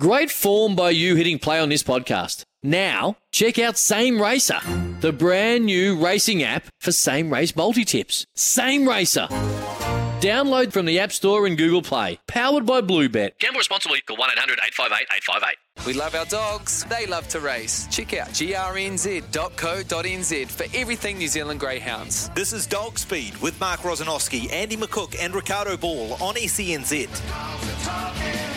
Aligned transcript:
Great 0.00 0.30
form 0.30 0.74
by 0.74 0.88
you 0.88 1.14
hitting 1.14 1.38
play 1.38 1.60
on 1.60 1.68
this 1.68 1.82
podcast. 1.82 2.44
Now, 2.62 3.16
check 3.32 3.58
out 3.58 3.76
Same 3.76 4.18
Racer, 4.18 4.58
the 5.02 5.12
brand 5.12 5.66
new 5.66 6.02
racing 6.02 6.42
app 6.42 6.64
for 6.80 6.90
same 6.90 7.30
race 7.30 7.54
multi 7.54 7.84
tips. 7.84 8.24
Same 8.34 8.88
Racer. 8.88 9.26
Download 10.20 10.72
from 10.72 10.86
the 10.86 10.98
App 10.98 11.12
Store 11.12 11.46
and 11.46 11.58
Google 11.58 11.82
Play. 11.82 12.18
Powered 12.26 12.64
by 12.64 12.80
Bluebet. 12.80 13.38
Gamble 13.40 13.58
responsibly. 13.58 14.00
Call 14.00 14.16
1 14.16 14.30
800 14.30 14.58
858 14.64 15.06
858. 15.18 15.86
We 15.86 15.92
love 15.92 16.14
our 16.14 16.24
dogs. 16.24 16.84
They 16.84 17.04
love 17.04 17.28
to 17.28 17.40
race. 17.40 17.86
Check 17.90 18.14
out 18.14 18.28
grnz.co.nz 18.28 19.30
for 20.50 20.64
everything 20.74 21.18
New 21.18 21.28
Zealand 21.28 21.60
Greyhounds. 21.60 22.30
This 22.30 22.54
is 22.54 22.66
Dog 22.66 22.98
Speed 22.98 23.36
with 23.42 23.60
Mark 23.60 23.80
Rosanowski, 23.80 24.50
Andy 24.50 24.78
McCook, 24.78 25.14
and 25.20 25.34
Ricardo 25.34 25.76
Ball 25.76 26.14
on 26.22 26.36
SENZ. 26.36 28.49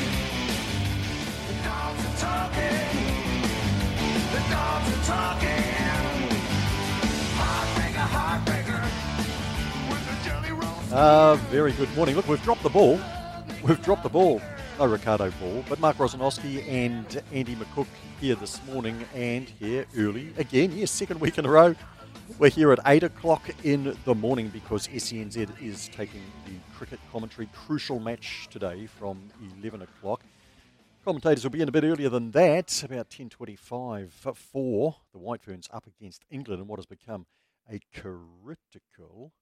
Uh, 10.94 11.36
very 11.50 11.72
good 11.72 11.92
morning. 11.96 12.16
Look, 12.16 12.28
we've 12.28 12.44
dropped 12.44 12.62
the 12.62 12.70
ball. 12.70 13.00
We've 13.64 13.82
dropped 13.82 14.04
the 14.04 14.10
ball. 14.10 14.40
No 14.78 14.86
Ricardo 14.86 15.32
Ball, 15.40 15.64
but 15.68 15.80
Mark 15.80 15.98
Rosanowski 15.98 16.68
and 16.68 17.24
Andy 17.32 17.56
McCook 17.56 17.88
here 18.22 18.36
this 18.36 18.64
morning 18.68 19.04
and 19.16 19.50
here 19.60 19.88
early 19.98 20.32
again. 20.38 20.72
Yes, 20.72 20.92
second 20.92 21.20
week 21.20 21.40
in 21.40 21.48
a 21.48 21.50
row. 21.50 21.76
We're 22.38 22.52
here 22.52 22.72
at 22.72 22.80
8 22.86 23.04
o'clock 23.04 23.50
in 23.64 23.98
the 24.06 24.14
morning 24.14 24.50
because 24.50 24.88
SENZ 24.88 25.62
is 25.62 25.90
taking 25.90 26.22
the 26.46 26.54
cricket 26.76 27.00
commentary 27.12 27.50
crucial 27.54 28.00
match 28.00 28.48
today 28.52 28.86
from 28.86 29.20
11 29.62 29.82
o'clock. 29.82 30.22
Commentators 31.04 31.44
will 31.44 31.52
be 31.52 31.62
in 31.62 31.68
a 31.68 31.72
bit 31.72 31.84
earlier 31.84 32.08
than 32.08 32.32
that, 32.32 32.82
about 32.82 33.10
10.25 33.10 34.26
uh, 34.26 34.32
for 34.32 34.96
the 35.12 35.20
White 35.20 35.44
Ferns 35.44 35.68
up 35.74 35.86
against 35.86 36.24
England 36.30 36.62
in 36.62 36.68
what 36.70 36.80
has 36.80 36.86
become 36.86 37.26
a 37.70 37.82
critical 37.94 39.34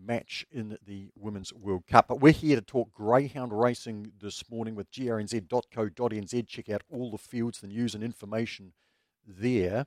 match 0.00 0.46
in 0.52 0.78
the 0.86 1.10
Women's 1.16 1.52
World 1.52 1.88
Cup. 1.88 2.06
But 2.06 2.20
we're 2.20 2.32
here 2.32 2.54
to 2.54 2.62
talk 2.62 2.92
greyhound 2.92 3.52
racing 3.52 4.12
this 4.20 4.48
morning 4.48 4.76
with 4.76 4.88
grnz.co.nz. 4.92 6.46
Check 6.46 6.68
out 6.68 6.82
all 6.88 7.10
the 7.10 7.18
fields, 7.18 7.60
the 7.60 7.66
news 7.66 7.96
and 7.96 8.04
information 8.04 8.72
there. 9.26 9.86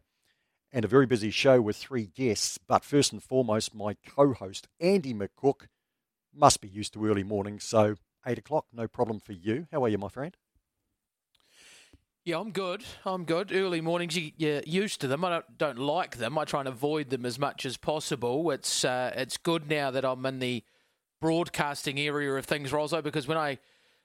And 0.74 0.84
a 0.84 0.90
very 0.90 1.06
busy 1.06 1.32
show 1.32 1.62
with 1.62 1.78
three 1.78 2.08
guests. 2.08 2.58
But 2.58 2.84
first 2.84 3.14
and 3.14 3.24
foremost, 3.24 3.74
my 3.74 3.96
co 4.06 4.34
host, 4.34 4.68
Andy 4.82 5.14
McCook, 5.14 5.68
must 6.34 6.60
be 6.60 6.68
used 6.68 6.92
to 6.96 7.06
early 7.06 7.24
mornings. 7.24 7.64
So, 7.64 7.96
8 8.28 8.38
o'clock, 8.38 8.66
no 8.74 8.90
problem 8.90 9.22
for 9.22 9.32
you. 9.32 9.68
How 9.72 9.86
are 9.86 9.90
you, 9.90 9.98
my 9.98 10.10
friend? 10.10 10.36
Yeah, 12.24 12.38
I'm 12.38 12.52
good. 12.52 12.84
I'm 13.04 13.26
good. 13.26 13.52
Early 13.52 13.82
mornings, 13.82 14.16
you, 14.16 14.32
you're 14.38 14.62
used 14.66 15.02
to 15.02 15.08
them. 15.08 15.26
I 15.26 15.30
don't, 15.30 15.58
don't 15.58 15.80
like 15.80 16.18
them. 16.18 16.38
I 16.38 16.46
try 16.46 16.60
and 16.60 16.70
avoid 16.70 17.10
them 17.10 17.26
as 17.26 17.40
much 17.40 17.66
as 17.66 17.78
possible. 17.78 18.52
It's 18.52 18.86
uh, 18.86 19.12
it's 19.16 19.38
good 19.38 19.68
now 19.68 19.90
that 19.90 20.06
I'm 20.06 20.24
in 20.28 20.38
the 20.38 20.64
broadcasting 21.20 22.00
area 22.00 22.32
of 22.36 22.46
things, 22.46 22.72
Rosso, 22.72 23.02
because 23.02 23.28
when 23.28 23.40
I 23.40 23.58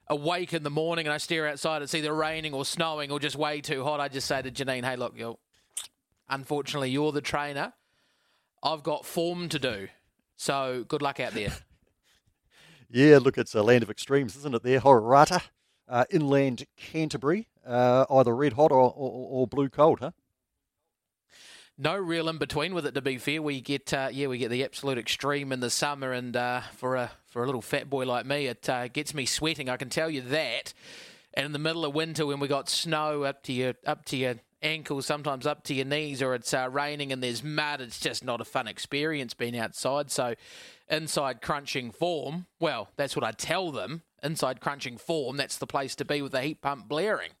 awake 0.07 0.53
in 0.53 0.63
the 0.63 0.71
morning 0.71 1.05
and 1.05 1.13
I 1.13 1.17
stare 1.17 1.47
outside, 1.47 1.83
it's 1.83 1.93
either 1.93 2.13
raining 2.13 2.55
or 2.55 2.65
snowing 2.65 3.11
or 3.11 3.19
just 3.19 3.35
way 3.35 3.61
too 3.61 3.83
hot. 3.83 3.99
I 3.99 4.07
just 4.07 4.27
say 4.27 4.41
to 4.41 4.49
Janine, 4.49 4.83
"Hey, 4.83 4.95
look, 4.95 5.13
you 5.15 5.37
unfortunately, 6.27 6.89
you're 6.89 7.11
the 7.11 7.21
trainer. 7.21 7.73
I've 8.63 8.81
got 8.81 9.05
form 9.05 9.47
to 9.49 9.59
do. 9.59 9.89
So 10.37 10.85
good 10.87 11.03
luck 11.03 11.19
out 11.19 11.33
there." 11.33 11.53
Yeah, 12.89 13.17
look, 13.21 13.37
it's 13.37 13.53
a 13.53 13.61
land 13.61 13.83
of 13.83 13.89
extremes, 13.89 14.37
isn't 14.37 14.55
it? 14.55 14.63
There, 14.63 14.79
Hororata, 14.79 15.41
uh, 15.87 16.05
inland 16.09 16.65
Canterbury, 16.75 17.47
uh, 17.65 18.05
either 18.09 18.35
red 18.35 18.53
hot 18.53 18.71
or, 18.71 18.93
or, 18.95 19.27
or 19.29 19.47
blue 19.47 19.69
cold, 19.69 19.99
huh? 19.99 20.11
no 21.77 21.95
real 21.95 22.27
in 22.27 22.37
between 22.37 22.73
with 22.73 22.85
it. 22.85 22.93
To 22.95 23.01
be 23.01 23.17
fair, 23.17 23.41
we 23.41 23.61
get 23.61 23.93
uh, 23.93 24.09
yeah, 24.11 24.27
we 24.27 24.37
get 24.37 24.49
the 24.49 24.63
absolute 24.63 24.97
extreme 24.97 25.51
in 25.51 25.59
the 25.59 25.69
summer, 25.69 26.11
and 26.11 26.35
uh, 26.35 26.61
for 26.75 26.95
a 26.95 27.11
for 27.27 27.43
a 27.43 27.45
little 27.45 27.61
fat 27.61 27.89
boy 27.89 28.05
like 28.05 28.25
me, 28.25 28.47
it 28.47 28.67
uh, 28.69 28.87
gets 28.87 29.13
me 29.13 29.25
sweating. 29.25 29.69
I 29.69 29.77
can 29.77 29.89
tell 29.89 30.09
you 30.09 30.21
that. 30.21 30.73
And 31.33 31.45
in 31.45 31.51
the 31.51 31.59
middle 31.59 31.85
of 31.85 31.93
winter, 31.93 32.25
when 32.25 32.39
we 32.39 32.47
got 32.47 32.67
snow 32.67 33.23
up 33.23 33.43
to 33.43 33.53
your 33.53 33.75
up 33.85 34.05
to 34.05 34.17
your 34.17 34.35
ankles, 34.67 35.05
sometimes 35.05 35.47
up 35.47 35.63
to 35.63 35.73
your 35.73 35.85
knees, 35.85 36.21
or 36.21 36.35
it's 36.35 36.53
uh, 36.53 36.69
raining 36.71 37.11
and 37.11 37.23
there's 37.23 37.43
mud, 37.43 37.81
it's 37.81 37.99
just 37.99 38.23
not 38.23 38.41
a 38.41 38.45
fun 38.45 38.67
experience 38.67 39.33
being 39.33 39.57
outside. 39.57 40.11
So, 40.11 40.35
inside 40.89 41.41
crunching 41.41 41.91
form, 41.91 42.45
well, 42.59 42.89
that's 42.97 43.15
what 43.15 43.23
I 43.23 43.31
tell 43.31 43.71
them. 43.71 44.03
Inside 44.21 44.59
crunching 44.59 44.97
form, 44.97 45.37
that's 45.37 45.57
the 45.57 45.67
place 45.67 45.95
to 45.95 46.05
be 46.05 46.21
with 46.21 46.33
the 46.33 46.41
heat 46.41 46.61
pump 46.61 46.87
blaring 46.87 47.31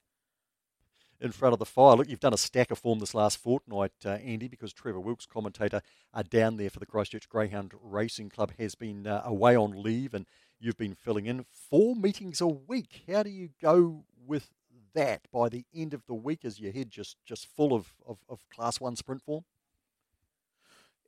in 1.19 1.31
front 1.31 1.53
of 1.53 1.59
the 1.59 1.65
fire. 1.65 1.95
Look, 1.95 2.09
you've 2.09 2.19
done 2.19 2.33
a 2.33 2.37
stack 2.37 2.71
of 2.71 2.79
form 2.79 2.99
this 2.99 3.15
last 3.15 3.37
fortnight, 3.37 3.91
uh, 4.05 4.09
Andy, 4.09 4.47
because 4.47 4.73
Trevor 4.73 4.99
Wilkes, 4.99 5.25
commentator, 5.25 5.81
are 6.13 6.23
down 6.23 6.57
there 6.57 6.69
for 6.69 6.79
the 6.79 6.85
Christchurch 6.85 7.27
Greyhound 7.29 7.73
Racing 7.81 8.29
Club, 8.29 8.51
has 8.59 8.75
been 8.75 9.07
uh, 9.07 9.21
away 9.25 9.55
on 9.55 9.81
leave, 9.81 10.13
and 10.13 10.25
you've 10.59 10.77
been 10.77 10.95
filling 10.95 11.25
in 11.25 11.43
four 11.43 11.95
meetings 11.95 12.41
a 12.41 12.47
week. 12.47 13.03
How 13.11 13.23
do 13.23 13.29
you 13.29 13.49
go 13.61 14.03
with 14.25 14.49
that 14.97 15.21
by 15.31 15.47
the 15.47 15.63
end 15.73 15.93
of 15.93 16.05
the 16.07 16.13
week? 16.13 16.43
Is 16.43 16.59
your 16.59 16.73
head 16.73 16.89
just, 16.89 17.17
just 17.25 17.47
full 17.55 17.73
of, 17.73 17.93
of, 18.05 18.17
of 18.27 18.39
Class 18.53 18.81
1 18.81 18.95
sprint 18.95 19.21
form? 19.21 19.43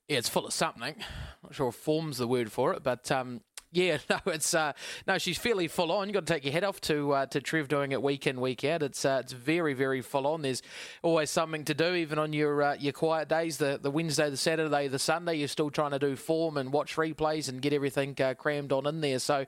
Yeah, 0.08 0.18
it's 0.18 0.30
full 0.30 0.46
of 0.48 0.54
something. 0.54 0.96
Not 1.44 1.54
sure 1.54 1.70
if 1.70 1.76
form's 1.76 2.18
the 2.18 2.28
word 2.28 2.52
for 2.52 2.74
it, 2.74 2.82
but 2.84 3.12
um, 3.12 3.42
yeah, 3.72 4.00
no, 4.10 4.20
it's 4.28 4.54
uh, 4.54 4.74
no, 5.08 5.18
she's 5.18 5.38
fairly 5.38 5.68
full 5.68 5.92
on. 5.92 6.08
You 6.08 6.16
have 6.16 6.26
got 6.26 6.28
to 6.28 6.34
take 6.34 6.46
your 6.46 6.54
head 6.54 6.64
off 6.64 6.82
to 6.82 7.12
uh, 7.12 7.26
to 7.28 7.40
Trev 7.40 7.68
doing 7.68 7.92
it 7.92 8.02
week 8.02 8.26
in 8.26 8.42
week 8.42 8.64
out. 8.64 8.82
It's 8.82 9.06
uh, 9.06 9.20
it's 9.24 9.34
very 9.34 9.74
very 9.74 10.02
full 10.02 10.26
on. 10.26 10.42
There's 10.42 10.64
always 11.04 11.30
something 11.30 11.64
to 11.66 11.74
do, 11.74 11.94
even 11.94 12.18
on 12.18 12.34
your 12.34 12.64
uh, 12.64 12.76
your 12.80 12.94
quiet 12.94 13.30
days. 13.30 13.58
The 13.58 13.80
the 13.80 13.92
Wednesday, 13.92 14.30
the 14.30 14.38
Saturday, 14.38 14.88
the 14.88 15.00
Sunday, 15.00 15.36
you're 15.36 15.48
still 15.48 15.70
trying 15.70 15.92
to 15.92 16.00
do 16.00 16.16
form 16.16 16.58
and 16.58 16.74
watch 16.74 16.96
replays 16.96 17.48
and 17.48 17.62
get 17.62 17.74
everything 17.74 18.16
uh, 18.20 18.34
crammed 18.34 18.72
on 18.72 18.88
in 18.88 19.02
there. 19.02 19.20
So 19.20 19.46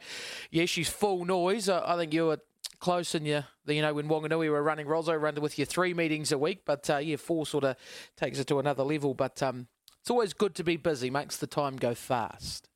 yeah, 0.52 0.66
she's 0.66 0.90
full 0.90 1.26
noise. 1.26 1.68
I 1.70 1.98
think 1.98 2.14
you 2.14 2.28
were 2.28 2.40
close 2.80 3.16
and 3.16 3.26
your, 3.26 3.46
you 3.68 3.82
know, 3.82 3.94
when 3.94 4.08
Wanganui 4.08 4.50
were 4.50 4.64
running 4.64 4.88
Rosso, 4.88 5.14
run 5.14 5.36
with 5.36 5.58
your 5.58 5.66
three 5.66 5.94
meetings 5.94 6.32
a 6.32 6.38
week, 6.38 6.64
but 6.66 6.90
uh, 6.90 6.98
yeah, 6.98 7.16
four 7.16 7.46
sort 7.46 7.64
of 7.64 7.76
takes 8.18 8.40
it 8.40 8.48
to 8.48 8.60
another 8.60 8.84
level. 8.84 9.14
But 9.14 9.42
um, 9.42 9.68
it's 10.00 10.10
always 10.10 10.34
good 10.34 10.56
to 10.56 10.64
be 10.64 10.78
busy, 10.78 11.10
makes 11.10 11.38
the 11.38 11.48
time 11.48 11.78
go 11.78 11.94
fast. 11.94 12.68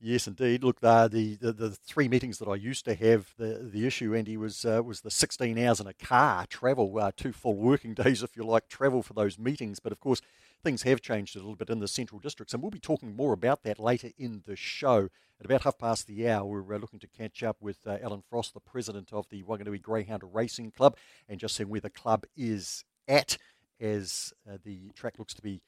Yes, 0.00 0.26
indeed. 0.26 0.62
Look, 0.62 0.80
the, 0.80 1.38
the 1.40 1.50
the 1.50 1.70
three 1.70 2.08
meetings 2.08 2.36
that 2.36 2.46
I 2.46 2.56
used 2.56 2.84
to 2.84 2.94
have, 2.94 3.32
the 3.38 3.70
the 3.72 3.86
issue, 3.86 4.14
Andy, 4.14 4.36
was 4.36 4.66
uh, 4.66 4.82
was 4.84 5.00
the 5.00 5.10
16 5.10 5.58
hours 5.58 5.80
in 5.80 5.86
a 5.86 5.94
car 5.94 6.44
travel, 6.46 6.98
uh, 6.98 7.10
two 7.16 7.32
full 7.32 7.56
working 7.56 7.94
days, 8.04 8.22
if 8.22 8.36
you 8.36 8.44
like, 8.44 8.68
travel 8.68 9.02
for 9.02 9.14
those 9.14 9.38
meetings. 9.38 9.80
But 9.80 9.92
of 9.92 10.00
course, 10.00 10.20
things 10.62 10.82
have 10.82 11.00
changed 11.00 11.36
a 11.36 11.38
little 11.38 11.56
bit 11.56 11.70
in 11.70 11.78
the 11.78 11.88
central 11.88 12.20
districts, 12.20 12.52
and 12.52 12.62
we'll 12.62 12.70
be 12.70 12.80
talking 12.80 13.16
more 13.16 13.32
about 13.32 13.62
that 13.62 13.78
later 13.78 14.10
in 14.18 14.42
the 14.46 14.56
show. 14.56 15.08
At 15.44 15.50
about 15.50 15.64
half 15.64 15.76
past 15.76 16.06
the 16.06 16.26
hour, 16.30 16.46
we're 16.46 16.76
uh, 16.76 16.78
looking 16.78 17.00
to 17.00 17.06
catch 17.06 17.42
up 17.42 17.58
with 17.60 17.76
uh, 17.86 17.98
Alan 18.02 18.22
Frost, 18.30 18.54
the 18.54 18.60
president 18.60 19.12
of 19.12 19.28
the 19.28 19.42
Wanganui 19.42 19.82
Greyhound 19.82 20.22
Racing 20.32 20.70
Club, 20.70 20.96
and 21.28 21.38
just 21.38 21.54
seeing 21.54 21.68
where 21.68 21.82
the 21.82 21.90
club 21.90 22.24
is 22.34 22.82
at 23.06 23.36
as 23.78 24.32
uh, 24.50 24.56
the 24.64 24.88
track 24.94 25.18
looks 25.18 25.34
to 25.34 25.42
be 25.42 25.60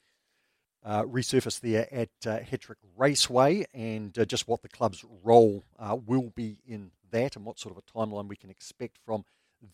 uh, 0.83 1.03
resurfaced 1.03 1.59
there 1.59 1.87
at 1.93 2.09
uh, 2.25 2.39
Hatrick 2.39 2.79
Raceway 2.97 3.67
and 3.71 4.17
uh, 4.17 4.25
just 4.25 4.47
what 4.47 4.63
the 4.63 4.67
club's 4.67 5.05
role 5.23 5.63
uh, 5.77 5.95
will 6.07 6.31
be 6.35 6.57
in 6.67 6.89
that 7.11 7.35
and 7.35 7.45
what 7.45 7.59
sort 7.59 7.77
of 7.77 7.83
a 7.83 7.99
timeline 7.99 8.27
we 8.27 8.35
can 8.35 8.49
expect 8.49 8.97
from 9.05 9.25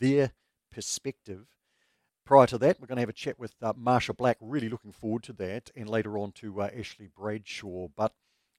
their 0.01 0.31
perspective. 0.69 1.45
Prior 2.25 2.47
to 2.47 2.57
that, 2.57 2.81
we're 2.81 2.87
going 2.87 2.97
to 2.97 3.03
have 3.03 3.07
a 3.07 3.13
chat 3.13 3.39
with 3.39 3.53
uh, 3.61 3.71
Marsha 3.71 4.17
Black. 4.17 4.35
Really 4.41 4.67
looking 4.67 4.91
forward 4.91 5.23
to 5.23 5.33
that, 5.33 5.71
and 5.77 5.87
later 5.87 6.17
on 6.17 6.33
to 6.33 6.61
Ashley 6.61 7.07
Bradshaw. 7.07 7.87
But 7.95 8.11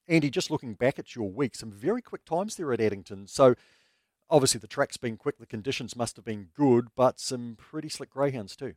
Andy, 0.07 0.29
just 0.29 0.51
looking 0.51 0.75
back 0.75 0.99
at 0.99 1.15
your 1.15 1.29
week, 1.29 1.55
some 1.55 1.71
very 1.71 2.01
quick 2.01 2.25
times 2.25 2.55
there 2.55 2.71
at 2.71 2.81
Addington. 2.81 3.27
So 3.27 3.55
obviously 4.29 4.59
the 4.59 4.67
track's 4.67 4.97
been 4.97 5.17
quick, 5.17 5.37
the 5.39 5.45
conditions 5.45 5.95
must 5.95 6.15
have 6.15 6.25
been 6.25 6.49
good, 6.55 6.89
but 6.95 7.19
some 7.19 7.55
pretty 7.57 7.89
slick 7.89 8.11
greyhounds 8.11 8.55
too. 8.55 8.75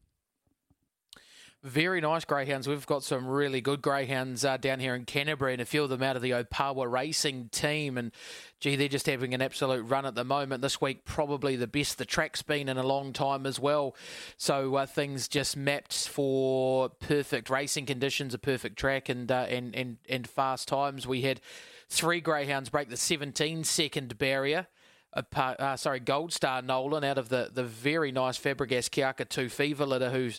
Very 1.64 2.00
nice 2.00 2.24
greyhounds. 2.24 2.68
We've 2.68 2.86
got 2.86 3.02
some 3.02 3.26
really 3.26 3.60
good 3.60 3.82
greyhounds 3.82 4.44
uh, 4.44 4.58
down 4.58 4.78
here 4.78 4.94
in 4.94 5.04
Canterbury, 5.04 5.54
and 5.54 5.60
a 5.60 5.64
few 5.64 5.82
of 5.82 5.90
them 5.90 6.04
out 6.04 6.14
of 6.14 6.22
the 6.22 6.30
Opawa 6.30 6.88
racing 6.88 7.48
team. 7.48 7.98
And 7.98 8.12
gee, 8.60 8.76
they're 8.76 8.86
just 8.86 9.06
having 9.06 9.34
an 9.34 9.42
absolute 9.42 9.82
run 9.82 10.06
at 10.06 10.14
the 10.14 10.22
moment. 10.22 10.62
This 10.62 10.80
week, 10.80 11.04
probably 11.04 11.56
the 11.56 11.66
best 11.66 11.98
the 11.98 12.04
track's 12.04 12.42
been 12.42 12.68
in 12.68 12.78
a 12.78 12.86
long 12.86 13.12
time 13.12 13.44
as 13.44 13.58
well. 13.58 13.96
So 14.36 14.76
uh, 14.76 14.86
things 14.86 15.26
just 15.26 15.56
mapped 15.56 16.06
for 16.06 16.90
perfect 16.90 17.50
racing 17.50 17.86
conditions, 17.86 18.34
a 18.34 18.38
perfect 18.38 18.78
track, 18.78 19.08
and 19.08 19.30
uh, 19.32 19.46
and 19.48 19.74
and 19.74 19.96
and 20.08 20.28
fast 20.28 20.68
times. 20.68 21.08
We 21.08 21.22
had 21.22 21.40
three 21.88 22.20
greyhounds 22.20 22.68
break 22.68 22.88
the 22.88 22.96
17 22.96 23.64
second 23.64 24.16
barrier. 24.16 24.68
Uh, 25.12 25.74
sorry, 25.76 25.98
Gold 25.98 26.32
Star 26.32 26.62
Nolan 26.62 27.02
out 27.02 27.18
of 27.18 27.30
the, 27.30 27.50
the 27.52 27.64
very 27.64 28.12
nice 28.12 28.38
Fabregas 28.38 28.90
Kiaka 28.90 29.28
2 29.28 29.48
Fever 29.48 29.86
litter, 29.86 30.10
who's 30.10 30.38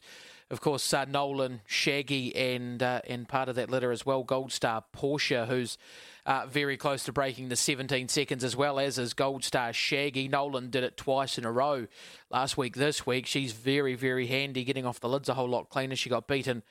of 0.52 0.62
course, 0.62 0.94
uh, 0.94 1.06
Nolan, 1.06 1.62
Shaggy, 1.68 2.36
and 2.36 2.82
uh, 2.82 3.02
and 3.08 3.28
part 3.28 3.50
of 3.50 3.56
that 3.56 3.70
litter 3.70 3.92
as 3.92 4.06
well, 4.06 4.24
Gold 4.24 4.52
Star 4.52 4.84
Porsche, 4.96 5.48
who's 5.48 5.78
uh, 6.26 6.48
very 6.48 6.76
close 6.76 7.04
to 7.04 7.12
breaking 7.12 7.50
the 7.50 7.56
17 7.56 8.08
seconds 8.08 8.44
as 8.44 8.56
well 8.56 8.80
as 8.80 8.98
is 8.98 9.14
Gold 9.14 9.44
Star 9.44 9.72
Shaggy. 9.74 10.28
Nolan 10.28 10.70
did 10.70 10.84
it 10.84 10.98
twice 10.98 11.38
in 11.38 11.46
a 11.46 11.52
row 11.52 11.88
last 12.32 12.58
week. 12.58 12.76
This 12.76 13.06
week, 13.06 13.28
she's 13.28 13.52
very 13.52 13.94
very 13.94 14.28
handy, 14.28 14.64
getting 14.64 14.86
off 14.86 15.00
the 15.00 15.10
lids 15.10 15.30
a 15.30 15.36
whole 15.36 15.50
lot 15.50 15.70
cleaner. 15.70 15.96
She 15.96 16.10
got 16.10 16.28
beaten 16.28 16.64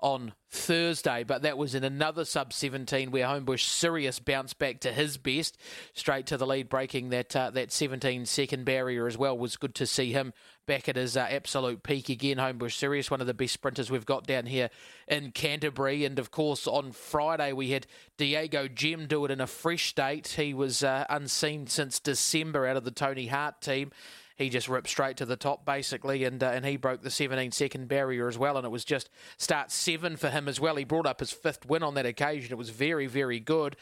on 0.00 0.34
Thursday, 0.50 1.24
but 1.24 1.42
that 1.42 1.58
was 1.58 1.74
in 1.74 1.82
another 1.82 2.24
sub 2.24 2.52
17 2.52 3.10
where 3.10 3.26
Homebush 3.26 3.64
Sirius 3.64 4.18
bounced 4.18 4.58
back 4.58 4.80
to 4.80 4.92
his 4.92 5.16
best, 5.16 5.58
straight 5.94 6.26
to 6.26 6.36
the 6.36 6.46
lead, 6.46 6.68
breaking 6.68 7.08
that 7.10 7.34
uh, 7.34 7.50
that 7.50 7.72
17 7.72 8.26
second 8.26 8.64
barrier 8.64 9.06
as 9.06 9.18
well. 9.18 9.36
Was 9.36 9.56
good 9.56 9.74
to 9.76 9.86
see 9.86 10.12
him 10.12 10.32
back 10.66 10.88
at 10.88 10.96
his 10.96 11.16
uh, 11.16 11.26
absolute 11.30 11.82
peak 11.82 12.08
again. 12.08 12.36
Homebush 12.36 12.72
Sirius, 12.72 13.10
one 13.10 13.20
of 13.20 13.26
the 13.26 13.34
best 13.34 13.54
sprinters 13.54 13.90
we've 13.90 14.06
got 14.06 14.26
down 14.26 14.46
here 14.46 14.70
in 15.08 15.32
Canterbury, 15.32 16.04
and 16.04 16.18
of 16.18 16.30
course 16.30 16.66
on 16.66 16.92
Friday 16.92 17.52
we 17.52 17.70
had 17.70 17.86
Diego 18.16 18.68
Gem 18.68 19.06
do 19.06 19.24
it 19.24 19.30
in 19.30 19.40
a 19.40 19.46
fresh 19.46 19.88
state. 19.88 20.28
He 20.28 20.54
was 20.54 20.84
uh, 20.84 21.06
unseen 21.08 21.66
since 21.66 21.98
December 21.98 22.66
out 22.66 22.76
of 22.76 22.84
the 22.84 22.90
Tony 22.90 23.26
Hart 23.26 23.60
team 23.60 23.90
he 24.36 24.48
just 24.48 24.68
ripped 24.68 24.88
straight 24.88 25.16
to 25.18 25.26
the 25.26 25.36
top 25.36 25.64
basically, 25.64 26.24
and 26.24 26.42
uh, 26.42 26.50
and 26.50 26.66
he 26.66 26.76
broke 26.76 27.02
the 27.02 27.10
17 27.10 27.52
second 27.52 27.88
barrier 27.88 28.28
as 28.28 28.36
well, 28.36 28.56
and 28.56 28.66
it 28.66 28.70
was 28.70 28.84
just 28.84 29.08
start 29.36 29.70
seven 29.70 30.16
for 30.16 30.30
him 30.30 30.48
as 30.48 30.60
well. 30.60 30.76
He 30.76 30.84
brought 30.84 31.06
up 31.06 31.20
his 31.20 31.30
fifth 31.30 31.66
win 31.66 31.82
on 31.82 31.94
that 31.94 32.06
occasion. 32.06 32.52
It 32.52 32.58
was 32.58 32.70
very 32.70 33.06
very 33.06 33.38
good, 33.38 33.76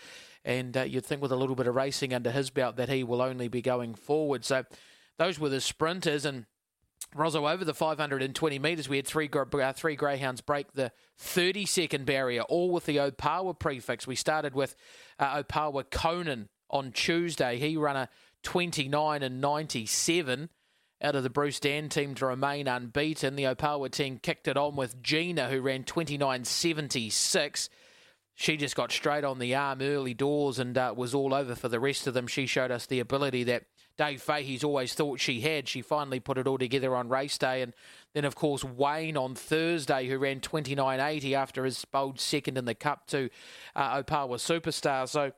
and 0.45 0.77
uh, 0.77 0.83
you'd 0.83 1.07
think 1.07 1.23
with 1.23 1.33
a 1.33 1.37
little 1.37 1.57
bit 1.57 1.67
of 1.67 1.75
racing 1.75 2.13
under 2.13 2.31
his 2.31 2.51
belt 2.51 2.77
that 2.77 2.89
he 2.89 3.03
will 3.03 3.23
only 3.23 3.49
be 3.49 3.63
going 3.63 3.95
forward. 3.95 4.45
So 4.45 4.65
those 5.19 5.39
were 5.39 5.49
the 5.49 5.61
sprinters 5.61 6.25
and. 6.25 6.47
Rosso 7.15 7.47
over 7.47 7.63
the 7.63 7.75
520 7.75 8.59
metres. 8.59 8.89
We 8.89 8.97
had 8.97 9.07
three 9.07 9.29
uh, 9.29 9.73
three 9.75 9.97
greyhounds 9.97 10.41
break 10.41 10.73
the 10.73 10.93
30 11.19 11.67
second 11.67 12.07
barrier, 12.07 12.41
all 12.43 12.71
with 12.71 12.87
the 12.87 12.97
Opawa 12.97 13.59
prefix. 13.59 14.07
We 14.07 14.15
started 14.15 14.55
with 14.55 14.77
uh, 15.19 15.43
Opawa 15.43 15.91
Conan 15.91 16.49
on 16.71 16.91
Tuesday. 16.91 17.59
He 17.59 17.77
ran 17.77 17.97
a 17.97 18.09
29 18.43 19.23
and 19.23 19.41
97 19.41 20.49
out 21.03 21.17
of 21.17 21.23
the 21.23 21.31
Bruce 21.31 21.61
Dan 21.61 21.89
team 21.89 22.15
to 22.15 22.27
remain 22.27 22.69
unbeaten. 22.69 23.37
The 23.37 23.45
Opawa 23.45 23.91
team 23.91 24.19
kicked 24.19 24.47
it 24.49 24.57
on 24.57 24.77
with 24.77 25.03
Gina, 25.03 25.49
who 25.49 25.61
ran 25.61 25.85
29.76. 25.85 27.69
She 28.35 28.57
just 28.57 28.77
got 28.77 28.93
straight 28.93 29.25
on 29.25 29.39
the 29.39 29.55
arm 29.55 29.83
early 29.83 30.15
doors 30.15 30.59
and 30.59 30.79
uh, 30.79 30.95
was 30.97 31.15
all 31.15 31.35
over 31.35 31.55
for 31.55 31.69
the 31.69 31.81
rest 31.81 32.07
of 32.07 32.15
them. 32.15 32.27
She 32.27 32.47
showed 32.47 32.71
us 32.71 32.87
the 32.87 33.01
ability 33.01 33.45
that 33.45 33.65
Dave 33.99 34.23
Fahey's 34.23 34.65
always 34.65 34.95
thought 34.95 35.21
she 35.21 35.41
had. 35.41 35.69
She 35.69 35.83
finally 35.83 36.19
put 36.19 36.39
it 36.39 36.47
all 36.47 36.57
together 36.57 36.97
on 36.97 37.09
race 37.09 37.37
day. 37.37 37.63
And 37.63 37.75
then, 38.15 38.25
of 38.25 38.35
course, 38.35 38.65
Wayne 38.65 39.17
on 39.17 39.35
Thursday, 39.35 40.09
who 40.09 40.19
ran 40.19 40.41
29.80 40.41 41.35
after 41.35 41.65
his 41.65 41.85
bold 41.85 42.19
second 42.19 42.57
in 42.57 42.65
the 42.65 42.75
Cup 42.75 43.07
to 43.09 43.29
uh, 43.77 44.03
Opawa 44.03 44.37
Superstar. 44.37 45.09
So 45.09 45.33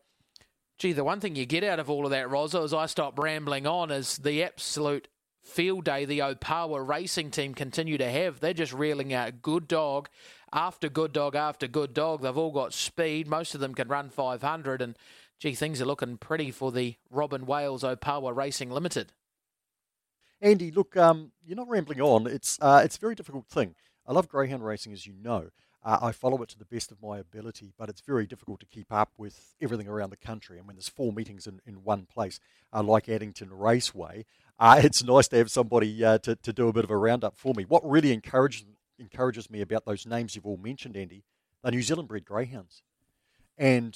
Gee, 0.79 0.93
the 0.93 1.05
one 1.05 1.21
thing 1.21 1.37
you 1.37 1.47
get 1.47 1.63
out 1.65 1.79
of 1.79 1.89
all 1.89 2.05
of 2.05 2.11
that, 2.11 2.29
Rosa, 2.29 2.61
as 2.61 2.75
I 2.75 2.87
stop 2.87 3.19
rambling 3.19 3.67
on, 3.67 3.91
is 3.91 4.19
the 4.19 4.43
absolute 4.43 5.09
field 5.45 5.85
day 5.85 6.05
the 6.05 6.19
Opawa 6.21 6.87
racing 6.87 7.31
team 7.31 7.55
continue 7.55 7.99
to 7.99 8.11
have. 8.11 8.41
They're 8.41 8.55
just 8.55 8.73
reeling 8.73 9.13
out 9.13 9.43
good 9.43 9.69
dog 9.69 10.09
after 10.53 10.89
good 10.89 11.13
dog 11.13 11.37
after 11.37 11.69
good 11.69 11.95
dog. 11.95 12.23
They've 12.23 12.37
all 12.37 12.51
got 12.51 12.73
speed. 12.73 13.29
Most 13.29 13.55
of 13.55 13.61
them 13.61 13.75
can 13.75 13.89
run 13.89 14.11
500. 14.11 14.83
And, 14.83 14.97
gee, 15.39 15.55
things 15.55 15.81
are 15.81 15.87
looking 15.87 16.17
pretty 16.17 16.51
for 16.51 16.73
the 16.73 16.97
Robin 17.11 17.47
Wales 17.47 17.83
Opawa 17.85 18.35
Racing 18.35 18.71
Limited. 18.71 19.13
Andy, 20.41 20.71
look, 20.71 20.97
um, 20.97 21.33
you're 21.45 21.57
not 21.57 21.69
rambling 21.69 22.01
on. 22.01 22.27
It's 22.27 22.59
uh, 22.61 22.83
it's 22.85 22.97
a 22.97 23.01
very 23.01 23.15
difficult 23.15 23.47
thing. 23.47 23.75
I 24.07 24.13
love 24.13 24.29
greyhound 24.29 24.65
racing, 24.65 24.93
as 24.93 25.07
you 25.07 25.15
know. 25.15 25.51
Uh, 25.85 25.99
I 26.01 26.13
follow 26.13 26.43
it 26.43 26.49
to 26.49 26.59
the 26.59 26.65
best 26.65 26.91
of 26.91 27.03
my 27.03 27.19
ability, 27.19 27.75
but 27.79 27.91
it's 27.91 28.01
very 28.01 28.27
difficult 28.27 28.61
to 28.61 28.67
keep 28.67 28.91
up 28.91 29.13
with 29.19 29.55
everything 29.61 29.87
around 29.87 30.11
the 30.11 30.17
country. 30.17 30.57
And 30.57 30.67
when 30.67 30.77
there's 30.77 30.89
four 30.89 31.13
meetings 31.13 31.47
in, 31.47 31.61
in 31.67 31.85
one 31.85 32.07
place, 32.07 32.41
uh, 32.73 32.83
like 32.83 33.09
Addington 33.09 33.53
Raceway, 33.53 34.25
uh, 34.59 34.81
it's 34.83 35.05
nice 35.05 35.29
to 35.29 35.37
have 35.37 35.51
somebody 35.51 36.03
uh, 36.03 36.19
to, 36.19 36.37
to 36.37 36.53
do 36.53 36.69
a 36.69 36.73
bit 36.73 36.85
of 36.85 36.91
a 36.91 36.97
roundup 36.97 37.37
for 37.37 37.53
me. 37.55 37.65
What 37.65 37.89
really 37.89 38.13
encourages, 38.13 38.65
encourages 38.99 39.51
me 39.51 39.61
about 39.61 39.85
those 39.85 40.07
names 40.07 40.35
you've 40.35 40.47
all 40.47 40.57
mentioned, 40.57 40.97
Andy, 40.97 41.25
are 41.63 41.71
New 41.71 41.83
Zealand 41.83 42.09
bred 42.09 42.25
greyhounds. 42.25 42.83
And 43.59 43.95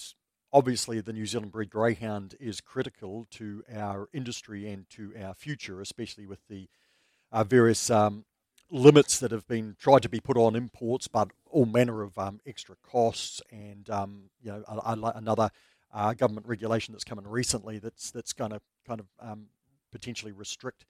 obviously, 0.53 1.01
the 1.01 1.15
New 1.15 1.27
Zealand 1.27 1.53
bred 1.53 1.71
greyhound 1.71 2.35
is 2.39 2.61
critical 2.61 3.27
to 3.33 3.63
our 3.75 4.09
industry 4.13 4.71
and 4.71 4.89
to 4.91 5.15
our 5.23 5.33
future, 5.33 5.81
especially 5.81 6.27
with 6.27 6.41
the 6.49 6.69
uh, 7.33 7.45
various 7.45 7.89
um, 7.89 8.25
limits 8.71 9.19
that 9.21 9.31
have 9.31 9.47
been 9.47 9.77
tried 9.79 10.03
to 10.03 10.09
be 10.09 10.21
put 10.21 10.37
on 10.37 10.55
imports, 10.55 11.09
but 11.09 11.31
all 11.51 11.67
manner 11.67 12.03
of 12.03 12.19
um, 12.19 12.41
extra 12.47 12.77
costs 12.83 13.41
and 13.51 13.89
um, 13.91 14.25
you 14.43 14.51
know 14.51 14.63
a, 14.69 14.77
a, 14.77 15.13
another 15.17 15.51
uh, 15.93 16.13
government 16.15 16.47
regulation 16.47 16.93
that's 16.93 17.05
come 17.05 17.19
in 17.19 17.27
recently 17.27 17.79
that's 17.79 18.11
that's 18.11 18.33
going 18.33 18.51
to 18.51 18.61
kind 18.87 19.01
of 19.01 19.07
um, 19.21 19.47
potentially 19.91 20.33
restrict 20.33 20.85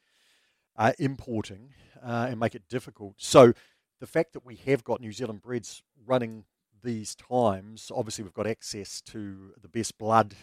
uh, 0.76 0.92
importing 0.98 1.70
uh, 2.02 2.26
and 2.30 2.38
make 2.38 2.54
it 2.54 2.62
difficult. 2.68 3.14
So 3.18 3.52
the 4.00 4.06
fact 4.06 4.32
that 4.32 4.44
we 4.44 4.56
have 4.66 4.84
got 4.84 5.00
New 5.00 5.12
Zealand 5.12 5.42
breds 5.42 5.82
running 6.06 6.44
these 6.82 7.14
times, 7.16 7.90
obviously 7.94 8.22
we've 8.22 8.32
got 8.32 8.46
access 8.46 9.00
to 9.02 9.52
the 9.60 9.68
best 9.68 9.98
blood, 9.98 10.34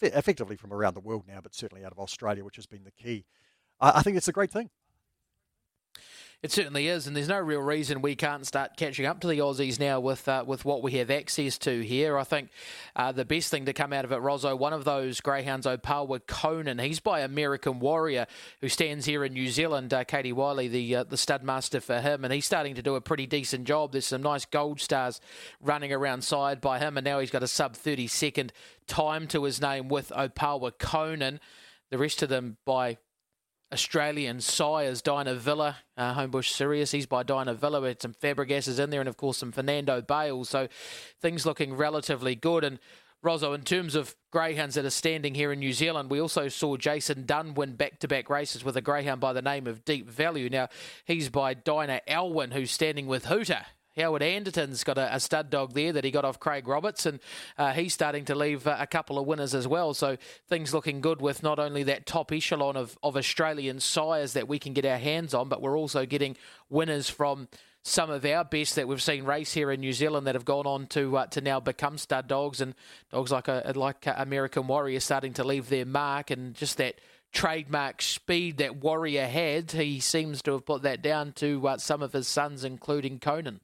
effectively 0.00 0.56
from 0.56 0.72
around 0.72 0.94
the 0.94 1.00
world 1.00 1.24
now, 1.26 1.40
but 1.42 1.54
certainly 1.54 1.84
out 1.84 1.92
of 1.92 1.98
Australia, 1.98 2.44
which 2.44 2.56
has 2.56 2.66
been 2.66 2.84
the 2.84 2.90
key. 2.90 3.24
I, 3.80 3.98
I 3.98 4.02
think 4.02 4.16
it's 4.16 4.28
a 4.28 4.32
great 4.32 4.50
thing. 4.50 4.70
It 6.42 6.50
certainly 6.50 6.88
is, 6.88 7.06
and 7.06 7.14
there's 7.14 7.28
no 7.28 7.38
real 7.38 7.60
reason 7.60 8.02
we 8.02 8.16
can't 8.16 8.44
start 8.44 8.76
catching 8.76 9.06
up 9.06 9.20
to 9.20 9.28
the 9.28 9.38
Aussies 9.38 9.78
now 9.78 10.00
with 10.00 10.26
uh, 10.26 10.42
with 10.44 10.64
what 10.64 10.82
we 10.82 10.90
have 10.94 11.08
access 11.08 11.56
to 11.58 11.82
here. 11.82 12.18
I 12.18 12.24
think 12.24 12.50
uh, 12.96 13.12
the 13.12 13.24
best 13.24 13.48
thing 13.48 13.66
to 13.66 13.72
come 13.72 13.92
out 13.92 14.04
of 14.04 14.10
it, 14.10 14.16
Rosso, 14.16 14.56
one 14.56 14.72
of 14.72 14.84
those 14.84 15.20
greyhounds, 15.20 15.66
Opawa 15.66 16.20
Conan, 16.26 16.80
he's 16.80 16.98
by 16.98 17.20
American 17.20 17.78
Warrior, 17.78 18.26
who 18.60 18.68
stands 18.68 19.06
here 19.06 19.24
in 19.24 19.34
New 19.34 19.50
Zealand. 19.50 19.94
Uh, 19.94 20.02
Katie 20.02 20.32
Wiley, 20.32 20.66
the 20.66 20.96
uh, 20.96 21.04
the 21.04 21.16
stud 21.16 21.44
master 21.44 21.80
for 21.80 22.00
him, 22.00 22.24
and 22.24 22.34
he's 22.34 22.44
starting 22.44 22.74
to 22.74 22.82
do 22.82 22.96
a 22.96 23.00
pretty 23.00 23.28
decent 23.28 23.64
job. 23.64 23.92
There's 23.92 24.06
some 24.06 24.22
nice 24.22 24.44
gold 24.44 24.80
stars 24.80 25.20
running 25.60 25.92
around 25.92 26.24
side 26.24 26.60
by 26.60 26.80
him, 26.80 26.98
and 26.98 27.04
now 27.04 27.20
he's 27.20 27.30
got 27.30 27.44
a 27.44 27.48
sub 27.48 27.76
30 27.76 28.08
second 28.08 28.52
time 28.88 29.28
to 29.28 29.44
his 29.44 29.60
name 29.60 29.88
with 29.88 30.08
Opawa 30.08 30.76
Conan. 30.76 31.38
The 31.90 31.98
rest 31.98 32.20
of 32.20 32.28
them 32.28 32.56
by 32.64 32.98
Australian 33.72 34.40
sires, 34.40 35.00
Dyna 35.02 35.34
Villa, 35.34 35.78
uh, 35.96 36.14
Homebush 36.14 36.50
Sirius. 36.52 36.90
He's 36.90 37.06
by 37.06 37.22
Dyna 37.22 37.54
Villa. 37.54 37.80
We 37.80 37.88
had 37.88 38.02
some 38.02 38.14
Fabregas 38.14 38.78
in 38.78 38.90
there, 38.90 39.00
and 39.00 39.08
of 39.08 39.16
course 39.16 39.38
some 39.38 39.52
Fernando 39.52 40.02
Bale. 40.02 40.44
So 40.44 40.68
things 41.20 41.46
looking 41.46 41.74
relatively 41.74 42.34
good. 42.34 42.64
And 42.64 42.78
Rosso, 43.22 43.52
in 43.52 43.62
terms 43.62 43.94
of 43.94 44.16
greyhounds 44.30 44.74
that 44.74 44.84
are 44.84 44.90
standing 44.90 45.34
here 45.34 45.52
in 45.52 45.60
New 45.60 45.72
Zealand, 45.72 46.10
we 46.10 46.20
also 46.20 46.48
saw 46.48 46.76
Jason 46.76 47.24
Dunn 47.24 47.54
win 47.54 47.76
back-to-back 47.76 48.28
races 48.28 48.64
with 48.64 48.76
a 48.76 48.80
greyhound 48.80 49.20
by 49.20 49.32
the 49.32 49.42
name 49.42 49.66
of 49.66 49.84
Deep 49.84 50.08
Value. 50.08 50.50
Now 50.50 50.68
he's 51.04 51.28
by 51.28 51.54
Dinah 51.54 52.00
Elwin, 52.06 52.50
who's 52.50 52.70
standing 52.70 53.06
with 53.06 53.26
Hooter 53.26 53.64
Howard 53.96 54.22
Anderton's 54.22 54.84
got 54.84 54.96
a, 54.96 55.14
a, 55.14 55.20
stud 55.20 55.50
dog 55.50 55.74
there 55.74 55.92
that 55.92 56.04
he 56.04 56.10
got 56.10 56.24
off 56.24 56.40
Craig 56.40 56.66
Roberts, 56.66 57.04
and 57.04 57.20
uh, 57.58 57.72
he's 57.72 57.92
starting 57.92 58.24
to 58.26 58.34
leave 58.34 58.66
uh, 58.66 58.76
a 58.78 58.86
couple 58.86 59.18
of 59.18 59.26
winners 59.26 59.54
as 59.54 59.68
well. 59.68 59.92
So 59.92 60.16
things 60.48 60.72
looking 60.72 61.00
good 61.00 61.20
with 61.20 61.42
not 61.42 61.58
only 61.58 61.82
that 61.84 62.06
top 62.06 62.32
echelon 62.32 62.76
of, 62.76 62.96
of 63.02 63.16
Australian 63.16 63.80
sires 63.80 64.32
that 64.32 64.48
we 64.48 64.58
can 64.58 64.72
get 64.72 64.86
our 64.86 64.98
hands 64.98 65.34
on, 65.34 65.48
but 65.48 65.60
we're 65.60 65.78
also 65.78 66.06
getting 66.06 66.36
winners 66.70 67.10
from 67.10 67.48
some 67.84 68.10
of 68.10 68.24
our 68.24 68.44
best 68.44 68.76
that 68.76 68.86
we've 68.86 69.02
seen 69.02 69.24
race 69.24 69.52
here 69.52 69.70
in 69.70 69.80
New 69.80 69.92
Zealand 69.92 70.26
that 70.26 70.36
have 70.36 70.44
gone 70.44 70.66
on 70.66 70.86
to 70.86 71.16
uh, 71.16 71.26
to 71.26 71.40
now 71.40 71.60
become 71.60 71.98
stud 71.98 72.28
dogs, 72.28 72.60
and 72.60 72.74
dogs 73.10 73.30
like 73.30 73.48
a, 73.48 73.72
like 73.74 74.06
American 74.06 74.66
Warrior 74.66 75.00
starting 75.00 75.32
to 75.34 75.44
leave 75.44 75.68
their 75.68 75.84
mark, 75.84 76.30
and 76.30 76.54
just 76.54 76.78
that 76.78 76.94
trademark 77.32 78.00
speed 78.00 78.58
that 78.58 78.76
Warrior 78.76 79.26
had, 79.26 79.72
he 79.72 80.00
seems 80.00 80.42
to 80.42 80.52
have 80.52 80.66
put 80.66 80.82
that 80.82 81.02
down 81.02 81.32
to 81.32 81.66
uh, 81.66 81.78
some 81.78 82.02
of 82.02 82.12
his 82.12 82.28
sons, 82.28 82.62
including 82.62 83.18
Conan. 83.18 83.60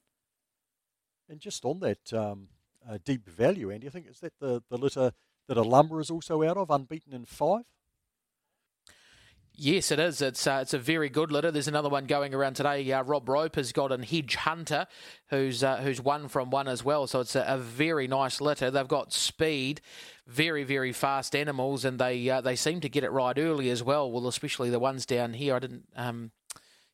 And 1.29 1.39
just 1.39 1.63
on 1.63 1.79
that 1.79 2.11
um, 2.11 2.47
uh, 2.89 2.97
deep 3.05 3.29
value, 3.29 3.71
Andy, 3.71 3.87
I 3.87 3.91
think 3.91 4.07
is 4.09 4.19
that 4.21 4.33
the, 4.39 4.63
the 4.69 4.77
litter 4.77 5.11
that 5.47 5.57
a 5.57 5.61
lumber 5.61 5.99
is 5.99 6.09
also 6.09 6.43
out 6.43 6.57
of, 6.57 6.69
unbeaten 6.69 7.13
in 7.13 7.25
five? 7.25 7.65
Yes, 9.61 9.91
it 9.91 9.99
is. 9.99 10.21
It's 10.21 10.47
uh, 10.47 10.59
it's 10.61 10.73
a 10.73 10.79
very 10.79 11.09
good 11.09 11.33
litter. 11.33 11.51
There's 11.51 11.67
another 11.67 11.89
one 11.89 12.05
going 12.05 12.33
around 12.33 12.53
today. 12.53 12.89
Uh, 12.93 13.03
Rob 13.03 13.27
Rope 13.27 13.55
has 13.57 13.73
got 13.73 13.91
an 13.91 14.03
Hedge 14.03 14.35
Hunter, 14.35 14.87
who's 15.27 15.63
uh, 15.63 15.77
who's 15.77 15.99
one 15.99 16.29
from 16.29 16.49
one 16.49 16.69
as 16.69 16.85
well. 16.85 17.07
So 17.07 17.19
it's 17.19 17.35
a, 17.35 17.43
a, 17.45 17.57
very 17.57 18.07
nice 18.07 18.39
litter. 18.39 18.71
They've 18.71 18.87
got 18.87 19.11
speed, 19.11 19.81
very 20.25 20.63
very 20.63 20.93
fast 20.93 21.35
animals, 21.35 21.83
and 21.83 21.99
they 21.99 22.29
uh, 22.29 22.39
they 22.39 22.55
seem 22.55 22.79
to 22.79 22.89
get 22.89 23.03
it 23.03 23.11
right 23.11 23.37
early 23.37 23.69
as 23.69 23.83
well. 23.83 24.09
Well, 24.09 24.27
especially 24.29 24.69
the 24.69 24.79
ones 24.79 25.05
down 25.05 25.33
here. 25.33 25.55
I 25.55 25.59
didn't. 25.59 25.89
Um, 25.93 26.31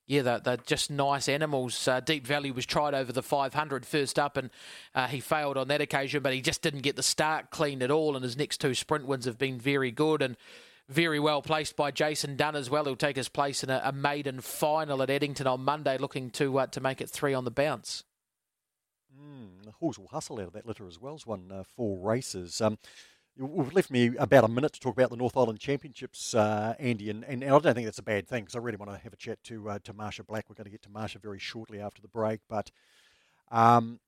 yeah, 0.07 0.21
they're, 0.21 0.39
they're, 0.39 0.57
just 0.57 0.91
nice 0.91 1.27
animals. 1.27 1.87
Uh, 1.87 1.99
Deep 1.99 2.27
Value 2.27 2.53
was 2.53 2.65
tried 2.65 2.93
over 2.93 3.11
the 3.11 3.23
500 3.23 3.85
first 3.85 4.19
up, 4.19 4.37
and 4.37 4.49
uh, 4.93 5.07
he 5.07 5.19
failed 5.19 5.57
on 5.57 5.67
that 5.69 5.81
occasion, 5.81 6.21
but 6.21 6.33
he 6.33 6.41
just 6.41 6.61
didn't 6.61 6.81
get 6.81 6.95
the 6.95 7.03
start 7.03 7.49
clean 7.49 7.81
at 7.81 7.91
all. 7.91 8.15
And 8.15 8.23
his 8.23 8.37
next 8.37 8.59
two 8.59 8.75
sprint 8.75 9.07
wins 9.07 9.25
have 9.25 9.37
been 9.37 9.59
very 9.59 9.91
good. 9.91 10.21
And 10.21 10.37
very 10.87 11.19
well 11.19 11.41
placed 11.41 11.75
by 11.75 11.91
Jason 11.91 12.35
Dunn 12.35 12.55
as 12.55 12.69
well, 12.69 12.85
He'll 12.85 12.95
take 12.95 13.15
his 13.15 13.29
place 13.29 13.63
in 13.63 13.69
a, 13.69 13.81
a 13.83 13.91
maiden 13.91 14.39
final 14.41 15.01
at 15.01 15.09
Addington 15.09 15.47
on 15.47 15.61
Monday, 15.61 15.97
looking 15.97 16.29
to 16.31 16.59
uh, 16.59 16.67
to 16.67 16.79
make 16.79 17.01
it 17.01 17.09
three 17.09 17.33
on 17.33 17.43
the 17.43 17.51
bounce. 17.51 18.03
Mm, 19.19 19.63
the 19.63 19.71
horse 19.71 19.97
will 19.97 20.07
hustle 20.07 20.39
out 20.39 20.47
of 20.47 20.53
that 20.53 20.65
litter 20.67 20.87
as 20.87 20.99
well. 20.99 21.13
Has 21.13 21.25
won 21.25 21.51
uh, 21.51 21.63
four 21.75 21.97
races. 21.97 22.61
Um, 22.61 22.77
We've 23.37 23.73
left 23.73 23.91
me 23.91 24.15
about 24.17 24.45
a 24.45 24.47
minute 24.47 24.71
to 24.73 24.79
talk 24.79 24.93
about 24.93 25.09
the 25.09 25.17
North 25.17 25.35
Island 25.35 25.59
Championships, 25.59 26.33
uh, 26.33 26.73
Andy, 26.79 27.09
and, 27.09 27.25
and, 27.25 27.43
I 27.43 27.47
don't 27.47 27.73
think 27.73 27.83
that's 27.85 27.99
a 27.99 28.03
bad 28.03 28.29
thing 28.29 28.43
because 28.43 28.55
I 28.55 28.59
really 28.59 28.77
want 28.77 28.91
to 28.93 28.97
have 28.97 29.11
a 29.11 29.17
chat 29.17 29.43
to 29.45 29.71
uh, 29.71 29.79
to 29.83 29.93
Marsha 29.93 30.25
Black. 30.25 30.45
We're 30.47 30.55
going 30.55 30.65
to 30.65 30.71
get 30.71 30.83
to 30.83 30.89
Marsha 30.89 31.21
very 31.21 31.37
shortly 31.37 31.81
after 31.81 32.01
the 32.01 32.07
break, 32.07 32.39
but 32.47 32.71
um, 33.51 33.99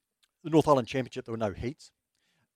the 0.46 0.50
North 0.50 0.65
Island 0.69 0.88
Championship 0.88 1.25
there 1.25 1.34
were 1.34 1.38
no 1.38 1.51
heats. 1.51 1.91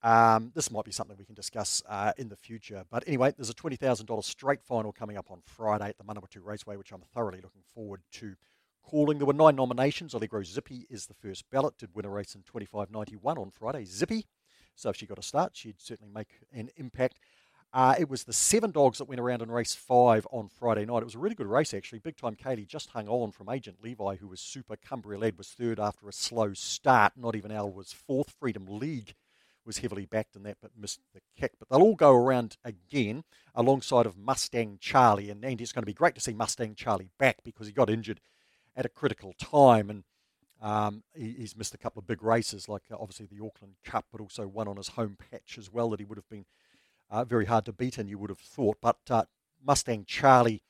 Um, 0.01 0.53
this 0.55 0.71
might 0.71 0.85
be 0.85 0.93
something 0.93 1.17
we 1.17 1.25
can 1.25 1.35
discuss 1.35 1.83
uh, 1.89 2.13
in 2.17 2.29
the 2.29 2.37
future. 2.37 2.85
But 2.89 3.03
anyway, 3.05 3.33
there's 3.35 3.49
a 3.49 3.53
$20,000 3.53 4.23
straight 4.23 4.63
final 4.63 4.93
coming 4.93 5.17
up 5.17 5.29
on 5.29 5.41
Friday 5.45 5.89
at 5.89 5.97
the 5.97 6.03
Manawatu 6.05 6.43
Raceway, 6.43 6.77
which 6.77 6.91
I'm 6.91 7.03
thoroughly 7.13 7.41
looking 7.41 7.61
forward 7.75 8.01
to 8.13 8.35
calling. 8.83 9.19
There 9.19 9.27
were 9.27 9.33
nine 9.33 9.55
nominations. 9.55 10.13
Allegro 10.13 10.41
Zippy 10.43 10.87
is 10.89 11.05
the 11.05 11.13
first 11.13 11.49
ballot, 11.51 11.77
did 11.77 11.93
win 11.93 12.05
a 12.05 12.09
race 12.09 12.33
in 12.33 12.41
25.91 12.41 13.37
on 13.37 13.51
Friday. 13.51 13.85
Zippy. 13.85 14.25
So 14.75 14.89
if 14.89 14.95
she 14.95 15.05
got 15.05 15.19
a 15.19 15.23
start, 15.23 15.51
she'd 15.55 15.79
certainly 15.79 16.11
make 16.13 16.29
an 16.53 16.69
impact. 16.77 17.19
Uh, 17.73 17.95
it 17.97 18.09
was 18.09 18.25
the 18.25 18.33
seven 18.33 18.71
dogs 18.71 18.97
that 18.97 19.07
went 19.07 19.21
around 19.21 19.41
in 19.41 19.49
race 19.49 19.73
five 19.73 20.27
on 20.31 20.49
Friday 20.49 20.85
night. 20.85 21.01
It 21.01 21.05
was 21.05 21.15
a 21.15 21.19
really 21.19 21.35
good 21.35 21.47
race, 21.47 21.73
actually. 21.73 21.99
Big 21.99 22.17
time 22.17 22.35
Kaylee 22.35 22.67
just 22.67 22.89
hung 22.89 23.07
on 23.07 23.31
from 23.31 23.47
Agent 23.47 23.77
Levi, 23.81 24.17
who 24.17 24.27
was 24.27 24.41
super. 24.41 24.75
Cumbria 24.75 25.17
led 25.17 25.37
was 25.37 25.49
third 25.49 25.79
after 25.79 26.09
a 26.09 26.13
slow 26.13 26.53
start. 26.53 27.13
Not 27.15 27.35
even 27.35 27.51
Al 27.51 27.71
was 27.71 27.93
fourth. 27.93 28.31
Freedom 28.37 28.65
League 28.67 29.13
was 29.65 29.77
heavily 29.77 30.05
backed 30.05 30.35
in 30.35 30.43
that 30.43 30.57
but 30.61 30.71
missed 30.77 30.99
the 31.13 31.21
kick. 31.39 31.53
But 31.59 31.69
they'll 31.69 31.81
all 31.81 31.95
go 31.95 32.13
around 32.13 32.57
again 32.65 33.23
alongside 33.55 34.05
of 34.05 34.17
Mustang 34.17 34.77
Charlie. 34.81 35.29
And 35.29 35.45
Andy, 35.45 35.63
it's 35.63 35.71
going 35.71 35.83
to 35.83 35.85
be 35.85 35.93
great 35.93 36.15
to 36.15 36.21
see 36.21 36.33
Mustang 36.33 36.75
Charlie 36.75 37.11
back 37.19 37.37
because 37.43 37.67
he 37.67 37.73
got 37.73 37.89
injured 37.89 38.19
at 38.75 38.85
a 38.85 38.89
critical 38.89 39.33
time. 39.39 39.89
And 39.89 40.03
um, 40.61 41.03
he, 41.15 41.35
he's 41.39 41.57
missed 41.57 41.73
a 41.73 41.77
couple 41.77 41.99
of 41.99 42.07
big 42.07 42.23
races, 42.23 42.69
like 42.69 42.83
uh, 42.91 42.95
obviously 42.99 43.25
the 43.25 43.43
Auckland 43.43 43.75
Cup, 43.83 44.05
but 44.11 44.21
also 44.21 44.47
one 44.47 44.67
on 44.67 44.77
his 44.77 44.89
home 44.89 45.17
patch 45.31 45.57
as 45.57 45.71
well 45.71 45.89
that 45.89 45.99
he 45.99 46.05
would 46.05 46.17
have 46.17 46.29
been 46.29 46.45
uh, 47.09 47.25
very 47.25 47.45
hard 47.45 47.65
to 47.65 47.73
beat, 47.73 47.97
and 47.97 48.09
you 48.09 48.17
would 48.17 48.29
have 48.29 48.39
thought. 48.39 48.77
But 48.81 48.99
uh, 49.09 49.23
Mustang 49.65 50.05
Charlie, 50.05 50.61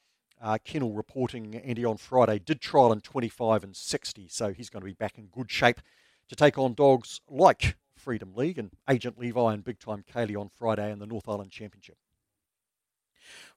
uh, 0.42 0.58
Kennel 0.64 0.94
reporting 0.94 1.56
Andy 1.56 1.86
on 1.86 1.98
Friday, 1.98 2.40
did 2.40 2.62
trial 2.62 2.92
in 2.94 3.02
25 3.02 3.64
and 3.64 3.76
60, 3.76 4.28
so 4.30 4.54
he's 4.54 4.70
going 4.70 4.82
to 4.82 4.86
be 4.86 4.94
back 4.94 5.18
in 5.18 5.26
good 5.26 5.52
shape 5.52 5.82
to 6.30 6.36
take 6.36 6.58
on 6.58 6.74
dogs 6.74 7.20
like 7.30 7.76
Freedom 7.98 8.34
League 8.34 8.58
and 8.58 8.72
Agent 8.90 9.20
Levi 9.20 9.54
and 9.54 9.64
Big 9.64 9.80
Time 9.80 10.04
Kaylee 10.12 10.40
on 10.40 10.50
Friday 10.50 10.92
in 10.92 11.00
the 11.00 11.06
North 11.06 11.28
Island 11.28 11.52
Championship. 11.52 11.98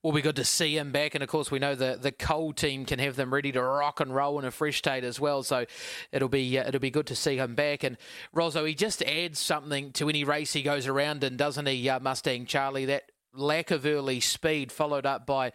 Will 0.03 0.13
be 0.13 0.21
good 0.21 0.37
to 0.37 0.45
see 0.45 0.77
him 0.77 0.93
back, 0.93 1.15
and 1.15 1.23
of 1.23 1.31
course 1.31 1.51
we 1.51 1.59
know 1.59 1.75
the 1.75 1.99
the 2.01 2.13
Cole 2.13 2.53
team 2.53 2.85
can 2.85 2.99
have 2.99 3.17
them 3.17 3.33
ready 3.33 3.53
to 3.53 3.63
rock 3.63 4.01
and 4.01 4.15
roll 4.15 4.39
in 4.39 4.45
a 4.45 4.51
fresh 4.51 4.79
state 4.79 5.03
as 5.03 5.19
well. 5.19 5.43
So 5.43 5.65
it'll 6.13 6.29
be 6.29 6.59
uh, 6.59 6.69
it'll 6.69 6.81
be 6.81 6.91
good 6.91 7.07
to 7.07 7.17
see 7.17 7.39
him 7.39 7.55
back. 7.55 7.85
And 7.85 7.97
Rosso, 8.33 8.65
he 8.65 8.75
just 8.75 9.03
adds 9.03 9.39
something 9.39 9.93
to 9.93 10.09
any 10.09 10.25
race 10.25 10.53
he 10.53 10.63
goes 10.63 10.87
around 10.87 11.25
in, 11.25 11.37
doesn't 11.37 11.67
he? 11.67 11.89
Uh, 11.89 12.01
Mustang 12.01 12.47
Charlie, 12.47 12.85
that 12.85 13.05
lack 13.33 13.71
of 13.71 13.87
early 13.87 14.21
speed 14.21 14.71
followed 14.71 15.07
up 15.07 15.27
by 15.27 15.53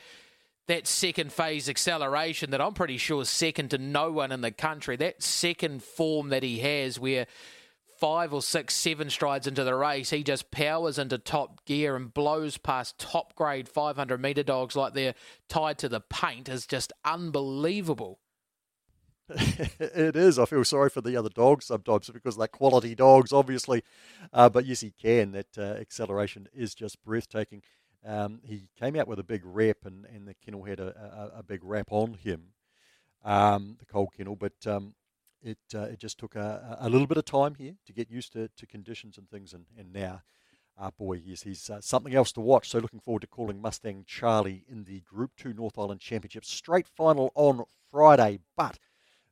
that 0.68 0.86
second 0.86 1.34
phase 1.34 1.68
acceleration 1.68 2.52
that 2.52 2.62
I'm 2.62 2.74
pretty 2.74 2.98
sure 2.98 3.24
is 3.24 3.30
second 3.30 3.70
to 3.72 3.78
no 3.78 4.12
one 4.12 4.32
in 4.32 4.42
the 4.42 4.52
country. 4.52 4.96
That 4.96 5.24
second 5.24 5.84
form 5.84 6.30
that 6.30 6.44
he 6.44 6.60
has, 6.60 7.00
where 7.00 7.26
five 8.00 8.34
or 8.34 8.42
six, 8.42 8.74
seven 8.76 9.10
strides 9.10 9.48
into 9.48 9.64
the 9.64 9.76
race, 9.76 10.10
he 10.10 10.24
just 10.24 10.52
powers 10.52 10.98
into 10.98 11.18
top 11.18 11.66
gear 11.66 11.96
and 11.96 12.14
blows 12.14 12.58
past 12.58 12.98
top 12.98 13.36
grade 13.36 13.68
500 13.68 14.22
metre 14.22 14.44
dogs 14.44 14.76
like 14.76 14.94
they're 14.94 15.16
tied 15.48 15.78
to 15.80 15.90
the 15.90 16.00
paint 16.00 16.50
is 16.50 16.66
just 16.66 16.94
unbelievable. 17.04 18.20
it 19.30 20.16
is. 20.16 20.40
I 20.40 20.46
feel 20.46 20.64
sorry 20.64 20.90
for 20.90 21.02
the 21.02 21.16
other 21.16 21.30
dogs 21.30 21.66
sometimes 21.66 22.10
because 22.10 22.36
they're 22.36 22.48
quality 22.48 22.96
dogs, 22.96 23.32
obviously. 23.32 23.84
Uh, 24.34 24.50
but 24.50 24.66
yes, 24.66 24.82
he 24.82 24.92
can. 24.92 25.34
That 25.34 25.58
uh, 25.58 25.80
acceleration 25.80 26.48
is 26.54 26.74
just 26.74 27.04
breathtaking. 27.04 27.62
Um, 28.06 28.40
he 28.44 28.70
came 28.80 28.96
out 28.96 29.08
with 29.08 29.20
a 29.20 29.24
big 29.24 29.42
rep, 29.44 29.86
and, 29.86 30.06
and 30.06 30.28
the 30.28 30.34
kennel 30.34 30.64
had 30.64 30.80
a, 30.80 31.32
a, 31.36 31.40
a 31.40 31.44
big 31.44 31.64
rap 31.64 31.88
on 31.92 32.14
him, 32.14 32.54
um, 33.24 33.76
the 33.78 33.86
Cole 33.86 34.10
kennel. 34.16 34.36
But 34.36 34.66
um, 34.66 34.96
it 35.42 35.58
uh, 35.74 35.82
it 35.84 36.00
just 36.00 36.18
took 36.18 36.36
a, 36.36 36.78
a 36.80 36.90
little 36.90 37.08
bit 37.08 37.18
of 37.18 37.26
time 37.26 37.56
here 37.56 37.74
to 37.86 37.94
get 37.94 38.10
used 38.10 38.34
to, 38.34 38.50
to 38.56 38.66
conditions 38.66 39.18
and 39.18 39.30
things, 39.30 39.54
and, 39.54 39.66
and 39.78 39.94
now, 39.94 40.22
uh, 40.80 40.92
boy, 40.92 41.22
yes, 41.24 41.44
he's 41.44 41.70
uh, 41.70 41.82
something 41.82 42.14
else 42.14 42.32
to 42.34 42.42
watch. 42.42 42.70
So 42.70 42.80
looking 42.80 43.00
forward 43.00 43.22
to 43.22 43.28
calling 43.28 43.62
Mustang 43.62 44.06
Charlie 44.08 44.66
in 44.70 44.84
the 44.84 45.02
Group 45.02 45.32
2 45.38 45.54
North 45.54 45.78
Island 45.78 46.02
Championship 46.02 46.46
straight 46.46 46.88
final 46.88 47.32
on 47.36 47.64
Friday. 47.92 48.40
But 48.56 48.80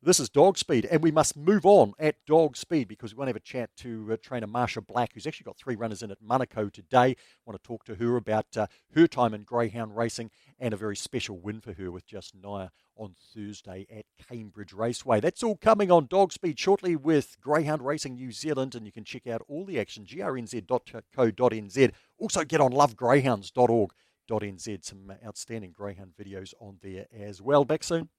this 0.02 0.20
is 0.20 0.30
Dog 0.30 0.58
Speed, 0.58 0.86
and 0.86 1.02
we 1.02 1.12
must 1.12 1.36
move 1.36 1.66
on 1.66 1.94
at 2.00 2.24
Dog 2.26 2.56
Speed 2.56 2.88
because 2.88 3.14
we 3.14 3.18
want 3.18 3.28
to 3.28 3.32
have 3.32 3.36
a 3.36 3.40
chat 3.40 3.72
to 3.78 4.10
uh, 4.12 4.18
trainer 4.22 4.48
Marsha 4.48 4.86
Black, 4.86 5.14
who's 5.14 5.26
actually 5.26 5.46
got 5.46 5.58
three 5.58 5.76
runners 5.76 6.04
in 6.04 6.12
at 6.12 6.22
Manukau 6.22 6.72
today. 6.72 7.10
I 7.10 7.16
want 7.46 7.62
to 7.62 7.68
talk 7.68 7.84
to 7.86 7.96
her 7.96 8.16
about 8.16 8.46
uh, 8.56 8.68
her 8.94 9.08
time 9.08 9.34
in 9.34 9.42
greyhound 9.44 9.98
racing 9.98 10.30
and 10.60 10.74
a 10.74 10.78
very 10.78 10.96
special 10.96 11.40
win 11.40 11.62
for 11.62 11.74
her 11.74 11.92
with 11.92 12.06
just 12.06 12.36
Naya 12.36 12.70
on 12.96 13.16
Thursday 13.34 13.88
at 13.92 14.06
Cambridge 14.30 14.74
Raceway. 14.74 15.20
That's 15.20 15.44
all 15.44 15.58
coming 15.58 15.92
on 15.92 16.06
Dog 16.06 16.32
Speed 16.32 16.60
shortly 16.60 16.96
with 16.96 17.38
Greyhound 17.42 17.84
Racing 17.86 18.16
New 18.16 18.32
Zealand, 18.32 18.76
and 18.76 18.86
you 18.86 18.92
can 18.92 19.04
check 19.04 19.26
out 19.26 19.42
all 19.48 19.66
the 19.66 19.80
action 19.80 20.06
grnz.co.nz. 20.06 21.92
Also 22.20 22.44
get 22.44 22.62
on 22.62 22.72
lovegreyhounds.org.nz. 22.72 24.86
Some 24.86 25.14
outstanding 25.26 25.72
greyhound 25.72 26.12
videos 26.20 26.54
on 26.60 26.78
there 26.82 27.08
as 27.18 27.42
well. 27.42 27.64
Back 27.66 27.84
soon. 27.84 28.10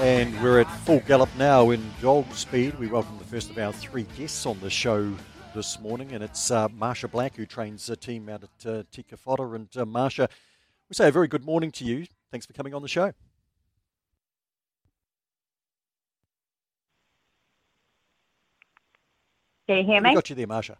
And 0.00 0.42
we're 0.42 0.60
at 0.60 0.70
full 0.84 1.00
gallop 1.00 1.30
now 1.38 1.70
in 1.70 1.82
dog 2.02 2.32
speed. 2.34 2.78
We 2.78 2.88
welcome 2.88 3.16
the 3.18 3.24
first 3.24 3.50
of 3.50 3.58
our 3.58 3.72
three 3.72 4.06
guests 4.16 4.44
on 4.44 4.58
the 4.60 4.70
show 4.70 5.12
this 5.54 5.80
morning, 5.80 6.12
and 6.12 6.22
it's 6.22 6.50
uh, 6.50 6.68
Marsha 6.68 7.10
Black, 7.10 7.36
who 7.36 7.46
trains 7.46 7.88
a 7.88 7.96
team 7.96 8.28
out 8.28 8.42
at 8.42 8.66
uh, 8.66 8.82
Te 8.90 9.04
Kauwhata. 9.04 9.54
And 9.54 9.68
uh, 9.76 9.84
Marsha, 9.84 10.28
we 10.88 10.94
say 10.94 11.08
a 11.08 11.12
very 11.12 11.28
good 11.28 11.44
morning 11.44 11.70
to 11.72 11.84
you. 11.84 12.06
Thanks 12.30 12.44
for 12.44 12.52
coming 12.52 12.74
on 12.74 12.82
the 12.82 12.88
show. 12.88 13.12
Can 19.66 19.78
you 19.78 19.84
hear 19.84 20.00
me? 20.00 20.10
We 20.10 20.14
got 20.14 20.28
you 20.28 20.36
there, 20.36 20.46
Marsha. 20.46 20.76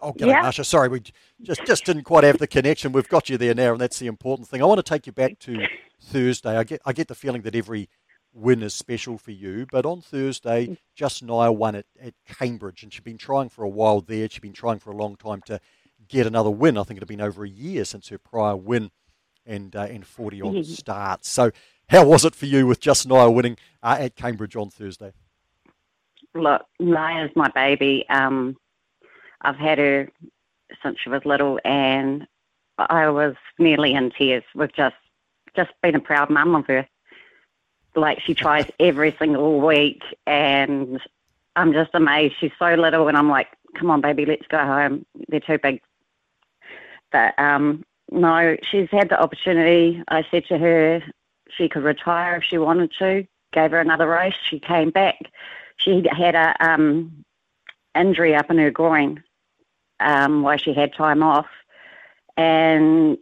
Oh, 0.00 0.12
g'day, 0.12 0.26
yeah. 0.26 0.42
Marsha. 0.42 0.66
Sorry, 0.66 0.88
we 0.88 1.00
just 1.40 1.64
just 1.64 1.86
didn't 1.86 2.02
quite 2.02 2.24
have 2.24 2.38
the 2.38 2.46
connection. 2.46 2.92
We've 2.92 3.08
got 3.08 3.30
you 3.30 3.38
there 3.38 3.54
now, 3.54 3.72
and 3.72 3.80
that's 3.80 3.98
the 3.98 4.06
important 4.06 4.48
thing. 4.48 4.60
I 4.60 4.66
want 4.66 4.78
to 4.78 4.82
take 4.82 5.06
you 5.06 5.12
back 5.12 5.38
to 5.40 5.66
Thursday. 6.02 6.56
I 6.56 6.64
get 6.64 6.82
I 6.84 6.92
get 6.92 7.08
the 7.08 7.14
feeling 7.14 7.42
that 7.42 7.54
every 7.54 7.88
win 8.34 8.62
is 8.62 8.74
special 8.74 9.16
for 9.16 9.30
you. 9.30 9.66
But 9.70 9.86
on 9.86 10.00
Thursday, 10.00 10.76
Just 10.94 11.22
Nia 11.22 11.52
won 11.52 11.74
at, 11.74 11.86
at 12.00 12.14
Cambridge, 12.26 12.82
and 12.82 12.92
she'd 12.92 13.04
been 13.04 13.18
trying 13.18 13.48
for 13.48 13.64
a 13.64 13.68
while 13.68 14.00
there. 14.00 14.28
She'd 14.28 14.42
been 14.42 14.52
trying 14.52 14.80
for 14.80 14.90
a 14.90 14.96
long 14.96 15.16
time 15.16 15.40
to 15.46 15.60
get 16.08 16.26
another 16.26 16.50
win. 16.50 16.76
I 16.76 16.82
think 16.82 16.98
it 16.98 17.02
had 17.02 17.08
been 17.08 17.20
over 17.20 17.44
a 17.44 17.48
year 17.48 17.84
since 17.84 18.08
her 18.08 18.18
prior 18.18 18.56
win 18.56 18.90
and 19.46 19.74
uh, 19.76 19.82
and 19.82 20.06
40 20.06 20.42
on 20.42 20.52
mm-hmm. 20.54 20.62
starts. 20.62 21.28
So, 21.28 21.50
how 21.88 22.06
was 22.06 22.24
it 22.24 22.34
for 22.34 22.46
you 22.46 22.66
with 22.66 22.80
Just 22.80 23.06
Nia 23.06 23.30
winning 23.30 23.56
uh, 23.82 23.96
at 24.00 24.16
Cambridge 24.16 24.56
on 24.56 24.70
Thursday? 24.70 25.12
Look, 26.34 26.62
Naya's 26.80 27.30
my 27.36 27.48
baby. 27.54 28.04
Um, 28.08 28.56
I've 29.42 29.56
had 29.56 29.78
her 29.78 30.08
since 30.82 30.98
she 31.00 31.10
was 31.10 31.22
little, 31.24 31.60
and 31.64 32.26
I 32.78 33.08
was 33.08 33.34
nearly 33.58 33.92
in 33.92 34.10
tears 34.10 34.44
with 34.54 34.72
just 34.74 34.96
just 35.54 35.70
being 35.82 35.94
a 35.94 36.00
proud 36.00 36.30
mum 36.30 36.54
of 36.54 36.66
her. 36.66 36.86
Like 37.96 38.20
she 38.20 38.34
tries 38.34 38.66
every 38.80 39.14
single 39.18 39.60
week, 39.60 40.02
and 40.26 41.00
I'm 41.56 41.72
just 41.72 41.90
amazed. 41.94 42.34
She's 42.40 42.52
so 42.58 42.74
little, 42.74 43.08
and 43.08 43.16
I'm 43.16 43.28
like, 43.28 43.48
"Come 43.78 43.90
on, 43.90 44.00
baby, 44.00 44.26
let's 44.26 44.46
go 44.48 44.58
home." 44.58 45.06
They're 45.28 45.40
too 45.40 45.58
big. 45.58 45.80
But 47.12 47.38
um, 47.38 47.84
no, 48.10 48.56
she's 48.70 48.88
had 48.90 49.08
the 49.08 49.20
opportunity. 49.20 50.02
I 50.08 50.24
said 50.30 50.46
to 50.46 50.58
her 50.58 51.02
she 51.56 51.68
could 51.68 51.84
retire 51.84 52.36
if 52.36 52.44
she 52.44 52.58
wanted 52.58 52.92
to. 52.98 53.26
Gave 53.52 53.70
her 53.70 53.80
another 53.80 54.08
race. 54.08 54.34
She 54.48 54.58
came 54.58 54.90
back. 54.90 55.18
She 55.76 56.04
had 56.10 56.34
a 56.34 56.56
um, 56.64 57.24
injury 57.94 58.34
up 58.34 58.50
in 58.50 58.58
her 58.58 58.70
groin 58.70 59.22
um, 60.00 60.42
while 60.42 60.58
she 60.58 60.74
had 60.74 60.92
time 60.94 61.22
off, 61.22 61.46
and 62.36 63.16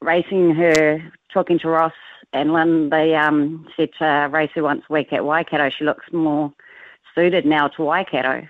racing 0.00 0.54
her, 0.54 1.02
talking 1.32 1.58
to 1.60 1.68
Ross 1.68 1.92
And 2.32 2.52
Lynn, 2.52 2.90
they 2.90 3.14
um, 3.14 3.66
said 3.76 3.90
to 3.98 4.28
race 4.30 4.50
her 4.54 4.62
once 4.62 4.84
a 4.88 4.92
week 4.92 5.12
at 5.12 5.24
Waikato. 5.24 5.70
She 5.70 5.84
looks 5.84 6.04
more 6.12 6.52
suited 7.14 7.46
now 7.46 7.68
to 7.68 7.82
Waikato. 7.82 8.46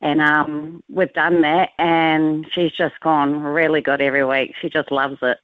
And 0.00 0.20
um, 0.20 0.82
we've 0.90 1.12
done 1.12 1.42
that, 1.42 1.70
and 1.78 2.44
she's 2.52 2.72
just 2.72 2.98
gone 3.00 3.40
really 3.40 3.80
good 3.80 4.00
every 4.00 4.24
week. 4.24 4.54
She 4.60 4.68
just 4.68 4.90
loves 4.90 5.18
it. 5.22 5.38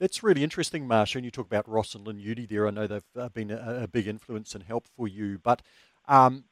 That's 0.00 0.22
really 0.22 0.42
interesting, 0.42 0.86
Marsha. 0.86 1.16
And 1.16 1.24
you 1.24 1.30
talk 1.30 1.46
about 1.46 1.68
Ross 1.68 1.94
and 1.94 2.06
Lynn 2.06 2.18
Udy 2.18 2.44
there. 2.44 2.66
I 2.66 2.70
know 2.70 2.86
they've 2.86 3.02
uh, 3.16 3.28
been 3.30 3.50
a, 3.50 3.84
a, 3.84 3.88
big 3.88 4.06
influence 4.06 4.54
and 4.54 4.64
help 4.64 4.88
for 4.94 5.08
you. 5.08 5.38
But 5.38 5.62
um, 6.06 6.44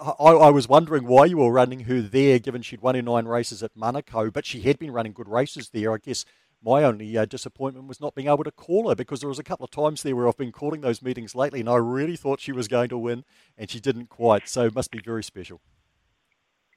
I, 0.00 0.30
I, 0.30 0.50
was 0.50 0.68
wondering 0.68 1.06
why 1.06 1.26
you 1.26 1.38
were 1.38 1.52
running 1.52 1.80
her 1.80 2.00
there, 2.00 2.38
given 2.38 2.62
she'd 2.62 2.80
won 2.80 2.94
her 2.94 3.02
nine 3.02 3.26
races 3.26 3.62
at 3.62 3.74
Manukau, 3.74 4.32
but 4.32 4.46
she 4.46 4.62
had 4.62 4.78
been 4.78 4.92
running 4.92 5.12
good 5.12 5.28
races 5.28 5.70
there. 5.70 5.92
I 5.92 5.98
guess 5.98 6.24
my 6.66 6.82
only 6.82 7.16
uh, 7.16 7.24
disappointment 7.24 7.86
was 7.86 8.00
not 8.00 8.16
being 8.16 8.26
able 8.26 8.42
to 8.42 8.50
call 8.50 8.88
her 8.88 8.96
because 8.96 9.20
there 9.20 9.28
was 9.28 9.38
a 9.38 9.44
couple 9.44 9.64
of 9.64 9.70
times 9.70 10.02
there 10.02 10.16
where 10.16 10.26
I've 10.26 10.36
been 10.36 10.50
calling 10.50 10.80
those 10.80 11.00
meetings 11.00 11.36
lately, 11.36 11.60
and 11.60 11.68
I 11.68 11.76
really 11.76 12.16
thought 12.16 12.40
she 12.40 12.50
was 12.50 12.66
going 12.66 12.88
to 12.88 12.98
win, 12.98 13.24
and 13.56 13.70
she 13.70 13.78
didn't 13.78 14.08
quite. 14.08 14.48
So 14.48 14.66
it 14.66 14.74
must 14.74 14.90
be 14.90 14.98
very 14.98 15.22
special. 15.22 15.60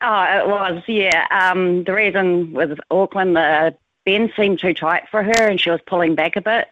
Oh, 0.02 0.24
it 0.24 0.48
was, 0.48 0.84
yeah. 0.88 1.26
Um, 1.32 1.84
the 1.86 1.94
reason 1.94 2.54
with 2.54 2.80
Auckland, 2.92 3.36
the 3.36 3.76
bend 4.06 4.32
seemed 4.38 4.60
too 4.60 4.76
tight 4.76 5.10
for 5.10 5.24
her, 5.24 5.50
and 5.50 5.60
she 5.60 5.72
was 5.72 5.82
pulling 5.88 6.14
back 6.14 6.36
a 6.36 6.42
bit. 6.42 6.68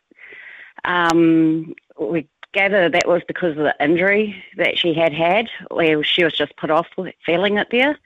Um, 0.85 1.73
we 1.99 2.27
gather 2.53 2.87
that 2.87 3.07
was 3.07 3.23
because 3.27 3.57
of 3.57 3.63
the 3.63 3.75
injury 3.81 4.41
that 4.57 4.77
she 4.77 4.93
had 4.93 5.11
had, 5.11 5.49
where 5.71 6.03
she 6.03 6.23
was 6.23 6.33
just 6.33 6.55
put 6.55 6.69
off 6.69 6.87
feeling 7.25 7.57
it 7.57 7.67
there. 7.71 7.97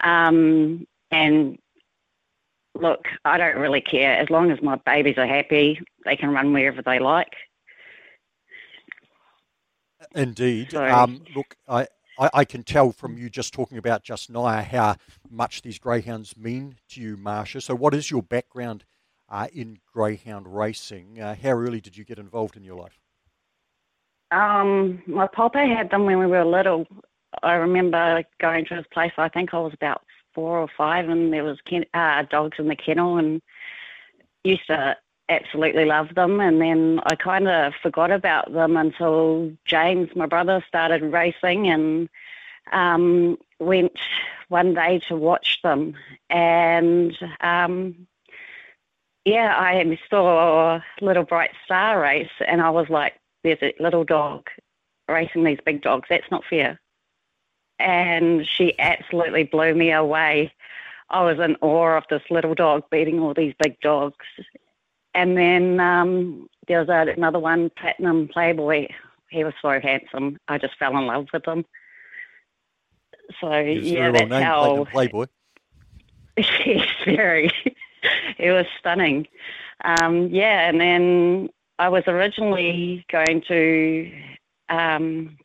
Um, 0.00 0.86
and 1.10 1.58
look, 2.80 3.06
I 3.24 3.38
don't 3.38 3.56
really 3.56 3.80
care. 3.80 4.16
As 4.16 4.30
long 4.30 4.50
as 4.50 4.62
my 4.62 4.76
babies 4.86 5.18
are 5.18 5.26
happy, 5.26 5.80
they 6.04 6.16
can 6.16 6.30
run 6.30 6.52
wherever 6.52 6.82
they 6.82 6.98
like. 6.98 7.32
Indeed. 10.14 10.74
Um, 10.74 11.22
look, 11.34 11.56
I, 11.68 11.86
I, 12.18 12.30
I, 12.32 12.44
can 12.44 12.62
tell 12.62 12.92
from 12.92 13.18
you 13.18 13.28
just 13.28 13.52
talking 13.52 13.78
about 13.78 14.02
just 14.02 14.30
now 14.30 14.46
how 14.46 14.96
much 15.30 15.62
these 15.62 15.78
greyhounds 15.78 16.36
mean 16.36 16.76
to 16.90 17.00
you, 17.00 17.16
Marsha. 17.16 17.62
So, 17.62 17.74
what 17.74 17.94
is 17.94 18.10
your 18.10 18.22
background 18.22 18.84
uh, 19.28 19.48
in 19.52 19.78
greyhound 19.92 20.54
racing? 20.54 21.20
Uh, 21.20 21.34
how 21.34 21.50
early 21.50 21.80
did 21.80 21.96
you 21.96 22.04
get 22.04 22.18
involved 22.18 22.56
in 22.56 22.64
your 22.64 22.76
life? 22.76 22.98
Um, 24.30 25.02
my 25.06 25.26
papa 25.26 25.66
had 25.66 25.90
them 25.90 26.04
when 26.04 26.18
we 26.18 26.26
were 26.26 26.44
little. 26.44 26.86
I 27.42 27.54
remember 27.54 28.22
going 28.40 28.64
to 28.66 28.76
his 28.76 28.86
place. 28.92 29.12
I 29.18 29.28
think 29.28 29.52
I 29.52 29.58
was 29.58 29.74
about 29.74 30.02
four 30.36 30.58
or 30.58 30.68
five, 30.76 31.08
and 31.08 31.32
there 31.32 31.42
was 31.42 31.58
ken- 31.62 31.86
uh, 31.94 32.22
dogs 32.30 32.58
in 32.60 32.68
the 32.68 32.76
kennel, 32.76 33.16
and 33.16 33.42
used 34.44 34.66
to 34.68 34.96
absolutely 35.28 35.86
love 35.86 36.14
them. 36.14 36.38
And 36.40 36.60
then 36.60 37.00
I 37.04 37.16
kind 37.16 37.48
of 37.48 37.72
forgot 37.82 38.12
about 38.12 38.52
them 38.52 38.76
until 38.76 39.50
James, 39.64 40.14
my 40.14 40.26
brother, 40.26 40.64
started 40.68 41.02
racing, 41.02 41.68
and 41.68 42.08
um, 42.72 43.38
went 43.58 43.98
one 44.48 44.74
day 44.74 45.00
to 45.08 45.16
watch 45.16 45.60
them. 45.62 45.94
And 46.30 47.16
um, 47.40 48.06
yeah, 49.24 49.56
I 49.58 49.98
saw 50.08 50.80
Little 51.00 51.24
Bright 51.24 51.50
Star 51.64 52.00
race, 52.00 52.30
and 52.46 52.60
I 52.60 52.70
was 52.70 52.88
like, 52.88 53.14
there's 53.42 53.62
a 53.62 53.74
little 53.80 54.04
dog 54.04 54.48
racing 55.08 55.44
these 55.44 55.58
big 55.64 55.82
dogs. 55.82 56.06
That's 56.08 56.30
not 56.30 56.44
fair. 56.48 56.78
And 57.78 58.46
she 58.46 58.78
absolutely 58.78 59.44
blew 59.44 59.74
me 59.74 59.92
away. 59.92 60.52
I 61.10 61.22
was 61.24 61.38
in 61.38 61.56
awe 61.60 61.96
of 61.96 62.04
this 62.10 62.22
little 62.30 62.54
dog 62.54 62.84
beating 62.90 63.20
all 63.20 63.34
these 63.34 63.54
big 63.62 63.80
dogs. 63.80 64.24
And 65.14 65.36
then 65.36 65.78
um, 65.80 66.48
there 66.68 66.80
was 66.80 66.88
a, 66.88 67.12
another 67.12 67.38
one, 67.38 67.70
Platinum 67.70 68.28
Playboy. 68.28 68.88
He 69.30 69.44
was 69.44 69.54
so 69.62 69.80
handsome. 69.80 70.38
I 70.48 70.58
just 70.58 70.76
fell 70.78 70.96
in 70.96 71.06
love 71.06 71.26
with 71.32 71.46
him. 71.46 71.64
So 73.40 73.58
yeah, 73.58 74.10
that's 74.10 74.30
name, 74.30 74.42
how 74.42 74.84
Playboy. 74.84 75.26
yes, 76.36 76.86
very. 77.04 77.50
it 78.38 78.52
was 78.52 78.66
stunning. 78.78 79.26
Um, 79.84 80.28
yeah, 80.28 80.68
and 80.68 80.80
then 80.80 81.48
I 81.78 81.88
was 81.88 82.04
originally 82.06 83.04
going 83.10 83.42
to 83.48 84.12
um, 84.68 85.36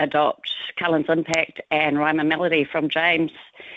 adopt 0.00 0.52
Cullen's 0.78 1.08
Impact 1.08 1.60
and 1.70 1.98
Rhyme 1.98 2.20
and 2.20 2.28
Melody 2.28 2.64
from 2.64 2.88
James. 2.88 3.30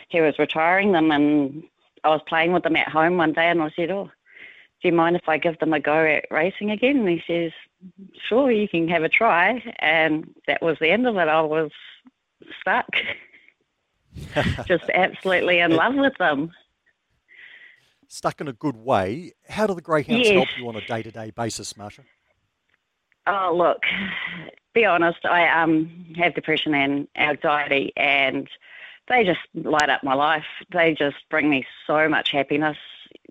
He 0.09 0.21
was 0.21 0.39
retiring 0.39 0.91
them, 0.91 1.11
and 1.11 1.63
I 2.03 2.09
was 2.09 2.21
playing 2.27 2.53
with 2.53 2.63
them 2.63 2.75
at 2.75 2.87
home 2.87 3.17
one 3.17 3.33
day, 3.33 3.49
and 3.49 3.61
I 3.61 3.69
said, 3.75 3.91
"Oh, 3.91 4.09
do 4.81 4.87
you 4.87 4.93
mind 4.93 5.15
if 5.15 5.27
I 5.27 5.37
give 5.37 5.59
them 5.59 5.73
a 5.73 5.79
go 5.79 6.05
at 6.05 6.25
racing 6.31 6.71
again?" 6.71 6.97
And 6.97 7.09
he 7.09 7.23
says, 7.25 7.51
"Sure, 8.27 8.51
you 8.51 8.67
can 8.67 8.87
have 8.89 9.03
a 9.03 9.09
try." 9.09 9.63
And 9.79 10.33
that 10.47 10.61
was 10.61 10.77
the 10.79 10.89
end 10.89 11.07
of 11.07 11.15
it. 11.15 11.27
I 11.27 11.41
was 11.41 11.71
stuck, 12.61 12.89
just 14.67 14.89
absolutely 14.93 15.59
in 15.59 15.71
love 15.71 15.95
with 15.95 16.17
them 16.17 16.51
stuck 18.09 18.41
in 18.41 18.47
a 18.47 18.53
good 18.53 18.75
way. 18.75 19.33
How 19.47 19.67
do 19.67 19.73
the 19.73 19.81
greyhounds 19.81 20.27
yes. 20.27 20.35
help 20.35 20.47
you 20.57 20.67
on 20.67 20.75
a 20.75 20.85
day 20.85 21.03
to 21.03 21.11
day 21.11 21.31
basis, 21.31 21.73
Marsha? 21.73 22.03
Oh, 23.27 23.53
look, 23.55 23.83
be 24.79 24.85
honest, 24.85 25.25
I 25.25 25.47
um, 25.61 26.13
have 26.15 26.35
depression 26.35 26.73
and 26.73 27.07
anxiety, 27.17 27.91
and 27.97 28.47
they 29.09 29.23
just 29.23 29.39
light 29.53 29.89
up 29.89 30.03
my 30.03 30.13
life. 30.13 30.45
They 30.71 30.93
just 30.93 31.17
bring 31.29 31.49
me 31.49 31.65
so 31.85 32.07
much 32.07 32.31
happiness. 32.31 32.77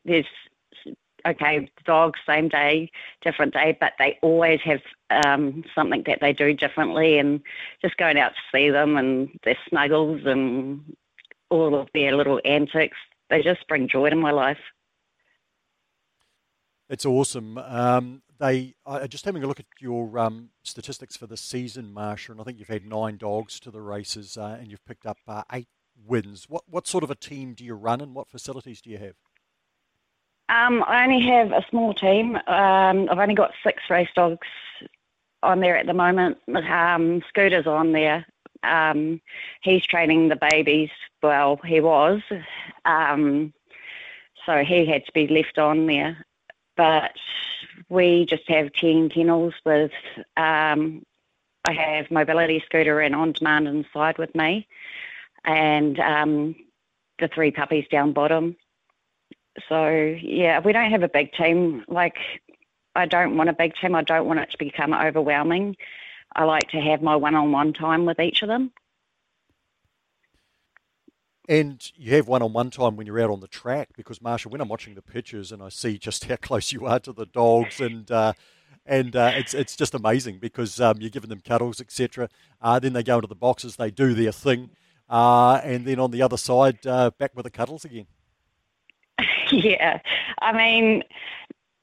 There's 0.04 0.26
okay, 1.26 1.70
dogs, 1.84 2.20
same 2.26 2.48
day, 2.48 2.90
different 3.22 3.52
day, 3.52 3.76
but 3.80 3.94
they 3.98 4.18
always 4.22 4.60
have 4.60 4.80
um, 5.10 5.64
something 5.74 6.02
that 6.06 6.20
they 6.20 6.32
do 6.32 6.52
differently, 6.52 7.18
and 7.18 7.40
just 7.82 7.96
going 7.96 8.18
out 8.18 8.32
to 8.34 8.56
see 8.56 8.68
them 8.70 8.96
and 8.96 9.30
their 9.44 9.58
snuggles 9.68 10.22
and 10.26 10.96
all 11.50 11.74
of 11.74 11.88
their 11.94 12.14
little 12.14 12.40
antics 12.44 12.96
they 13.30 13.42
just 13.42 13.66
bring 13.68 13.88
joy 13.88 14.10
to 14.10 14.16
my 14.16 14.30
life. 14.30 14.58
It's 16.88 17.04
awesome. 17.04 17.58
Um, 17.58 18.22
they 18.38 18.74
I 18.86 19.06
just 19.06 19.24
having 19.24 19.44
a 19.44 19.46
look 19.46 19.60
at 19.60 19.66
your 19.80 20.18
um, 20.18 20.50
statistics 20.62 21.16
for 21.16 21.26
the 21.26 21.36
season, 21.36 21.92
Marsha, 21.94 22.30
and 22.30 22.40
I 22.40 22.44
think 22.44 22.58
you've 22.58 22.68
had 22.68 22.86
nine 22.86 23.16
dogs 23.18 23.60
to 23.60 23.70
the 23.70 23.80
races, 23.80 24.38
uh, 24.38 24.56
and 24.58 24.70
you've 24.70 24.84
picked 24.86 25.06
up 25.06 25.18
uh, 25.26 25.42
eight 25.52 25.68
wins. 26.06 26.46
What 26.48 26.62
what 26.66 26.86
sort 26.86 27.04
of 27.04 27.10
a 27.10 27.14
team 27.14 27.54
do 27.54 27.64
you 27.64 27.74
run, 27.74 28.00
and 28.00 28.14
what 28.14 28.28
facilities 28.28 28.80
do 28.80 28.90
you 28.90 28.98
have? 28.98 29.16
Um, 30.48 30.82
I 30.86 31.04
only 31.04 31.26
have 31.26 31.52
a 31.52 31.64
small 31.68 31.92
team. 31.92 32.36
Um, 32.46 33.08
I've 33.10 33.18
only 33.18 33.34
got 33.34 33.52
six 33.62 33.82
race 33.90 34.08
dogs 34.14 34.46
on 35.42 35.60
there 35.60 35.76
at 35.76 35.86
the 35.86 35.94
moment. 35.94 36.38
Um, 36.48 37.22
Scooter's 37.28 37.66
on 37.66 37.92
there. 37.92 38.26
Um, 38.62 39.20
he's 39.60 39.84
training 39.84 40.28
the 40.28 40.38
babies. 40.50 40.90
Well, 41.22 41.60
he 41.64 41.80
was. 41.80 42.22
Um, 42.86 43.52
so 44.46 44.64
he 44.64 44.86
had 44.86 45.04
to 45.04 45.12
be 45.12 45.28
left 45.28 45.58
on 45.58 45.86
there. 45.86 46.24
But 46.78 47.16
we 47.88 48.24
just 48.24 48.48
have 48.48 48.72
10 48.72 49.10
kennels 49.10 49.52
with, 49.66 49.90
um, 50.36 51.04
I 51.66 51.72
have 51.72 52.10
mobility 52.10 52.62
scooter 52.64 53.00
and 53.00 53.14
on 53.14 53.32
demand 53.32 53.66
inside 53.66 54.16
with 54.16 54.32
me, 54.34 54.66
and 55.44 55.98
um, 55.98 56.56
the 57.18 57.28
three 57.28 57.50
puppies 57.50 57.86
down 57.90 58.12
bottom. 58.12 58.56
So, 59.68 59.88
yeah, 59.88 60.60
we 60.60 60.72
don't 60.72 60.90
have 60.92 61.02
a 61.02 61.08
big 61.08 61.32
team. 61.32 61.84
Like, 61.88 62.16
I 62.94 63.06
don't 63.06 63.36
want 63.36 63.50
a 63.50 63.54
big 63.54 63.74
team. 63.74 63.96
I 63.96 64.02
don't 64.02 64.26
want 64.26 64.38
it 64.38 64.50
to 64.52 64.58
become 64.58 64.94
overwhelming. 64.94 65.76
I 66.36 66.44
like 66.44 66.70
to 66.70 66.80
have 66.80 67.02
my 67.02 67.16
one-on-one 67.16 67.72
time 67.72 68.06
with 68.06 68.20
each 68.20 68.42
of 68.42 68.48
them. 68.48 68.70
And 71.48 71.90
you 71.96 72.14
have 72.14 72.28
one-on-one 72.28 72.70
time 72.70 72.96
when 72.96 73.06
you're 73.06 73.20
out 73.20 73.30
on 73.30 73.40
the 73.40 73.48
track 73.48 73.88
because 73.96 74.18
Marsha, 74.18 74.46
when 74.46 74.60
I'm 74.60 74.68
watching 74.68 74.94
the 74.94 75.02
pictures 75.02 75.50
and 75.50 75.62
I 75.62 75.70
see 75.70 75.96
just 75.96 76.24
how 76.28 76.36
close 76.36 76.72
you 76.72 76.84
are 76.86 77.00
to 77.00 77.12
the 77.12 77.24
dogs, 77.26 77.80
and 77.80 78.10
uh, 78.10 78.34
and 78.84 79.16
uh, 79.16 79.32
it's 79.34 79.54
it's 79.54 79.74
just 79.74 79.94
amazing 79.94 80.38
because 80.38 80.78
um, 80.78 80.98
you're 81.00 81.10
giving 81.10 81.30
them 81.30 81.40
cuddles, 81.40 81.80
etc. 81.80 82.28
Uh, 82.60 82.78
then 82.78 82.92
they 82.92 83.02
go 83.02 83.16
into 83.16 83.28
the 83.28 83.34
boxes, 83.34 83.76
they 83.76 83.90
do 83.90 84.12
their 84.12 84.32
thing, 84.32 84.70
uh, 85.08 85.60
and 85.64 85.86
then 85.86 85.98
on 85.98 86.10
the 86.10 86.20
other 86.20 86.36
side, 86.36 86.86
uh, 86.86 87.10
back 87.18 87.32
with 87.34 87.44
the 87.44 87.50
cuddles 87.50 87.84
again. 87.84 88.06
Yeah, 89.50 89.98
I 90.42 90.52
mean, 90.52 91.02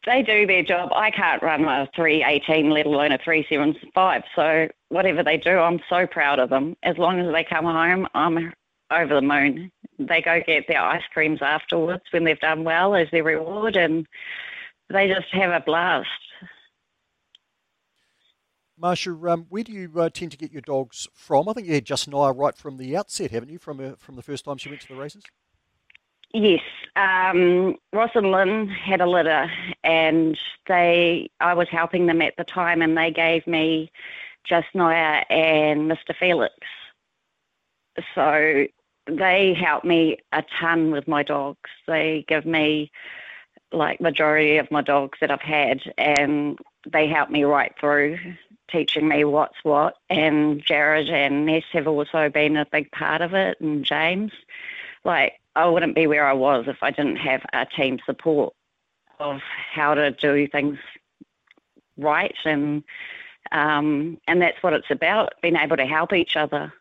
they 0.05 0.21
do 0.21 0.45
their 0.45 0.61
job. 0.61 0.91
I 0.93 1.09
can't 1.09 1.41
run 1.41 1.65
a 1.65 1.89
318, 1.95 2.69
let 2.69 2.85
alone 2.85 3.11
a 3.11 3.17
375. 3.17 4.21
So 4.35 4.67
whatever 4.89 5.23
they 5.23 5.37
do, 5.37 5.57
I'm 5.57 5.79
so 5.89 6.05
proud 6.05 6.37
of 6.37 6.51
them. 6.51 6.77
As 6.83 6.99
long 6.99 7.19
as 7.19 7.33
they 7.33 7.43
come 7.43 7.65
home, 7.65 8.07
I'm 8.13 8.53
over 8.91 9.15
the 9.15 9.21
moon. 9.21 9.71
They 9.97 10.21
go 10.21 10.41
get 10.45 10.67
their 10.67 10.81
ice 10.81 11.03
creams 11.13 11.41
afterwards 11.41 12.03
when 12.11 12.23
they've 12.23 12.39
done 12.39 12.63
well 12.63 12.95
as 12.95 13.07
their 13.11 13.23
reward, 13.23 13.75
and 13.75 14.07
they 14.89 15.07
just 15.07 15.27
have 15.31 15.51
a 15.51 15.63
blast. 15.63 16.09
Marsha, 18.81 19.31
um, 19.31 19.45
where 19.49 19.63
do 19.63 19.71
you 19.71 19.89
uh, 19.97 20.09
tend 20.09 20.31
to 20.31 20.37
get 20.37 20.51
your 20.51 20.61
dogs 20.61 21.07
from? 21.13 21.47
I 21.47 21.53
think 21.53 21.67
you 21.67 21.73
had 21.73 21.85
just 21.85 22.09
Naya 22.09 22.33
right 22.33 22.57
from 22.57 22.77
the 22.77 22.95
outset, 22.97 23.31
haven't 23.31 23.49
you? 23.49 23.57
From 23.57 23.79
uh, 23.79 23.95
from 23.97 24.15
the 24.15 24.21
first 24.21 24.45
time 24.45 24.57
she 24.57 24.69
went 24.69 24.81
to 24.81 24.87
the 24.89 24.95
races. 24.95 25.23
Yes, 26.33 26.59
um, 26.97 27.77
Ross 27.93 28.11
and 28.15 28.31
Lynn 28.31 28.67
had 28.67 28.99
a 28.99 29.05
litter, 29.05 29.49
and 29.85 30.37
they 30.67 31.29
I 31.39 31.53
was 31.53 31.69
helping 31.69 32.07
them 32.07 32.21
at 32.21 32.35
the 32.37 32.43
time, 32.43 32.81
and 32.81 32.97
they 32.97 33.11
gave 33.11 33.47
me 33.47 33.89
Just 34.43 34.67
Naya 34.73 35.23
and 35.29 35.89
Mr. 35.89 36.13
Felix. 36.19 36.53
So 38.13 38.65
they 39.07 39.53
help 39.53 39.83
me 39.83 40.17
a 40.31 40.43
ton 40.59 40.91
with 40.91 41.07
my 41.07 41.23
dogs. 41.23 41.69
They 41.87 42.25
give 42.27 42.45
me 42.45 42.91
like 43.71 43.99
majority 44.01 44.57
of 44.57 44.71
my 44.71 44.81
dogs 44.81 45.17
that 45.21 45.31
I've 45.31 45.41
had, 45.41 45.81
and 45.97 46.57
they 46.87 47.07
help 47.07 47.29
me 47.29 47.43
right 47.43 47.73
through 47.79 48.17
teaching 48.69 49.07
me 49.07 49.23
what's 49.23 49.63
what. 49.63 49.95
And 50.09 50.61
Jared 50.63 51.09
and 51.09 51.45
Ness 51.45 51.63
have 51.73 51.87
also 51.87 52.29
been 52.29 52.57
a 52.57 52.65
big 52.65 52.91
part 52.91 53.21
of 53.21 53.33
it, 53.33 53.59
and 53.59 53.83
James. 53.83 54.31
Like 55.03 55.39
I 55.55 55.67
wouldn't 55.67 55.95
be 55.95 56.07
where 56.07 56.27
I 56.27 56.33
was 56.33 56.65
if 56.67 56.81
I 56.81 56.91
didn't 56.91 57.17
have 57.17 57.45
a 57.53 57.65
team 57.65 57.99
support 58.05 58.53
of 59.19 59.39
how 59.71 59.93
to 59.93 60.11
do 60.11 60.47
things 60.47 60.79
right, 61.97 62.35
and 62.43 62.83
um, 63.51 64.19
and 64.27 64.41
that's 64.41 64.61
what 64.63 64.73
it's 64.73 64.91
about: 64.91 65.33
being 65.41 65.55
able 65.55 65.77
to 65.77 65.85
help 65.85 66.13
each 66.13 66.35
other. 66.35 66.73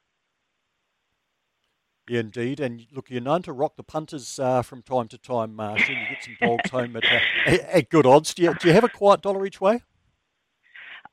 Yeah, 2.08 2.20
indeed. 2.20 2.60
And 2.60 2.86
look, 2.92 3.10
you're 3.10 3.20
known 3.20 3.42
to 3.42 3.52
rock 3.52 3.76
the 3.76 3.82
punters 3.82 4.38
uh, 4.38 4.62
from 4.62 4.82
time 4.82 5.08
to 5.08 5.18
time, 5.18 5.56
Marsha. 5.56 5.88
You 5.88 5.94
get 5.94 6.22
some 6.22 6.36
dogs 6.40 6.70
home 6.70 6.96
at, 6.96 7.04
uh, 7.04 7.18
at 7.72 7.88
good 7.88 8.06
odds. 8.06 8.34
Do 8.34 8.42
you, 8.42 8.54
do 8.54 8.68
you 8.68 8.74
have 8.74 8.84
a 8.84 8.88
quiet 8.88 9.22
dollar 9.22 9.46
each 9.46 9.60
way? 9.60 9.82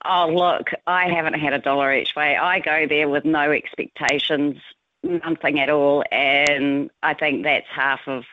Oh, 0.03 0.27
look, 0.27 0.71
I 0.87 1.07
haven't 1.09 1.35
had 1.35 1.53
a 1.53 1.59
dollar 1.59 1.93
each 1.93 2.15
way. 2.15 2.35
I 2.35 2.59
go 2.59 2.87
there 2.87 3.07
with 3.07 3.23
no 3.23 3.51
expectations, 3.51 4.57
nothing 5.03 5.59
at 5.59 5.69
all. 5.69 6.03
And 6.11 6.89
I 7.03 7.13
think 7.13 7.43
that's 7.43 7.67
half 7.67 8.01
of 8.07 8.23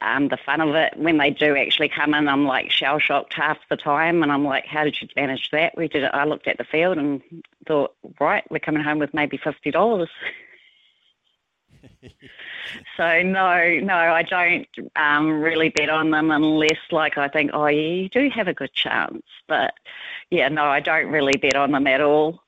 um, 0.00 0.28
the 0.28 0.38
fun 0.38 0.60
of 0.60 0.74
it. 0.74 0.96
When 0.96 1.18
they 1.18 1.30
do 1.30 1.56
actually 1.56 1.88
come 1.88 2.14
in, 2.14 2.28
I'm 2.28 2.46
like 2.46 2.70
shell 2.70 2.98
shocked 2.98 3.34
half 3.34 3.58
the 3.68 3.76
time. 3.76 4.22
And 4.22 4.30
I'm 4.32 4.44
like, 4.44 4.66
how 4.66 4.84
did 4.84 5.02
you 5.02 5.08
manage 5.16 5.50
that? 5.50 5.76
We 5.76 5.88
did 5.88 6.04
it. 6.04 6.10
I 6.14 6.24
looked 6.24 6.46
at 6.46 6.58
the 6.58 6.64
field 6.64 6.96
and 6.96 7.20
thought, 7.66 7.94
right, 8.20 8.44
we're 8.50 8.58
coming 8.60 8.82
home 8.82 9.00
with 9.00 9.12
maybe 9.12 9.36
$50. 9.36 10.06
so 12.96 13.22
no, 13.22 13.78
no, 13.82 13.94
I 13.94 14.22
don't 14.22 14.66
um, 14.96 15.40
really 15.40 15.68
bet 15.68 15.88
on 15.88 16.10
them 16.10 16.30
unless, 16.30 16.78
like, 16.90 17.18
I 17.18 17.28
think, 17.28 17.50
oh, 17.54 17.66
yeah, 17.66 18.02
you 18.02 18.08
do 18.08 18.30
have 18.30 18.48
a 18.48 18.54
good 18.54 18.72
chance. 18.72 19.22
But 19.48 19.74
yeah, 20.30 20.48
no, 20.48 20.64
I 20.64 20.80
don't 20.80 21.06
really 21.06 21.36
bet 21.40 21.56
on 21.56 21.72
them 21.72 21.86
at 21.86 22.00
all. 22.00 22.40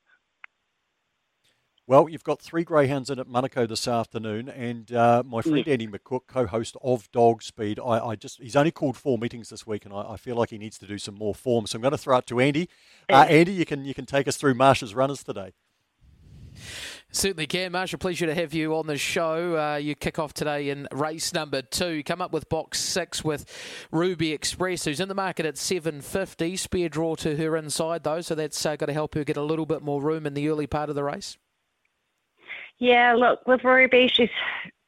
Well, 1.89 2.09
you've 2.09 2.25
got 2.25 2.43
three 2.43 2.65
greyhounds 2.65 3.11
in 3.11 3.21
at 3.21 3.29
Manukau 3.29 3.69
this 3.69 3.87
afternoon, 3.87 4.49
and 4.49 4.93
uh, 4.93 5.23
my 5.25 5.41
friend 5.41 5.59
yes. 5.59 5.69
Andy 5.69 5.87
McCook, 5.87 6.23
co-host 6.27 6.77
of 6.83 7.09
Dog 7.13 7.45
Speed, 7.45 7.79
I, 7.79 8.01
I, 8.01 8.17
just 8.17 8.43
he's 8.43 8.57
only 8.57 8.73
called 8.73 8.97
four 8.97 9.19
meetings 9.19 9.51
this 9.51 9.69
week, 9.69 9.85
and 9.85 9.95
I, 9.95 10.15
I, 10.15 10.17
feel 10.17 10.35
like 10.35 10.51
he 10.51 10.59
needs 10.59 10.79
to 10.79 10.87
do 10.87 10.99
some 10.99 11.15
more 11.15 11.33
form. 11.33 11.65
So 11.67 11.77
I'm 11.77 11.83
going 11.83 11.93
to 11.93 11.99
throw 11.99 12.19
it 12.19 12.27
to 12.27 12.41
Andy. 12.41 12.69
Uh, 13.09 13.27
Andy, 13.29 13.53
you 13.53 13.65
can 13.65 13.85
you 13.85 13.95
can 13.95 14.05
take 14.05 14.27
us 14.27 14.37
through 14.37 14.55
Marsh's 14.55 14.97
runners 14.97 15.23
today. 15.23 15.53
Certainly 17.17 17.47
can, 17.47 17.73
Marsha. 17.73 17.99
Pleasure 17.99 18.27
to 18.27 18.35
have 18.35 18.53
you 18.53 18.77
on 18.77 18.87
the 18.87 18.99
show. 18.99 19.57
Uh, 19.57 19.77
you 19.77 19.95
kick 19.95 20.19
off 20.19 20.35
today 20.35 20.69
in 20.69 20.87
race 20.93 21.33
number 21.33 21.63
two. 21.63 22.03
Come 22.03 22.21
up 22.21 22.31
with 22.31 22.47
box 22.51 22.79
six 22.79 23.25
with 23.25 23.47
Ruby 23.91 24.35
Express, 24.35 24.85
who's 24.85 25.01
in 25.01 25.09
the 25.09 25.15
market 25.15 25.47
at 25.47 25.57
750. 25.57 26.59
Spare 26.59 26.91
draw 26.91 27.15
to 27.15 27.35
her 27.35 27.57
inside, 27.57 28.05
though, 28.05 28.21
so 28.21 28.35
that's 28.35 28.67
uh, 28.67 28.77
got 28.77 28.87
to 28.87 28.93
help 28.93 29.15
her 29.15 29.25
get 29.25 29.39
a 29.39 29.43
little 29.43 29.65
bit 29.65 29.81
more 29.81 30.03
room 30.03 30.27
in 30.27 30.35
the 30.35 30.47
early 30.51 30.67
part 30.67 30.91
of 30.91 30.95
the 30.95 31.03
race. 31.03 31.39
Yeah, 32.77 33.15
look, 33.15 33.49
with 33.49 33.65
Ruby, 33.65 34.09
she's, 34.13 34.29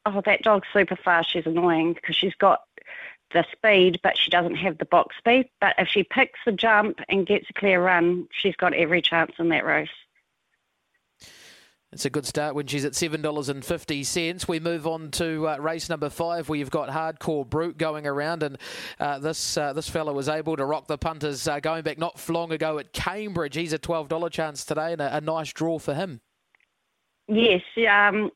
oh, 0.05 0.21
that 0.23 0.43
dog's 0.43 0.67
super 0.71 0.97
fast. 0.97 1.33
She's 1.33 1.47
annoying 1.47 1.93
because 1.93 2.15
she's 2.15 2.35
got 2.35 2.59
the 3.33 3.43
speed, 3.51 4.01
but 4.03 4.15
she 4.15 4.29
doesn't 4.29 4.57
have 4.57 4.77
the 4.77 4.85
box 4.85 5.17
speed. 5.17 5.49
But 5.59 5.73
if 5.79 5.87
she 5.87 6.03
picks 6.03 6.39
the 6.45 6.51
jump 6.51 6.99
and 7.09 7.25
gets 7.25 7.49
a 7.49 7.53
clear 7.53 7.83
run, 7.83 8.27
she's 8.31 8.55
got 8.55 8.75
every 8.75 9.01
chance 9.01 9.31
in 9.39 9.49
that 9.49 9.65
race. 9.65 9.89
It's 11.91 12.05
a 12.05 12.09
good 12.11 12.27
start 12.27 12.53
when 12.53 12.67
she's 12.67 12.85
at 12.85 12.91
$7.50. 12.91 14.47
We 14.47 14.59
move 14.59 14.85
on 14.85 15.09
to 15.11 15.47
uh, 15.47 15.57
race 15.57 15.89
number 15.89 16.09
five, 16.09 16.47
where 16.47 16.59
you've 16.59 16.69
got 16.69 16.89
Hardcore 16.89 17.49
Brute 17.49 17.79
going 17.79 18.05
around, 18.05 18.43
and 18.43 18.59
uh, 18.99 19.17
this 19.17 19.57
uh, 19.57 19.73
this 19.73 19.89
fellow 19.89 20.13
was 20.13 20.29
able 20.29 20.55
to 20.55 20.65
rock 20.65 20.85
the 20.85 20.99
punters 20.99 21.47
uh, 21.47 21.59
going 21.59 21.81
back 21.81 21.97
not 21.97 22.21
long 22.29 22.51
ago 22.51 22.77
at 22.77 22.93
Cambridge. 22.93 23.55
He's 23.55 23.73
a 23.73 23.79
$12 23.79 24.29
chance 24.29 24.63
today, 24.65 24.93
and 24.93 25.01
a, 25.01 25.17
a 25.17 25.21
nice 25.21 25.51
draw 25.51 25.79
for 25.79 25.95
him. 25.95 26.21
Yes, 27.27 27.63
um, 27.89 28.29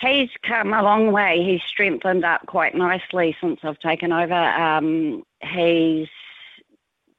he's 0.00 0.30
come 0.42 0.72
a 0.72 0.82
long 0.82 1.12
way. 1.12 1.44
He's 1.44 1.62
strengthened 1.62 2.24
up 2.24 2.44
quite 2.46 2.74
nicely 2.74 3.36
since 3.40 3.60
I've 3.62 3.78
taken 3.78 4.10
over. 4.12 4.34
Um, 4.34 5.22
he's 5.42 6.08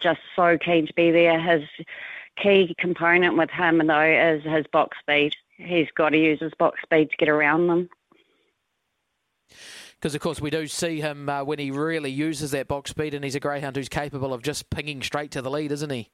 just 0.01 0.19
so 0.35 0.57
keen 0.57 0.87
to 0.87 0.93
be 0.95 1.11
there. 1.11 1.39
His 1.39 1.63
key 2.35 2.75
component 2.77 3.37
with 3.37 3.51
him, 3.51 3.77
though, 3.87 4.01
is 4.01 4.43
his 4.43 4.65
box 4.67 4.97
speed 4.99 5.33
he's 5.63 5.87
got 5.95 6.09
to 6.09 6.17
use 6.17 6.39
his 6.39 6.53
box 6.57 6.81
speed 6.83 7.09
to 7.11 7.17
get 7.17 7.29
around 7.29 7.67
them. 7.67 7.89
Because, 9.93 10.15
of 10.15 10.21
course, 10.21 10.41
we 10.41 10.49
do 10.49 10.65
see 10.65 10.99
him 10.99 11.29
uh, 11.29 11.43
when 11.43 11.59
he 11.59 11.69
really 11.69 12.09
uses 12.09 12.51
that 12.51 12.67
box 12.67 12.89
speed, 12.89 13.13
and 13.13 13.23
he's 13.23 13.35
a 13.35 13.39
greyhound 13.39 13.75
who's 13.75 13.89
capable 13.89 14.33
of 14.33 14.41
just 14.41 14.69
pinging 14.71 15.03
straight 15.03 15.31
to 15.31 15.41
the 15.41 15.51
lead, 15.51 15.71
isn't 15.71 15.91
he? 15.91 16.09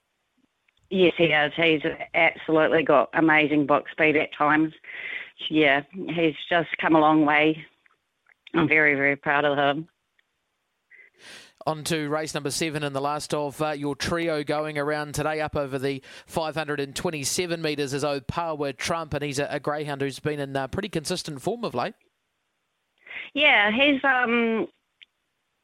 Yes, 0.90 1.14
he 1.18 1.26
is. 1.26 1.54
He's 1.56 1.82
absolutely 2.14 2.84
got 2.84 3.10
amazing 3.14 3.66
box 3.66 3.92
speed 3.92 4.18
at 4.18 4.34
times. 4.34 4.74
Yeah, 5.50 5.84
he's 5.94 6.36
just 6.50 6.70
come 6.82 6.96
a 6.96 7.00
long 7.00 7.26
way. 7.26 7.66
I'm 8.54 8.68
very, 8.68 8.96
very 8.96 9.16
proud 9.16 9.46
of 9.46 9.58
him. 9.58 9.88
On 11.68 11.84
to 11.84 12.08
race 12.08 12.34
number 12.34 12.50
seven 12.50 12.82
and 12.82 12.96
the 12.96 13.02
last 13.02 13.34
of 13.34 13.62
uh, 13.62 13.72
your 13.72 13.94
trio 13.94 14.42
going 14.42 14.78
around 14.78 15.14
today 15.14 15.42
up 15.42 15.54
over 15.58 15.78
the 15.78 16.02
527 16.26 17.62
metres 17.62 17.94
is 17.94 18.06
Opawa 18.06 18.78
Trump, 18.78 19.14
and 19.14 19.22
he's 19.22 19.38
a, 19.38 19.50
a 19.52 19.60
greyhound 19.60 20.00
who's 20.00 20.18
been 20.18 20.40
in 20.40 20.56
uh, 20.56 20.68
pretty 20.68 20.88
consistent 20.88 21.42
form 21.42 21.66
of 21.66 21.76
late. 21.76 21.94
Yeah, 23.34 23.70
he's. 23.70 24.02
Um, 24.06 24.70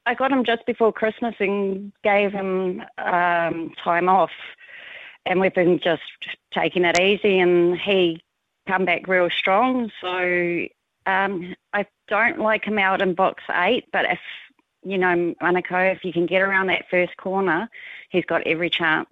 I 0.05 0.13
got 0.13 0.29
him 0.29 0.43
just 0.43 0.65
before 0.65 0.91
Christmas 0.91 1.35
and 1.39 1.93
gave 2.03 2.33
him 2.33 2.83
um, 2.97 3.71
time 3.81 4.09
off, 4.09 4.31
and 5.25 5.39
we've 5.39 5.55
been 5.55 5.79
just 5.79 6.01
taking 6.53 6.83
it 6.83 6.99
easy, 6.99 7.39
and 7.39 7.77
he 7.79 8.21
come 8.67 8.83
back 8.83 9.07
real 9.07 9.29
strong. 9.29 9.89
So 10.01 10.65
um, 11.05 11.55
I 11.71 11.85
don't 12.09 12.39
like 12.39 12.65
him 12.65 12.77
out 12.77 13.01
in 13.01 13.13
box 13.13 13.41
eight, 13.49 13.85
but 13.93 14.03
if 14.03 14.19
you 14.83 14.97
know, 14.97 15.35
Manukau, 15.41 15.93
if 15.95 16.03
you 16.03 16.13
can 16.13 16.25
get 16.25 16.41
around 16.41 16.67
that 16.67 16.85
first 16.89 17.15
corner, 17.17 17.69
he's 18.09 18.25
got 18.25 18.45
every 18.45 18.69
chance. 18.69 19.09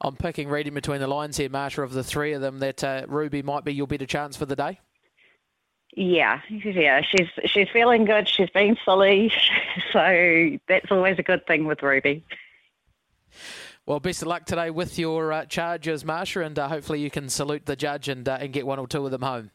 I'm 0.00 0.16
picking 0.16 0.48
reading 0.48 0.74
between 0.74 1.00
the 1.00 1.08
lines 1.08 1.36
here, 1.36 1.48
Marsha, 1.48 1.82
of 1.82 1.92
the 1.92 2.04
three 2.04 2.32
of 2.32 2.40
them, 2.40 2.60
that 2.60 2.84
uh, 2.84 3.04
Ruby 3.08 3.42
might 3.42 3.64
be 3.64 3.74
your 3.74 3.86
better 3.86 4.06
chance 4.06 4.36
for 4.36 4.46
the 4.46 4.54
day. 4.54 4.78
Yeah, 5.96 6.40
yeah, 6.48 7.00
she's 7.02 7.28
she's 7.46 7.68
feeling 7.72 8.04
good. 8.04 8.28
She's 8.28 8.50
been 8.50 8.76
silly, 8.84 9.32
so 9.92 10.58
that's 10.68 10.92
always 10.92 11.18
a 11.18 11.22
good 11.22 11.46
thing 11.46 11.64
with 11.64 11.82
Ruby. 11.82 12.24
Well, 13.86 13.98
best 13.98 14.22
of 14.22 14.28
luck 14.28 14.44
today 14.44 14.70
with 14.70 14.98
your 14.98 15.32
uh, 15.32 15.46
charges, 15.46 16.04
Marsha, 16.04 16.44
and 16.44 16.58
uh, 16.58 16.68
hopefully 16.68 17.00
you 17.00 17.10
can 17.10 17.28
salute 17.28 17.64
the 17.64 17.74
judge 17.74 18.08
and 18.08 18.28
uh, 18.28 18.38
and 18.40 18.52
get 18.52 18.66
one 18.66 18.78
or 18.78 18.86
two 18.86 19.04
of 19.04 19.10
them 19.10 19.22
home. 19.22 19.50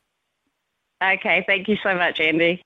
Okay, 1.02 1.44
thank 1.48 1.68
you 1.68 1.78
so 1.84 1.96
much, 1.96 2.20
Andy. 2.20 2.62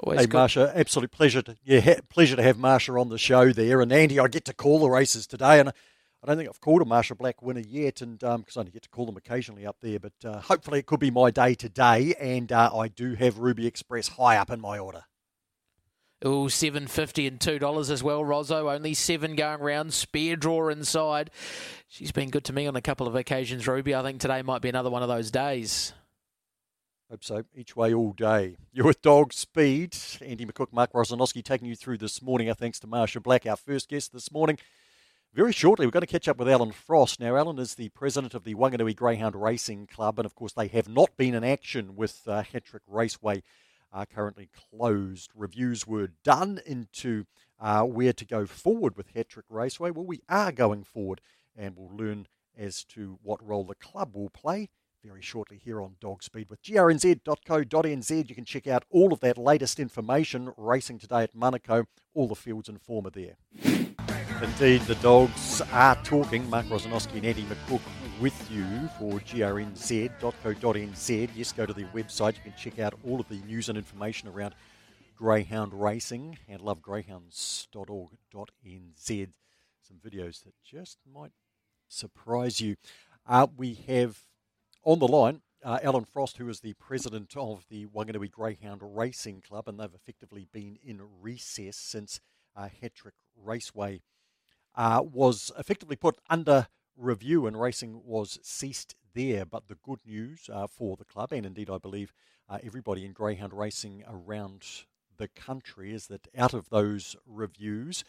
Always 0.00 0.20
hey, 0.20 0.26
good. 0.26 0.38
Marsha, 0.38 0.72
absolute 0.74 1.10
pleasure 1.12 1.42
to 1.42 1.56
yeah, 1.64 2.00
pleasure 2.08 2.36
to 2.36 2.42
have 2.42 2.56
Marsha 2.56 3.00
on 3.00 3.08
the 3.08 3.18
show 3.18 3.52
there. 3.52 3.80
And 3.80 3.92
Andy, 3.92 4.18
I 4.18 4.26
get 4.28 4.44
to 4.46 4.52
call 4.54 4.80
the 4.80 4.90
races 4.90 5.26
today, 5.26 5.60
and 5.60 5.68
I 5.68 6.26
don't 6.26 6.36
think 6.36 6.48
I've 6.48 6.60
called 6.60 6.82
a 6.82 6.84
Marsha 6.84 7.16
Black 7.16 7.42
winner 7.42 7.60
yet, 7.60 8.00
and 8.00 8.18
because 8.18 8.34
um, 8.34 8.44
I 8.56 8.60
only 8.60 8.72
get 8.72 8.82
to 8.82 8.88
call 8.88 9.06
them 9.06 9.16
occasionally 9.16 9.66
up 9.66 9.76
there. 9.80 10.00
But 10.00 10.12
uh, 10.24 10.40
hopefully, 10.40 10.80
it 10.80 10.86
could 10.86 11.00
be 11.00 11.10
my 11.10 11.30
day 11.30 11.54
today, 11.54 12.14
and 12.18 12.50
uh, 12.50 12.70
I 12.74 12.88
do 12.88 13.14
have 13.14 13.38
Ruby 13.38 13.66
Express 13.66 14.08
high 14.08 14.36
up 14.36 14.50
in 14.50 14.60
my 14.60 14.78
order. 14.78 15.04
Oh, 16.22 16.48
seven 16.48 16.86
fifty 16.86 17.26
and 17.26 17.40
two 17.40 17.58
dollars 17.58 17.90
as 17.90 18.02
well, 18.02 18.24
Rozzo. 18.24 18.72
Only 18.72 18.94
seven 18.94 19.36
going 19.36 19.60
round. 19.60 19.92
Spear 19.92 20.36
draw 20.36 20.70
inside. 20.70 21.30
She's 21.86 22.12
been 22.12 22.30
good 22.30 22.44
to 22.44 22.52
me 22.52 22.66
on 22.66 22.74
a 22.74 22.80
couple 22.80 23.06
of 23.06 23.14
occasions, 23.14 23.68
Ruby. 23.68 23.94
I 23.94 24.02
think 24.02 24.20
today 24.20 24.42
might 24.42 24.62
be 24.62 24.70
another 24.70 24.90
one 24.90 25.02
of 25.02 25.08
those 25.08 25.30
days. 25.30 25.92
Hope 27.10 27.22
so. 27.22 27.44
Each 27.54 27.76
way, 27.76 27.92
all 27.92 28.12
day. 28.12 28.56
You're 28.72 28.86
with 28.86 29.02
Dog 29.02 29.34
Speed. 29.34 29.94
Andy 30.22 30.46
McCook, 30.46 30.72
Mark 30.72 30.92
Rosanowski 30.94 31.44
taking 31.44 31.68
you 31.68 31.76
through 31.76 31.98
this 31.98 32.22
morning. 32.22 32.48
Our 32.48 32.54
thanks 32.54 32.80
to 32.80 32.86
Marsha 32.86 33.22
Black, 33.22 33.44
our 33.46 33.56
first 33.56 33.90
guest 33.90 34.14
this 34.14 34.32
morning. 34.32 34.58
Very 35.34 35.52
shortly, 35.52 35.84
we're 35.84 35.92
going 35.92 36.00
to 36.00 36.06
catch 36.06 36.28
up 36.28 36.38
with 36.38 36.48
Alan 36.48 36.72
Frost. 36.72 37.20
Now, 37.20 37.36
Alan 37.36 37.58
is 37.58 37.74
the 37.74 37.90
president 37.90 38.32
of 38.32 38.44
the 38.44 38.54
Wanganui 38.54 38.96
Greyhound 38.96 39.36
Racing 39.36 39.86
Club, 39.86 40.18
and 40.18 40.24
of 40.24 40.34
course, 40.34 40.54
they 40.54 40.68
have 40.68 40.88
not 40.88 41.14
been 41.18 41.34
in 41.34 41.44
action 41.44 41.94
with 41.94 42.22
uh, 42.26 42.42
Hatrick 42.42 42.84
Raceway 42.86 43.42
uh, 43.92 44.06
currently 44.06 44.48
closed. 44.70 45.30
Reviews 45.34 45.86
were 45.86 46.08
done 46.24 46.58
into 46.64 47.26
uh, 47.60 47.82
where 47.82 48.14
to 48.14 48.24
go 48.24 48.46
forward 48.46 48.96
with 48.96 49.08
Hatrick 49.12 49.46
Raceway. 49.50 49.90
Well, 49.90 50.06
we 50.06 50.22
are 50.30 50.52
going 50.52 50.84
forward, 50.84 51.20
and 51.54 51.76
we'll 51.76 51.94
learn 51.94 52.28
as 52.56 52.82
to 52.84 53.18
what 53.22 53.46
role 53.46 53.64
the 53.64 53.74
club 53.74 54.16
will 54.16 54.30
play 54.30 54.70
very 55.04 55.20
shortly 55.20 55.60
here 55.62 55.82
on 55.82 55.96
Dog 56.00 56.22
Speed 56.22 56.48
with 56.48 56.62
grnz.co.nz. 56.62 58.28
You 58.28 58.34
can 58.34 58.44
check 58.44 58.66
out 58.66 58.84
all 58.90 59.12
of 59.12 59.20
that 59.20 59.36
latest 59.36 59.78
information 59.78 60.52
racing 60.56 60.98
today 60.98 61.24
at 61.24 61.36
Manukau. 61.36 61.84
All 62.14 62.26
the 62.26 62.34
fields 62.34 62.68
and 62.68 62.80
form 62.80 63.06
are 63.06 63.10
there. 63.10 63.36
Indeed, 64.42 64.80
the 64.82 64.96
dogs 64.96 65.62
are 65.72 65.96
talking. 66.02 66.50
Mark 66.50 66.66
Rosanowski 66.66 67.16
and 67.16 67.26
Andy 67.26 67.44
McCook 67.44 67.80
with 68.20 68.50
you 68.50 68.64
for 68.98 69.20
grnz.co.nz. 69.20 70.10
Yes, 71.34 71.52
go 71.52 71.66
to 71.66 71.72
the 71.72 71.84
website. 71.84 72.36
You 72.36 72.42
can 72.42 72.54
check 72.58 72.78
out 72.78 72.94
all 73.04 73.20
of 73.20 73.28
the 73.28 73.40
news 73.46 73.68
and 73.68 73.78
information 73.78 74.28
around 74.28 74.54
greyhound 75.16 75.72
racing 75.74 76.38
and 76.48 76.60
lovegreyhounds.org.nz. 76.60 79.28
Some 79.82 79.96
videos 80.04 80.42
that 80.44 80.54
just 80.64 80.98
might 81.12 81.32
surprise 81.88 82.60
you. 82.60 82.76
Uh, 83.26 83.46
we 83.56 83.74
have 83.86 84.18
on 84.84 84.98
the 84.98 85.08
line 85.08 85.40
uh, 85.64 85.78
Alan 85.82 86.04
Frost, 86.04 86.36
who 86.36 86.48
is 86.48 86.60
the 86.60 86.74
president 86.74 87.34
of 87.36 87.64
the 87.70 87.86
Wanganui 87.86 88.30
Greyhound 88.30 88.82
Racing 88.82 89.40
Club, 89.40 89.66
and 89.66 89.80
they've 89.80 89.94
effectively 89.94 90.46
been 90.52 90.78
in 90.84 91.00
recess 91.20 91.76
since 91.76 92.20
uh, 92.54 92.68
Hatrick 92.80 93.14
Raceway 93.34 94.02
uh, 94.74 95.02
was 95.02 95.50
effectively 95.58 95.96
put 95.96 96.18
under 96.28 96.68
review 96.96 97.46
and 97.46 97.60
racing 97.60 98.02
was 98.04 98.38
ceased 98.42 98.94
there. 99.14 99.46
But 99.46 99.68
the 99.68 99.78
good 99.82 100.00
news 100.04 100.50
uh, 100.52 100.66
for 100.66 100.96
the 100.96 101.04
club, 101.04 101.32
and 101.32 101.46
indeed 101.46 101.70
I 101.70 101.78
believe 101.78 102.12
uh, 102.48 102.58
everybody 102.62 103.06
in 103.06 103.12
greyhound 103.12 103.54
racing 103.54 104.04
around 104.06 104.64
the 105.16 105.28
country, 105.28 105.94
is 105.94 106.08
that 106.08 106.28
out 106.36 106.52
of 106.52 106.68
those 106.68 107.16
reviews, 107.26 108.04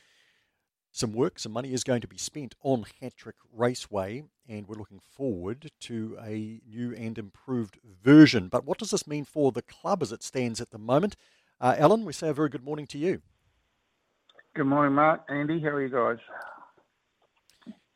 some 0.95 1.11
work, 1.11 1.37
some 1.39 1.51
money 1.51 1.73
is 1.73 1.83
going 1.83 1.99
to 1.99 2.07
be 2.07 2.17
spent 2.17 2.55
on 2.63 2.85
Hatrick 3.01 3.35
Raceway, 3.51 4.23
and 4.47 4.65
we're 4.65 4.77
looking 4.77 5.01
forward 5.01 5.69
to 5.81 6.17
a 6.23 6.61
new 6.65 6.93
and 6.95 7.17
improved 7.17 7.77
version. 8.01 8.47
But 8.47 8.63
what 8.63 8.77
does 8.77 8.91
this 8.91 9.05
mean 9.05 9.25
for 9.25 9.51
the 9.51 9.61
club 9.61 10.01
as 10.01 10.13
it 10.13 10.23
stands 10.23 10.61
at 10.61 10.71
the 10.71 10.77
moment? 10.77 11.17
Uh, 11.59 11.75
Alan, 11.77 12.05
we 12.05 12.13
say 12.13 12.29
a 12.29 12.33
very 12.33 12.47
good 12.47 12.63
morning 12.63 12.87
to 12.87 12.97
you. 12.97 13.21
Good 14.55 14.67
morning, 14.67 14.93
Mark. 14.93 15.23
Andy, 15.27 15.59
how 15.59 15.67
are 15.67 15.81
you 15.81 15.89
guys? 15.89 16.19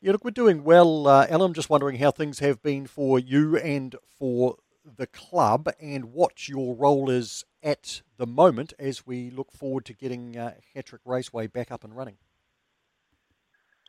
Yeah, 0.02 0.12
look, 0.12 0.24
we're 0.24 0.30
doing 0.30 0.62
well. 0.62 1.06
Uh, 1.08 1.26
Alan, 1.30 1.46
I'm 1.48 1.54
just 1.54 1.70
wondering 1.70 1.96
how 1.96 2.10
things 2.10 2.40
have 2.40 2.62
been 2.62 2.86
for 2.86 3.18
you 3.18 3.56
and 3.56 3.96
for 4.18 4.56
the 4.84 5.06
club 5.06 5.70
and 5.80 6.12
what 6.12 6.48
your 6.50 6.74
role 6.74 7.08
is 7.08 7.46
at 7.62 8.02
the 8.18 8.26
moment 8.26 8.74
as 8.78 9.06
we 9.06 9.30
look 9.30 9.52
forward 9.52 9.86
to 9.86 9.94
getting 9.94 10.36
uh, 10.36 10.54
Hattrick 10.76 11.00
Raceway 11.06 11.46
back 11.46 11.70
up 11.70 11.82
and 11.82 11.96
running. 11.96 12.18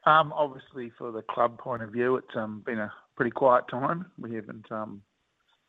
Um, 0.05 0.33
obviously, 0.33 0.91
for 0.97 1.11
the 1.11 1.21
club 1.21 1.59
point 1.59 1.83
of 1.83 1.91
view, 1.91 2.15
it's 2.15 2.35
um, 2.35 2.63
been 2.65 2.79
a 2.79 2.91
pretty 3.15 3.31
quiet 3.31 3.65
time. 3.69 4.07
We 4.17 4.33
haven't 4.33 4.71
um, 4.71 5.01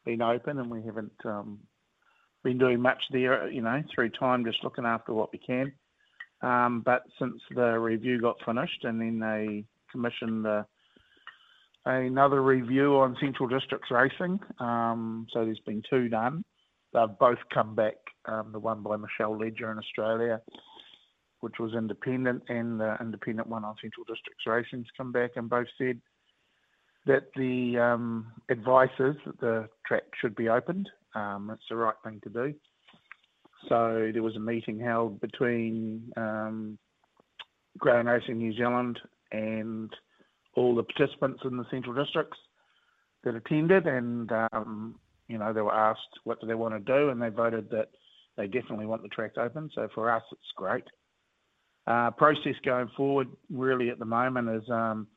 been 0.05 0.23
open 0.23 0.59
and 0.59 0.71
we 0.71 0.83
haven't 0.83 1.13
um, 1.25 1.59
been 2.43 2.59
doing 2.59 2.81
much 2.81 3.03
there, 3.11 3.51
you 3.51 3.61
know, 3.61 3.83
through 3.95 4.11
time, 4.11 4.45
just 4.45 4.65
looking 4.65 4.87
after 4.87 5.13
what 5.13 5.33
we 5.33 5.39
can. 5.39 5.73
Um, 6.41 6.83
but 6.85 7.03
since 7.19 7.41
the 7.55 7.79
review 7.79 8.21
got 8.21 8.37
finished 8.45 8.85
and 8.85 9.01
then 9.01 9.21
they 9.21 9.65
commissioned 9.93 10.47
uh, 10.47 10.65
another 11.85 12.43
review 12.43 12.97
on 12.97 13.17
Central 13.21 13.49
Districts 13.49 13.91
racing. 13.91 14.41
Um, 14.59 15.27
so 15.33 15.45
there's 15.45 15.61
been 15.67 15.83
two 15.89 16.09
done. 16.09 16.43
They've 16.95 17.19
both 17.21 17.39
come 17.53 17.75
back. 17.75 17.95
The 18.27 18.59
one 18.59 18.83
by 18.83 18.97
Michelle 18.97 19.37
Ledger 19.37 19.73
in 19.73 19.79
Australia, 19.79 20.41
which 21.43 21.59
was 21.59 21.75
independent, 21.75 22.43
and 22.49 22.79
the 22.79 22.97
independent 23.01 23.49
one 23.49 23.65
on 23.65 23.75
Central 23.83 24.05
Districts 24.05 24.47
Racing's 24.47 24.87
come 24.97 25.11
back, 25.11 25.33
and 25.35 25.51
both 25.51 25.67
said 25.77 26.01
that 27.05 27.25
the 27.35 27.77
um, 27.79 28.33
advice 28.49 28.95
is 29.01 29.17
that 29.27 29.41
the 29.41 29.69
track 29.85 30.05
should 30.21 30.37
be 30.37 30.49
opened. 30.49 30.89
Um, 31.17 31.51
it's 31.53 31.65
the 31.69 31.75
right 31.75 31.97
thing 32.05 32.21
to 32.23 32.31
do. 32.31 32.55
So 33.69 34.11
there 34.13 34.23
was 34.23 34.37
a 34.37 34.41
meeting 34.41 34.79
held 34.79 35.21
between 35.21 36.13
um, 36.17 36.79
Greyhound 37.79 38.09
Racing 38.09 38.39
New 38.39 38.57
Zealand 38.57 39.01
and 39.33 39.93
all 40.55 40.77
the 40.77 40.85
participants 40.85 41.41
in 41.45 41.57
the 41.57 41.67
central 41.73 41.95
districts 41.95 42.39
that 43.25 43.35
attended, 43.35 43.87
and 43.87 44.31
um, 44.53 44.95
you 45.27 45.39
know 45.39 45.53
they 45.53 45.61
were 45.61 45.75
asked 45.75 46.01
what 46.23 46.41
do 46.41 46.47
they 46.47 46.55
want 46.55 46.75
to 46.75 46.93
do, 46.93 47.09
and 47.09 47.21
they 47.21 47.31
voted 47.31 47.69
that 47.71 47.89
they 48.37 48.47
definitely 48.47 48.87
want 48.87 49.03
the 49.03 49.09
track 49.09 49.33
open. 49.39 49.71
So 49.75 49.89
for 49.93 50.09
us, 50.09 50.23
it's 50.31 50.53
great. 50.57 50.85
Uh, 51.87 52.11
process 52.13 52.55
going 52.65 52.89
forward, 52.97 53.29
really 53.51 53.91
at 53.91 53.99
the 53.99 54.05
moment 54.05 54.49
is 54.49 54.69
um, 54.71 55.09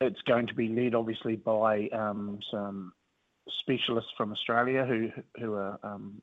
it's 0.00 0.20
going 0.22 0.46
to 0.46 0.54
be 0.54 0.68
led 0.68 0.94
obviously 0.94 1.36
by 1.36 1.88
um, 1.92 2.38
some 2.50 2.92
specialists 3.60 4.10
from 4.16 4.32
Australia 4.32 4.84
who 5.38 5.56
um, 5.82 6.20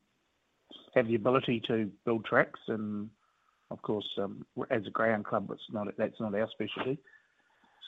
have 0.96 1.08
the 1.08 1.16
ability 1.16 1.62
to 1.68 1.90
build 2.06 2.26
tracks 2.26 2.60
and 2.68 3.10
of 3.70 3.82
course, 3.82 4.08
as 4.72 4.82
a 4.88 4.90
greyhound 4.90 5.26
club, 5.26 5.50
that's 5.50 6.20
not 6.20 6.34
our 6.34 6.50
specialty. 6.52 6.98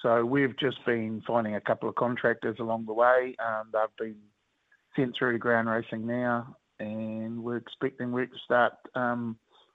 So 0.02 0.26
we've 0.26 0.58
just 0.60 0.78
been 0.86 1.22
finding 1.26 1.56
a 1.56 1.62
couple 1.62 1.90
of 1.90 1.96
contractors 1.96 2.58
along 2.60 2.86
the 2.86 2.94
way. 2.94 3.36
They've 3.72 3.98
been 3.98 4.16
sent 4.96 5.16
through 5.18 5.34
to 5.34 5.40
ground 5.40 5.70
racing 5.70 6.06
now, 6.06 6.56
and 6.80 7.44
we're 7.44 7.58
expecting 7.58 8.12
work 8.12 8.32
to 8.32 8.38
start 8.44 8.74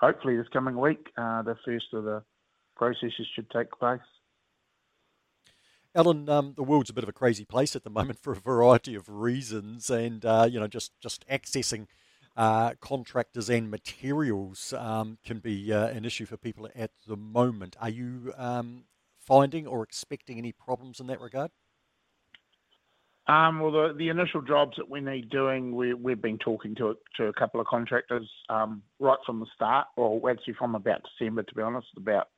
hopefully 0.00 0.36
this 0.36 0.48
coming 0.52 0.78
week. 0.78 1.10
Uh, 1.16 1.42
the 1.42 1.56
first 1.64 1.86
of 1.92 2.04
the 2.04 2.22
processes 2.76 3.26
should 3.34 3.50
take 3.50 3.70
place. 3.72 4.00
Alan, 5.96 6.28
um, 6.28 6.54
the 6.56 6.64
world's 6.64 6.90
a 6.90 6.92
bit 6.92 7.04
of 7.04 7.08
a 7.08 7.12
crazy 7.12 7.44
place 7.44 7.76
at 7.76 7.84
the 7.84 7.90
moment 7.90 8.18
for 8.18 8.32
a 8.32 8.36
variety 8.36 8.96
of 8.96 9.08
reasons, 9.08 9.90
and 9.90 10.24
uh, 10.24 10.46
you 10.50 10.58
know, 10.58 10.66
just 10.66 10.92
just 11.00 11.26
accessing 11.28 11.86
uh, 12.36 12.72
contractors 12.80 13.48
and 13.48 13.70
materials 13.70 14.72
um, 14.72 15.18
can 15.24 15.38
be 15.38 15.72
uh, 15.72 15.86
an 15.86 16.04
issue 16.04 16.26
for 16.26 16.36
people 16.36 16.68
at 16.74 16.90
the 17.06 17.16
moment. 17.16 17.76
Are 17.80 17.90
you 17.90 18.32
um, 18.36 18.84
finding 19.18 19.68
or 19.68 19.84
expecting 19.84 20.36
any 20.36 20.50
problems 20.50 20.98
in 20.98 21.06
that 21.06 21.20
regard? 21.20 21.52
Um, 23.26 23.60
well, 23.60 23.94
the, 23.94 24.08
initial 24.08 24.42
jobs 24.42 24.76
that 24.76 24.90
we 24.90 25.00
need 25.00 25.30
doing, 25.30 25.74
we, 25.74 25.94
we've 25.94 26.20
been 26.20 26.36
talking 26.38 26.74
to 26.74 26.94
to 27.16 27.24
a 27.26 27.32
couple 27.32 27.58
of 27.58 27.66
contractors 27.66 28.28
um, 28.50 28.82
right 29.00 29.18
from 29.24 29.40
the 29.40 29.46
start, 29.54 29.86
or 29.96 30.30
actually 30.30 30.54
from 30.54 30.74
about 30.74 31.00
December, 31.18 31.42
to 31.42 31.54
be 31.54 31.62
honest, 31.62 31.86
about 31.96 32.28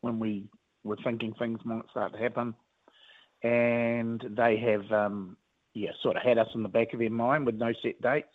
when 0.00 0.18
we 0.18 0.48
were 0.82 0.96
thinking 1.04 1.32
things 1.38 1.60
might 1.64 1.88
start 1.90 2.12
to 2.12 2.18
happen. 2.18 2.54
And 3.44 4.20
they 4.36 4.56
have, 4.56 4.90
um, 4.90 5.36
yeah, 5.74 5.90
sort 6.02 6.16
of 6.16 6.22
had 6.24 6.38
us 6.38 6.48
in 6.56 6.64
the 6.64 6.68
back 6.68 6.92
of 6.92 6.98
their 6.98 7.10
mind 7.10 7.46
with 7.46 7.54
no 7.54 7.72
set 7.80 8.00
dates. 8.02 8.26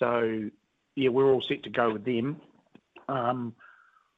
So 0.00 0.50
yeah, 0.96 1.10
we're 1.10 1.32
all 1.32 1.44
set 1.48 1.62
to 1.64 1.70
go 1.70 1.92
with 1.92 2.04
them. 2.04 2.40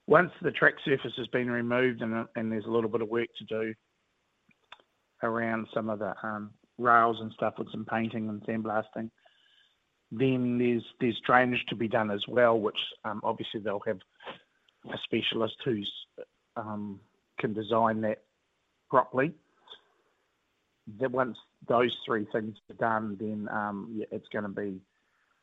Once 0.09 0.33
the 0.43 0.51
track 0.51 0.75
surface 0.85 1.13
has 1.17 1.29
been 1.29 1.51
removed 1.51 2.03
and, 2.03 2.27
and 2.37 2.51
there's 2.51 2.65
a 2.67 2.71
little 2.71 2.91
bit 2.91 3.03
of 3.03 3.09
work 3.09 3.29
to 3.39 3.45
do 3.45 3.75
around 5.23 5.67
some 5.73 5.89
of 5.89 6.01
the 6.01 6.13
rails 6.83 7.19
and 7.21 7.33
stuff 7.33 7.55
with 7.59 7.71
some 7.71 7.85
painting 7.85 8.29
and 8.29 8.43
sandblasting, 8.43 9.11
then 10.11 10.59
there's 10.59 10.85
there's 11.01 11.21
drainage 11.27 11.65
to 11.69 11.77
be 11.77 11.89
done 11.89 12.11
as 12.11 12.23
well, 12.29 12.59
which 12.59 12.79
um, 13.05 13.21
obviously 13.25 13.61
they'll 13.61 13.83
have 13.87 13.99
a 14.93 14.99
specialist 15.05 15.57
who's 15.65 15.91
um, 16.57 17.01
can 17.39 17.53
design 17.53 18.01
that 18.03 18.23
properly. 18.91 19.33
That 21.01 21.13
once 21.13 21.39
those 21.69 21.97
three 22.05 22.27
things 22.33 22.57
are 22.71 22.75
done, 22.75 23.17
then 23.19 23.49
um, 23.51 23.89
yeah, 23.95 24.07
it's 24.11 24.29
going 24.29 24.45
to 24.45 24.51
be 24.51 24.81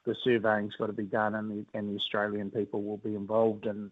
the 0.06 0.15
surveying's 0.23 0.75
got 0.75 0.88
to 0.88 0.93
be 0.93 1.06
done, 1.06 1.36
and 1.36 1.49
the 1.49 1.65
and 1.78 1.89
the 1.89 1.99
Australian 1.99 2.52
people 2.52 2.84
will 2.84 2.97
be 2.97 3.15
involved 3.15 3.65
in 3.65 3.91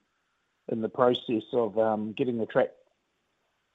in 0.71 0.81
the 0.81 0.89
process 0.89 1.43
of 1.53 1.77
um, 1.79 2.13
getting 2.17 2.37
the 2.37 2.45
track 2.45 2.71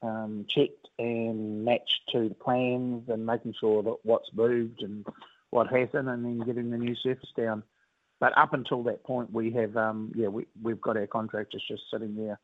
um, 0.02 0.46
checked 0.48 0.88
and 0.98 1.64
matched 1.64 2.00
to 2.12 2.28
the 2.28 2.34
plans, 2.34 3.08
and 3.08 3.26
making 3.26 3.54
sure 3.58 3.82
that 3.82 3.96
what's 4.02 4.30
moved 4.34 4.82
and 4.82 5.06
what 5.50 5.68
hasn't, 5.68 6.08
and 6.08 6.24
then 6.24 6.40
getting 6.40 6.70
the 6.70 6.78
new 6.78 6.94
surface 6.96 7.30
down. 7.36 7.62
But 8.20 8.36
up 8.38 8.52
until 8.52 8.82
that 8.84 9.04
point, 9.04 9.32
we 9.32 9.50
have 9.52 9.76
um, 9.76 10.12
yeah 10.14 10.28
we 10.28 10.46
we've 10.62 10.80
got 10.80 10.96
our 10.96 11.06
contractors 11.06 11.64
just 11.66 11.82
sitting 11.90 12.16
there. 12.16 12.38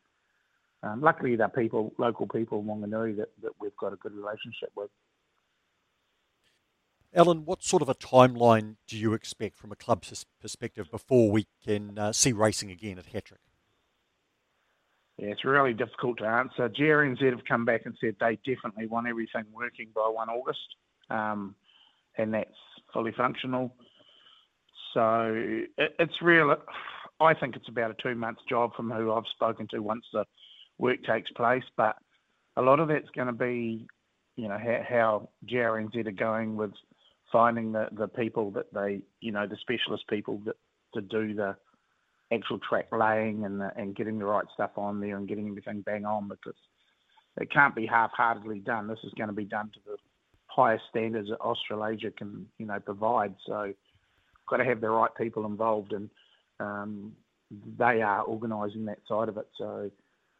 Um, 0.83 1.01
luckily, 1.01 1.35
they're 1.37 1.49
people, 1.49 1.93
local 1.99 2.27
people 2.27 2.61
in 2.61 2.67
Wanganui 2.67 3.17
that, 3.17 3.31
that 3.43 3.53
we've 3.61 3.77
got 3.77 3.93
a 3.93 3.97
good 3.97 4.15
relationship 4.15 4.71
with. 4.77 4.91
Alan, 7.15 7.45
what 7.45 7.63
sort 7.63 7.83
of 7.83 7.89
a 7.89 7.95
timeline 7.95 8.77
do 8.87 8.97
you 8.97 9.15
expect 9.15 9.57
from 9.57 9.73
a 9.73 9.77
club's 9.77 10.25
perspective 10.41 10.91
before 10.91 11.31
we 11.31 11.47
can 11.65 11.99
uh, 11.99 12.13
see 12.13 12.33
racing 12.33 12.71
again 12.71 12.99
at 12.99 13.07
Hatrick? 13.07 13.41
Yeah, 15.19 15.29
it's 15.29 15.45
really 15.45 15.73
difficult 15.73 16.19
to 16.19 16.27
answer. 16.27 16.69
GRNZ 16.69 17.23
have 17.31 17.45
come 17.47 17.65
back 17.65 17.83
and 17.87 17.97
said 18.01 18.17
they 18.21 18.39
definitely 18.47 18.87
want 18.87 19.09
everything 19.09 19.45
working 19.53 19.89
by 19.95 20.09
1 20.09 20.29
August, 20.29 20.77
um, 21.11 21.55
and 22.17 22.33
that's 22.33 22.51
fully 22.93 23.13
functional. 23.17 23.75
So 24.95 25.33
it, 25.77 25.95
it's 25.99 26.23
real. 26.23 26.55
I 27.21 27.35
think 27.35 27.57
it's 27.57 27.69
about 27.69 27.91
a 27.91 27.95
two 28.03 28.15
month 28.15 28.39
job 28.49 28.75
from 28.77 28.91
who 28.91 29.13
I've 29.13 29.27
spoken 29.35 29.67
to 29.73 29.81
once 29.81 30.05
the 30.13 30.25
work 30.79 31.03
takes 31.03 31.31
place, 31.33 31.65
but 31.77 31.97
a 32.57 32.63
lot 32.63 32.79
of 32.79 32.89
that's 32.89 33.11
going 33.15 33.27
to 33.27 33.33
be, 33.33 33.89
you 34.37 34.49
know, 34.49 34.59
how, 34.59 34.81
how 34.89 35.29
GRNZ 35.47 36.07
are 36.07 36.13
going 36.13 36.57
with– 36.57 36.73
finding 37.31 37.73
the, 37.73 37.89
the 37.93 38.09
people 38.09 38.51
that 38.53 38.73
they, 38.73 39.01
you 39.21 39.33
know, 39.33 39.47
the 39.47 39.57
specialist 39.61 40.05
people 40.09 40.41
that 40.45 40.57
to 40.95 41.01
do 41.01 41.35
the 41.35 41.57
actual 42.33 42.59
track 42.59 42.87
laying 42.93 43.45
and 43.45 43.61
the, 43.61 43.71
and 43.77 43.97
getting 43.97 44.19
the 44.19 44.25
right 44.25 44.45
stuff 44.55 44.71
on 44.77 45.01
there 45.01 45.17
and 45.17 45.29
getting 45.29 45.49
everything 45.49 45.81
bang 45.81 46.05
on 46.05 46.29
because 46.29 46.55
it 47.41 47.51
can't 47.53 47.75
be 47.75 47.87
half-heartedly 47.87 48.61
done. 48.61 48.89
This 48.89 48.99
is 49.05 49.13
going 49.17 49.29
to 49.29 49.35
be 49.35 49.45
done 49.45 49.71
to 49.75 49.81
the 49.87 49.97
highest 50.47 50.85
standards 50.91 51.29
that 51.29 51.41
Australasia 51.41 52.11
can, 52.11 52.47
you 52.59 52.67
know, 52.67 52.81
provide. 52.81 53.35
So, 53.47 53.73
got 54.49 54.57
to 54.59 54.65
have 54.65 54.81
the 54.81 54.91
right 54.91 55.11
people 55.17 55.47
involved, 55.47 55.93
and 55.93 56.11
um, 56.59 57.13
they 57.79 58.03
are 58.03 58.23
organising 58.23 58.85
that 58.87 58.99
side 59.09 59.29
of 59.29 59.37
it. 59.37 59.47
So, 59.57 59.91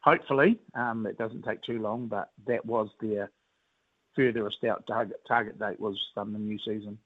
hopefully, 0.01 0.59
um, 0.75 1.07
it 1.07 1.19
doesn't 1.19 1.45
take 1.45 1.63
too 1.63 1.81
long. 1.81 2.09
But 2.09 2.31
that 2.47 2.67
was 2.67 2.89
their 3.01 3.31
furthest 4.17 4.65
out 4.69 4.85
target 4.89 5.21
target 5.29 5.59
date 5.59 5.79
was 5.79 5.97
um, 6.17 6.33
the 6.33 6.39
new 6.39 6.59
season. 6.59 6.99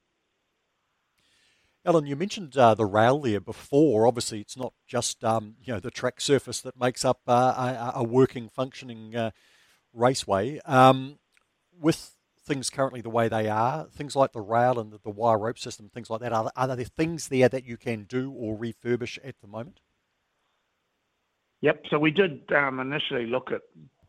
Alan, 1.85 2.05
you 2.05 2.15
mentioned 2.15 2.55
uh, 2.55 2.73
the 2.75 2.85
rail 2.85 3.19
there 3.19 3.41
before. 3.41 4.07
Obviously, 4.07 4.39
it's 4.39 4.55
not 4.55 4.73
just 4.87 5.23
um, 5.23 5.55
you 5.63 5.73
know 5.73 5.79
the 5.79 5.91
track 5.91 6.21
surface 6.21 6.61
that 6.61 6.79
makes 6.79 7.03
up 7.03 7.21
uh, 7.27 7.91
a, 7.93 7.99
a, 7.99 8.03
working, 8.03 8.49
functioning 8.49 9.15
uh, 9.15 9.31
raceway. 9.93 10.59
Um, 10.65 11.19
with 11.79 12.15
things 12.45 12.69
currently 12.69 13.01
the 13.01 13.09
way 13.09 13.27
they 13.27 13.49
are, 13.49 13.85
things 13.85 14.15
like 14.15 14.31
the 14.31 14.41
rail 14.41 14.79
and 14.79 14.91
the, 14.91 14.99
the 15.03 15.09
wire 15.09 15.37
rope 15.37 15.59
system, 15.59 15.89
things 15.89 16.09
like 16.09 16.21
that, 16.21 16.33
are, 16.33 16.51
are 16.55 16.75
there 16.75 16.85
things 16.85 17.29
there 17.29 17.49
that 17.49 17.65
you 17.65 17.77
can 17.77 18.03
do 18.03 18.31
or 18.31 18.57
refurbish 18.57 19.17
at 19.23 19.35
the 19.41 19.47
moment? 19.47 19.79
Yep. 21.61 21.83
So 21.89 21.99
we 21.99 22.11
did 22.11 22.43
um, 22.53 22.79
initially 22.79 23.25
look 23.25 23.51
at 23.51 23.61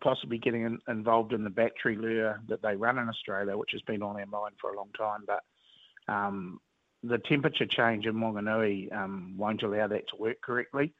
possibly 0.03 0.39
getting 0.39 0.63
in, 0.63 0.79
involved 0.89 1.33
in 1.33 1.45
the 1.45 1.51
battery 1.51 1.97
lure 1.97 2.41
that 2.49 2.63
they 2.63 2.77
run 2.77 2.99
in 2.99 3.09
Australia, 3.09 3.57
which 3.57 3.71
has 3.73 3.81
been 3.83 4.03
on 4.03 4.19
our 4.19 4.27
mind 4.27 4.55
for 4.61 4.71
a 4.71 4.77
long 4.77 4.91
time. 4.99 5.21
But 5.27 6.13
um, 6.13 6.61
the 7.07 7.19
temperature 7.19 7.67
change 7.67 8.07
in 8.07 8.15
Wanganui 8.15 8.95
um, 8.95 9.35
won't 9.37 9.63
allow 9.63 9.87
that 9.87 10.09
to 10.09 10.17
work 10.17 10.41
correctly, 10.41 10.93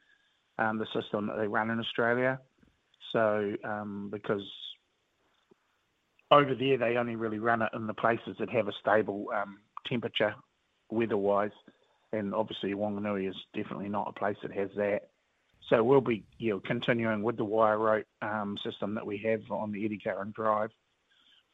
um, 0.59 0.77
the 0.77 0.87
system 0.93 1.27
that 1.27 1.37
they 1.37 1.47
run 1.47 1.69
in 1.69 1.79
Australia. 1.79 2.39
So, 3.11 3.55
um, 3.63 4.09
because 4.11 4.43
over 6.31 6.53
there 6.55 6.77
they 6.77 6.97
only 6.97 7.15
really 7.15 7.39
run 7.39 7.61
it 7.61 7.69
in 7.73 7.87
the 7.87 7.93
places 7.93 8.35
that 8.39 8.49
have 8.49 8.67
a 8.67 8.73
stable 8.79 9.27
um, 9.33 9.59
temperature 9.87 10.35
weather-wise, 10.89 11.51
and 12.11 12.33
obviously 12.33 12.73
Wanganui 12.73 13.29
is 13.29 13.35
definitely 13.53 13.89
not 13.89 14.07
a 14.07 14.19
place 14.19 14.37
that 14.43 14.51
has 14.51 14.69
that. 14.75 15.09
So 15.69 15.83
we'll 15.83 16.01
be 16.01 16.23
you 16.37 16.53
know, 16.53 16.59
continuing 16.59 17.23
with 17.23 17.37
the 17.37 17.45
wire 17.45 17.79
rope 17.79 18.05
um, 18.21 18.57
system 18.63 18.93
that 18.95 19.05
we 19.05 19.17
have 19.19 19.41
on 19.49 19.71
the 19.71 19.83
Eddie 19.83 19.99
Curran 20.03 20.31
Drive, 20.35 20.69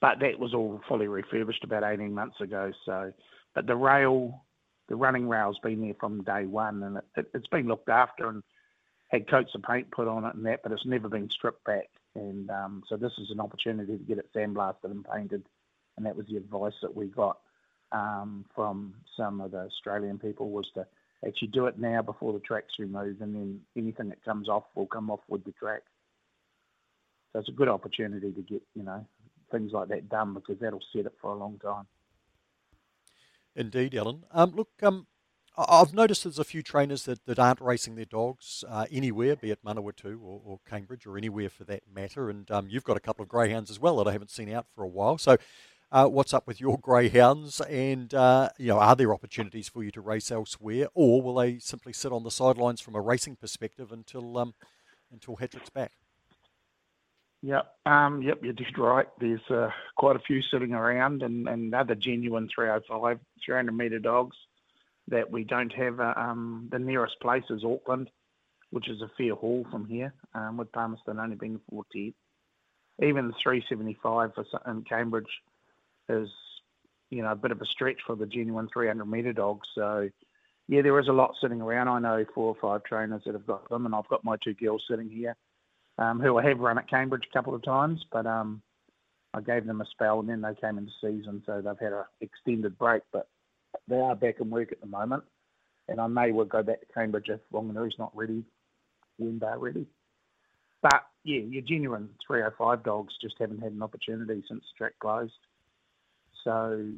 but 0.02 0.20
that 0.20 0.38
was 0.38 0.54
all 0.54 0.82
fully 0.90 1.08
refurbished 1.08 1.64
about 1.64 1.84
18 1.84 2.14
months 2.14 2.42
ago. 2.42 2.72
So, 2.86 3.14
but 3.54 3.68
the 3.68 3.76
rail, 3.76 4.44
the 4.88 4.96
running 4.96 5.28
rail's 5.28 5.60
been 5.60 5.82
there 5.82 5.96
from 6.00 6.24
day 6.24 6.46
one, 6.46 6.84
and 6.84 6.98
it, 6.98 7.04
it, 7.18 7.32
it's 7.34 7.48
been 7.48 7.68
looked 7.68 7.90
after 7.90 8.30
and 8.30 8.44
had 9.10 9.30
coats 9.30 9.54
of 9.56 9.64
paint 9.64 9.92
put 9.92 10.08
on 10.08 10.26
it 10.26 10.36
and 10.36 10.46
that, 10.46 10.64
but 10.64 10.72
it's 10.72 10.86
never 10.86 11.10
been 11.10 11.30
stripped 11.30 11.64
back. 11.66 11.90
And 12.16 12.50
um, 12.50 12.84
so 12.88 12.98
this 12.98 13.14
is 13.18 13.30
an 13.30 13.40
opportunity 13.40 13.98
to 13.98 14.04
get 14.04 14.18
it 14.18 14.30
sandblasted 14.34 14.86
and 14.86 15.06
painted, 15.06 15.44
and 15.98 16.06
that 16.06 16.16
was 16.16 16.28
the 16.28 16.38
advice 16.38 16.74
that 16.82 16.96
we 16.96 17.08
got 17.08 17.38
um, 17.92 18.46
from 18.56 18.94
some 19.18 19.42
of 19.42 19.52
the 19.52 19.60
Australian 19.60 20.18
people 20.18 20.50
was 20.50 20.70
to 20.76 20.86
actually 21.26 21.50
do 21.50 21.68
it 21.68 21.78
now 21.78 22.02
before 22.02 22.34
the 22.34 22.40
track's 22.40 22.80
removed, 22.80 23.22
and 23.22 23.36
then 23.36 23.60
anything 23.76 24.10
that 24.10 24.24
comes 24.24 24.50
off 24.50 24.64
will 24.76 24.88
come 24.88 25.10
off 25.10 25.22
with 25.28 25.44
the 25.44 25.52
track. 25.52 25.84
So 27.32 27.40
it's 27.40 27.50
a 27.50 27.54
good 27.54 27.70
opportunity 27.70 28.32
to 28.32 28.42
get 28.42 28.62
you 28.76 28.84
know 28.84 29.06
things 29.52 29.72
like 29.74 29.90
that 29.90 30.10
done 30.10 30.34
because 30.34 30.58
that'll 30.60 30.84
set 30.94 31.06
it 31.06 31.14
for 31.22 31.32
a 31.32 31.38
long 31.38 31.60
time. 31.60 31.86
Indeed, 33.56 33.96
Alan. 33.96 34.24
Um, 34.32 34.52
look, 34.52 34.70
um, 34.82 35.08
I've 35.58 35.94
noticed 35.94 36.24
there's 36.24 36.40
a 36.40 36.44
few 36.44 36.64
trainers 36.64 37.04
that, 37.04 37.26
that 37.26 37.38
aren't 37.38 37.60
racing 37.60 37.96
their 37.96 38.06
dogs 38.06 38.64
uh, 38.68 38.86
anywhere, 38.90 39.36
be 39.36 39.52
it 39.52 39.64
Manawatu 39.66 40.20
or, 40.22 40.42
or, 40.46 40.60
Cambridge 40.68 41.06
or 41.06 41.18
anywhere 41.18 41.50
for 41.50 41.66
that 41.66 41.84
matter. 41.94 42.30
And 42.30 42.50
um, 42.50 42.68
you've 42.70 42.86
got 42.86 42.96
a 42.98 43.02
couple 43.02 43.24
of 43.24 43.30
greyhounds 43.30 43.70
as 43.70 43.80
well 43.80 43.98
that 43.98 44.08
I 44.08 44.14
haven't 44.14 44.32
seen 44.32 44.52
out 44.52 44.68
for 44.74 44.84
a 44.84 44.88
while. 44.88 45.18
So 45.18 45.38
uh, 45.92 46.08
what's 46.08 46.34
up 46.34 46.48
with 46.48 46.62
your 46.62 46.78
greyhounds, 46.82 47.60
and 47.62 48.14
uh, 48.14 48.50
you 48.58 48.68
know, 48.68 48.80
are 48.80 48.96
there 48.96 49.14
opportunities 49.14 49.68
for 49.68 49.84
you 49.84 49.92
to 49.92 50.02
race 50.02 50.32
elsewhere, 50.32 50.88
or 50.94 51.22
will 51.22 51.36
they 51.36 51.60
simply 51.60 51.92
sit 51.92 52.14
on 52.14 52.24
the 52.24 52.32
sidelines 52.32 52.80
from 52.80 52.96
a 52.96 53.02
racing 53.02 53.36
perspective 53.36 53.92
until 53.92 54.38
um, 54.38 54.54
until 55.12 55.36
Hatrick's 55.36 55.70
back? 55.70 55.92
Yep, 57.44 57.76
um, 57.88 58.22
yep, 58.22 58.40
you're 58.44 58.54
just 58.54 58.78
right. 58.78 59.08
There's 59.20 59.42
uh, 59.50 59.70
quite 59.98 60.16
a 60.16 60.20
few 60.20 60.42
sitting 60.44 60.74
around, 60.74 61.24
and, 61.24 61.48
and 61.48 61.74
other 61.74 61.96
genuine 61.96 62.48
305, 62.54 63.20
300 63.44 63.72
metre 63.72 64.00
dogs 64.00 64.38
that 65.08 65.32
we 65.32 65.44
don't 65.44 65.74
have. 65.74 66.00
Uh, 66.00 66.14
um, 66.16 66.70
the 66.72 66.78
nearest 66.78 67.20
place 67.20 67.44
is 67.50 67.64
Auckland, 67.64 68.12
which 68.70 68.88
is 68.88 69.02
a 69.02 69.10
fair 69.18 69.34
haul 69.34 69.66
from 69.72 69.86
here, 69.86 70.14
um, 70.36 70.58
with 70.58 70.72
Palmerston 70.72 71.20
only 71.20 71.36
being 71.36 71.60
40. 71.72 72.14
Even 73.02 73.28
the 73.28 73.34
375 73.42 74.36
for, 74.36 74.46
in 74.70 74.84
Cambridge 74.84 75.26
is 76.10 76.30
you 77.10 77.24
know 77.24 77.32
a 77.32 77.36
bit 77.36 77.52
of 77.52 77.62
a 77.62 77.66
stretch 77.66 78.02
for 78.06 78.16
the 78.16 78.28
genuine 78.28 78.70
300 78.72 79.06
meter 79.06 79.34
dogs. 79.34 79.68
So 79.74 80.10
yeah, 80.68 80.84
there 80.84 81.00
is 81.00 81.08
a 81.08 81.14
lot 81.14 81.34
sitting 81.42 81.62
around. 81.62 81.88
I 81.88 82.00
know 82.00 82.26
four 82.36 82.56
or 82.56 82.58
five 82.62 82.84
trainers 82.84 83.24
that 83.26 83.34
have 83.34 83.48
got 83.48 83.68
them, 83.68 83.88
and 83.88 83.96
I've 83.96 84.08
got 84.10 84.24
my 84.24 84.38
two 84.44 84.54
girls 84.54 84.84
sitting 84.88 85.10
here 85.10 85.36
um, 86.02 86.20
who 86.20 86.38
I 86.38 86.48
have 86.48 86.60
run 86.60 86.78
at 86.78 86.90
Cambridge 86.90 87.24
a 87.30 87.34
couple 87.34 87.54
of 87.54 87.64
times, 87.64 88.04
but 88.12 88.26
um, 88.26 88.62
I 89.34 89.42
gave 89.42 89.66
them 89.66 89.82
a 89.82 89.86
spell 89.86 90.20
and 90.20 90.30
then 90.30 90.42
they 90.42 90.56
came 90.60 90.78
into 90.78 90.92
season, 91.02 91.44
so 91.46 91.62
they've 91.62 91.80
had 91.80 91.94
an 91.94 92.04
extended 92.20 92.78
break, 92.78 93.04
but 93.14 93.28
they 93.88 93.98
are 93.98 94.16
back 94.16 94.36
in 94.40 94.50
work 94.50 94.72
at 94.72 94.82
the 94.82 94.88
moment. 94.88 95.24
And 95.88 96.00
I 96.00 96.08
may 96.08 96.32
well 96.32 96.46
go 96.46 96.64
back 96.64 96.80
to 96.80 96.94
Cambridge 96.94 97.30
if 97.30 97.40
Wanganui's 97.54 98.00
not 98.00 98.16
ready 98.16 98.44
when 99.18 99.40
they're 99.40 99.58
ready. 99.58 99.86
But 100.82 101.04
yeah, 101.24 101.42
your 101.42 101.62
genuine 101.62 102.10
305 102.26 102.84
dogs 102.84 103.14
just 103.22 103.36
haven't 103.40 103.62
had 103.62 103.74
an 103.74 103.84
opportunity 103.84 104.44
since 104.48 104.64
the 104.64 104.78
track 104.78 104.94
closed. 105.00 105.34
So, 106.44 106.90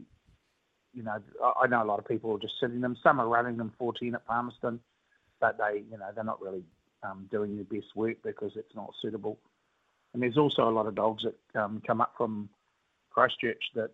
you 0.93 1.03
know, 1.03 1.17
I 1.61 1.67
know 1.67 1.83
a 1.83 1.85
lot 1.85 1.99
of 1.99 2.07
people 2.07 2.35
are 2.35 2.39
just 2.39 2.53
sitting 2.61 2.81
them. 2.81 2.95
Some 3.03 3.19
are 3.19 3.27
running 3.27 3.57
them 3.57 3.73
14 3.77 4.15
at 4.15 4.25
Palmerston, 4.25 4.79
but 5.41 5.57
they, 5.57 5.83
you 5.89 5.97
know, 5.97 6.07
they're 6.13 6.23
not 6.23 6.41
really 6.41 6.63
um, 7.03 7.27
doing 7.31 7.55
their 7.55 7.65
best 7.65 7.95
work 7.95 8.17
because 8.23 8.51
it's 8.55 8.75
not 8.75 8.93
suitable. 9.01 9.39
And 10.13 10.21
there's 10.21 10.37
also 10.37 10.69
a 10.69 10.71
lot 10.71 10.87
of 10.87 10.95
dogs 10.95 11.23
that 11.23 11.61
um, 11.61 11.81
come 11.85 12.01
up 12.01 12.13
from 12.17 12.49
Christchurch 13.09 13.63
that 13.75 13.91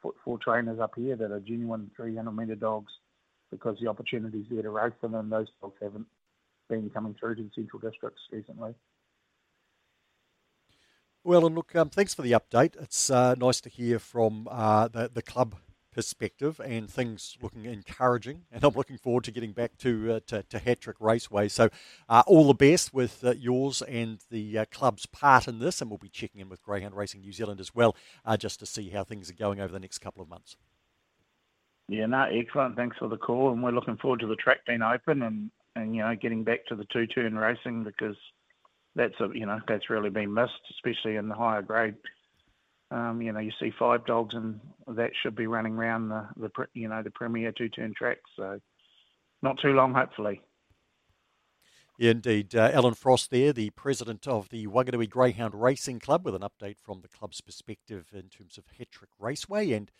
for, 0.00 0.12
for, 0.24 0.38
trainers 0.38 0.78
up 0.78 0.94
here 0.96 1.16
that 1.16 1.30
are 1.30 1.40
genuine 1.40 1.90
300 1.96 2.30
metre 2.32 2.54
dogs 2.54 2.92
because 3.50 3.78
the 3.80 3.88
opportunities 3.88 4.46
there 4.50 4.62
to 4.62 4.70
race 4.70 4.92
them 5.00 5.14
and 5.14 5.32
those 5.32 5.48
dogs 5.60 5.76
haven't 5.80 6.06
been 6.68 6.90
coming 6.90 7.14
through 7.18 7.36
to 7.36 7.42
the 7.42 7.50
central 7.54 7.80
districts 7.80 8.20
recently. 8.30 8.74
Well, 11.24 11.46
and 11.46 11.56
look, 11.56 11.74
um, 11.74 11.90
thanks 11.90 12.14
for 12.14 12.22
the 12.22 12.32
update. 12.32 12.80
It's 12.80 13.10
uh, 13.10 13.34
nice 13.36 13.60
to 13.62 13.68
hear 13.68 13.98
from 13.98 14.46
uh, 14.50 14.88
the, 14.88 15.10
the 15.12 15.22
club 15.22 15.56
perspective 15.96 16.60
and 16.62 16.90
things 16.90 17.38
looking 17.40 17.64
encouraging. 17.64 18.42
And 18.52 18.62
I'm 18.62 18.74
looking 18.74 18.98
forward 18.98 19.24
to 19.24 19.32
getting 19.32 19.52
back 19.52 19.78
to 19.78 20.12
uh, 20.12 20.20
to, 20.26 20.42
to 20.44 20.58
Hatrick 20.58 20.98
Raceway. 21.00 21.48
So, 21.48 21.70
uh, 22.08 22.22
all 22.26 22.46
the 22.46 22.54
best 22.54 22.92
with 22.92 23.24
uh, 23.24 23.32
yours 23.32 23.80
and 23.82 24.18
the 24.30 24.58
uh, 24.58 24.64
club's 24.70 25.06
part 25.06 25.48
in 25.48 25.58
this. 25.58 25.80
And 25.80 25.90
we'll 25.90 25.98
be 25.98 26.10
checking 26.10 26.40
in 26.42 26.50
with 26.50 26.62
Greyhound 26.62 26.94
Racing 26.94 27.22
New 27.22 27.32
Zealand 27.32 27.58
as 27.58 27.74
well, 27.74 27.96
uh, 28.26 28.36
just 28.36 28.60
to 28.60 28.66
see 28.66 28.90
how 28.90 29.02
things 29.02 29.30
are 29.30 29.34
going 29.34 29.58
over 29.58 29.72
the 29.72 29.80
next 29.80 29.98
couple 29.98 30.22
of 30.22 30.28
months. 30.28 30.56
Yeah, 31.88 32.06
no, 32.06 32.24
excellent. 32.30 32.76
Thanks 32.76 32.98
for 32.98 33.08
the 33.08 33.16
call, 33.16 33.52
and 33.52 33.62
we're 33.62 33.70
looking 33.70 33.96
forward 33.96 34.20
to 34.20 34.26
the 34.26 34.36
track 34.36 34.58
being 34.66 34.82
open 34.82 35.22
and 35.22 35.50
and 35.74 35.96
you 35.96 36.02
know 36.02 36.14
getting 36.14 36.44
back 36.44 36.66
to 36.66 36.76
the 36.76 36.86
two 36.92 37.06
turn 37.06 37.36
racing 37.36 37.84
because 37.84 38.16
that's 38.94 39.14
a 39.20 39.28
you 39.32 39.46
know 39.46 39.60
that's 39.66 39.88
really 39.88 40.10
been 40.10 40.34
missed, 40.34 40.52
especially 40.72 41.16
in 41.16 41.28
the 41.28 41.34
higher 41.34 41.62
grade. 41.62 41.94
Um, 42.90 43.20
you 43.20 43.32
know, 43.32 43.40
you 43.40 43.52
see 43.60 43.72
five 43.76 44.06
dogs, 44.06 44.34
and 44.34 44.60
that 44.86 45.10
should 45.20 45.34
be 45.34 45.46
running 45.46 45.74
around 45.74 46.08
the, 46.08 46.28
the 46.36 46.50
you 46.72 46.88
know 46.88 47.02
the 47.02 47.10
premier 47.10 47.52
two 47.52 47.68
turn 47.68 47.94
track. 47.96 48.18
So 48.36 48.60
not 49.42 49.58
too 49.60 49.70
long, 49.72 49.92
hopefully. 49.92 50.40
Yeah, 51.98 52.10
indeed. 52.10 52.54
Uh, 52.54 52.70
Alan 52.74 52.94
Frost 52.94 53.30
there, 53.30 53.54
the 53.54 53.70
president 53.70 54.28
of 54.28 54.50
the 54.50 54.66
Wanganui 54.66 55.08
Greyhound 55.08 55.54
Racing 55.54 55.98
Club, 55.98 56.26
with 56.26 56.34
an 56.34 56.42
update 56.42 56.76
from 56.78 57.00
the 57.00 57.08
club's 57.08 57.40
perspective 57.40 58.08
in 58.12 58.28
terms 58.28 58.58
of 58.58 58.64
Hatrick 58.76 59.10
Raceway 59.18 59.72
and 59.72 59.90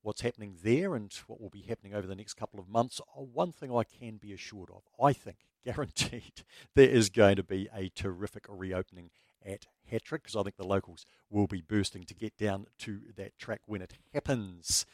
what's 0.00 0.20
happening 0.20 0.58
there 0.62 0.94
and 0.94 1.12
what 1.26 1.40
will 1.40 1.50
be 1.50 1.62
happening 1.62 1.92
over 1.92 2.06
the 2.06 2.14
next 2.14 2.34
couple 2.34 2.60
of 2.60 2.68
months. 2.68 3.00
Oh, 3.16 3.28
one 3.32 3.50
thing 3.50 3.74
I 3.74 3.82
can 3.82 4.18
be 4.18 4.32
assured 4.32 4.70
of, 4.70 4.82
I 5.02 5.12
think 5.12 5.38
guaranteed 5.64 6.44
there 6.76 6.88
is 6.88 7.10
going 7.10 7.36
to 7.36 7.42
be 7.42 7.68
a 7.74 7.88
terrific 7.88 8.44
reopening 8.48 9.10
at 9.44 9.66
Hatrick 9.86 10.22
because 10.22 10.36
I 10.36 10.42
think 10.42 10.56
the 10.56 10.64
locals 10.66 11.06
will 11.30 11.46
be 11.46 11.60
bursting 11.60 12.04
to 12.04 12.14
get 12.14 12.36
down 12.36 12.66
to 12.80 13.00
that 13.16 13.38
track 13.38 13.60
when 13.66 13.82
it 13.82 13.94
happens. 14.12 14.86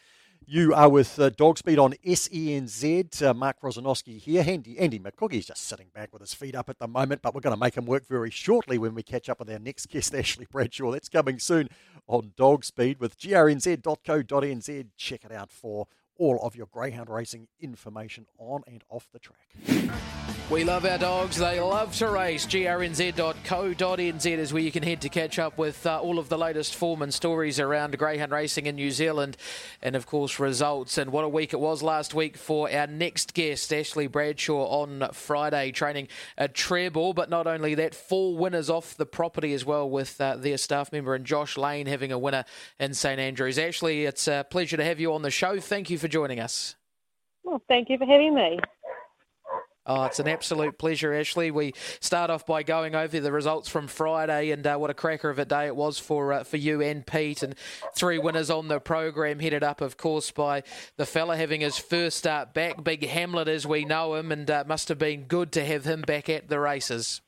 You 0.46 0.74
are 0.74 0.88
with 0.88 1.18
uh, 1.18 1.30
Dogspeed 1.30 1.78
on 1.78 1.92
SENZ. 2.04 3.22
Uh, 3.22 3.34
Mark 3.34 3.60
Rosanowski 3.62 4.18
here. 4.18 4.42
Andy, 4.46 4.78
Andy 4.78 4.98
McCookie's 4.98 5.46
just 5.46 5.62
sitting 5.62 5.88
back 5.94 6.12
with 6.12 6.22
his 6.22 6.34
feet 6.34 6.54
up 6.54 6.70
at 6.70 6.78
the 6.78 6.88
moment, 6.88 7.22
but 7.22 7.34
we're 7.34 7.42
going 7.42 7.54
to 7.54 7.60
make 7.60 7.76
him 7.76 7.84
work 7.84 8.06
very 8.06 8.30
shortly 8.30 8.78
when 8.78 8.94
we 8.94 9.02
catch 9.02 9.28
up 9.28 9.38
with 9.38 9.50
our 9.50 9.58
next 9.58 9.86
guest, 9.90 10.14
Ashley 10.14 10.46
Bradshaw. 10.50 10.92
That's 10.92 11.08
coming 11.08 11.38
soon 11.38 11.68
on 12.06 12.32
Dogspeed 12.36 12.98
with 12.98 13.18
grnz.co.nz. 13.18 14.86
Check 14.96 15.24
it 15.24 15.32
out 15.32 15.52
for 15.52 15.86
all 16.20 16.38
of 16.42 16.54
your 16.54 16.66
greyhound 16.66 17.08
racing 17.08 17.48
information 17.60 18.26
on 18.38 18.62
and 18.66 18.84
off 18.90 19.08
the 19.12 19.18
track. 19.18 19.56
We 20.50 20.64
love 20.64 20.84
our 20.84 20.98
dogs. 20.98 21.36
They 21.36 21.60
love 21.60 21.94
to 21.98 22.08
race. 22.08 22.44
grnz.co.nz 22.44 24.26
is 24.26 24.52
where 24.52 24.62
you 24.62 24.72
can 24.72 24.82
head 24.82 25.00
to 25.02 25.08
catch 25.08 25.38
up 25.38 25.56
with 25.56 25.86
uh, 25.86 26.00
all 26.00 26.18
of 26.18 26.28
the 26.28 26.36
latest 26.36 26.74
form 26.74 27.02
and 27.02 27.14
stories 27.14 27.60
around 27.60 27.96
greyhound 27.96 28.32
racing 28.32 28.66
in 28.66 28.74
New 28.74 28.90
Zealand 28.90 29.36
and, 29.80 29.94
of 29.94 30.06
course, 30.06 30.40
results. 30.40 30.98
And 30.98 31.12
what 31.12 31.24
a 31.24 31.28
week 31.28 31.52
it 31.52 31.60
was 31.60 31.84
last 31.84 32.14
week 32.14 32.36
for 32.36 32.68
our 32.68 32.88
next 32.88 33.32
guest, 33.32 33.72
Ashley 33.72 34.08
Bradshaw, 34.08 34.66
on 34.82 35.08
Friday, 35.12 35.70
training 35.70 36.08
a 36.36 36.48
treble. 36.48 37.14
But 37.14 37.30
not 37.30 37.46
only 37.46 37.76
that, 37.76 37.94
four 37.94 38.36
winners 38.36 38.68
off 38.68 38.96
the 38.96 39.06
property 39.06 39.54
as 39.54 39.64
well, 39.64 39.88
with 39.88 40.20
uh, 40.20 40.34
their 40.34 40.58
staff 40.58 40.90
member 40.90 41.14
and 41.14 41.24
Josh 41.24 41.56
Lane 41.56 41.86
having 41.86 42.10
a 42.10 42.18
winner 42.18 42.44
in 42.80 42.92
St 42.92 43.20
Andrews. 43.20 43.56
Ashley, 43.56 44.04
it's 44.04 44.26
a 44.26 44.44
pleasure 44.50 44.76
to 44.76 44.84
have 44.84 44.98
you 44.98 45.14
on 45.14 45.22
the 45.22 45.30
show. 45.30 45.60
Thank 45.60 45.90
you 45.90 45.96
for 45.96 46.08
joining 46.10 46.40
us. 46.40 46.76
Well, 47.42 47.62
thank 47.68 47.88
you 47.88 47.98
for 47.98 48.04
having 48.04 48.34
me. 48.34 48.58
Oh, 49.86 50.04
it's 50.04 50.20
an 50.20 50.28
absolute 50.28 50.78
pleasure, 50.78 51.14
Ashley. 51.14 51.50
We 51.50 51.72
start 52.00 52.30
off 52.30 52.44
by 52.44 52.62
going 52.62 52.94
over 52.94 53.18
the 53.18 53.32
results 53.32 53.68
from 53.68 53.88
Friday 53.88 54.50
and 54.50 54.64
uh, 54.66 54.76
what 54.76 54.90
a 54.90 54.94
cracker 54.94 55.30
of 55.30 55.38
a 55.38 55.46
day 55.46 55.66
it 55.66 55.74
was 55.74 55.98
for 55.98 56.32
uh, 56.34 56.44
for 56.44 56.58
you 56.58 56.82
and 56.82 57.04
Pete, 57.04 57.42
and 57.42 57.54
three 57.96 58.18
winners 58.18 58.50
on 58.50 58.68
the 58.68 58.78
program, 58.78 59.40
headed 59.40 59.64
up, 59.64 59.80
of 59.80 59.96
course, 59.96 60.30
by 60.30 60.62
the 60.96 61.06
fella 61.06 61.36
having 61.36 61.62
his 61.62 61.78
first 61.78 62.18
start 62.18 62.52
back, 62.52 62.84
Big 62.84 63.06
Hamlet 63.06 63.48
as 63.48 63.66
we 63.66 63.84
know 63.86 64.14
him, 64.14 64.30
and 64.30 64.48
uh, 64.50 64.64
must 64.66 64.90
have 64.90 64.98
been 64.98 65.24
good 65.24 65.50
to 65.52 65.64
have 65.64 65.84
him 65.86 66.02
back 66.02 66.28
at 66.28 66.48
the 66.48 66.60
races. 66.60 67.22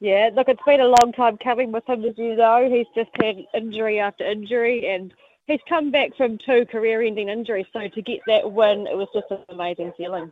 Yeah, 0.00 0.30
look, 0.34 0.48
it's 0.48 0.60
been 0.66 0.80
a 0.80 0.94
long 1.00 1.12
time 1.14 1.38
coming 1.38 1.70
with 1.70 1.88
him, 1.88 2.04
as 2.04 2.16
you 2.16 2.34
know. 2.34 2.68
He's 2.70 2.86
just 2.94 3.10
had 3.22 3.36
injury 3.54 4.00
after 4.00 4.24
injury, 4.24 4.86
and 4.88 5.12
he's 5.46 5.60
come 5.68 5.90
back 5.90 6.16
from 6.16 6.38
two 6.38 6.66
career-ending 6.66 7.28
injuries. 7.28 7.66
So 7.72 7.88
to 7.88 8.02
get 8.02 8.20
that 8.26 8.52
win, 8.52 8.86
it 8.86 8.96
was 8.96 9.08
just 9.14 9.30
an 9.30 9.38
amazing 9.48 9.92
feeling. 9.96 10.30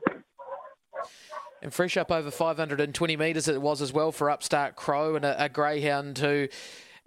And 1.63 1.73
fresh 1.73 1.97
up 1.97 2.13
over 2.13 2.31
520 2.31 3.17
metres 3.17 3.49
it 3.49 3.61
was 3.61 3.81
as 3.81 3.93
well 3.93 4.13
for 4.13 4.31
Upstart 4.31 4.77
Crow 4.77 5.17
and 5.17 5.25
a, 5.25 5.45
a 5.45 5.49
greyhound 5.49 6.19
who 6.19 6.49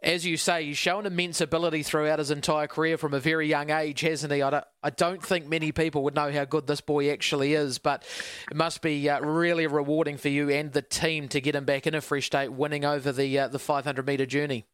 as 0.03 0.25
you 0.25 0.37
say, 0.37 0.65
he's 0.65 0.77
shown 0.77 1.07
immense 1.07 1.41
ability 1.41 1.81
throughout 1.81 2.19
his 2.19 2.29
entire 2.29 2.67
career 2.67 2.99
from 2.99 3.15
a 3.15 3.19
very 3.19 3.47
young 3.47 3.71
age, 3.71 4.01
hasn't 4.01 4.31
he? 4.31 4.43
I 4.43 4.51
don't, 4.51 4.63
I 4.83 4.91
don't 4.91 5.23
think 5.23 5.47
many 5.47 5.71
people 5.71 6.03
would 6.03 6.13
know 6.13 6.31
how 6.31 6.45
good 6.45 6.67
this 6.67 6.81
boy 6.81 7.11
actually 7.11 7.55
is, 7.55 7.79
but 7.79 8.03
it 8.51 8.55
must 8.55 8.83
be 8.83 9.09
uh, 9.09 9.19
really 9.21 9.65
rewarding 9.65 10.17
for 10.17 10.29
you 10.29 10.51
and 10.51 10.71
the 10.71 10.83
team 10.83 11.27
to 11.29 11.41
get 11.41 11.55
him 11.55 11.65
back 11.65 11.87
in 11.87 11.95
a 11.95 12.01
fresh 12.01 12.27
state, 12.27 12.49
winning 12.49 12.85
over 12.85 13.11
the 13.11 13.39
uh, 13.39 13.47
the 13.47 13.57
500 13.57 14.05
metre 14.05 14.27
journey. 14.27 14.65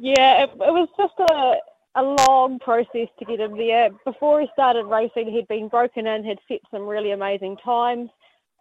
Yeah, 0.00 0.42
it, 0.42 0.50
it 0.50 0.58
was 0.58 0.88
just 0.96 1.14
a 1.20 1.54
a 1.96 2.02
long 2.02 2.58
process 2.58 3.08
to 3.18 3.24
get 3.24 3.40
him 3.40 3.56
there. 3.56 3.90
Before 4.04 4.40
he 4.40 4.48
started 4.52 4.86
racing, 4.86 5.30
he'd 5.30 5.48
been 5.48 5.68
broken 5.68 6.06
in, 6.06 6.24
had 6.24 6.38
set 6.48 6.60
some 6.70 6.86
really 6.86 7.12
amazing 7.12 7.56
times, 7.64 8.10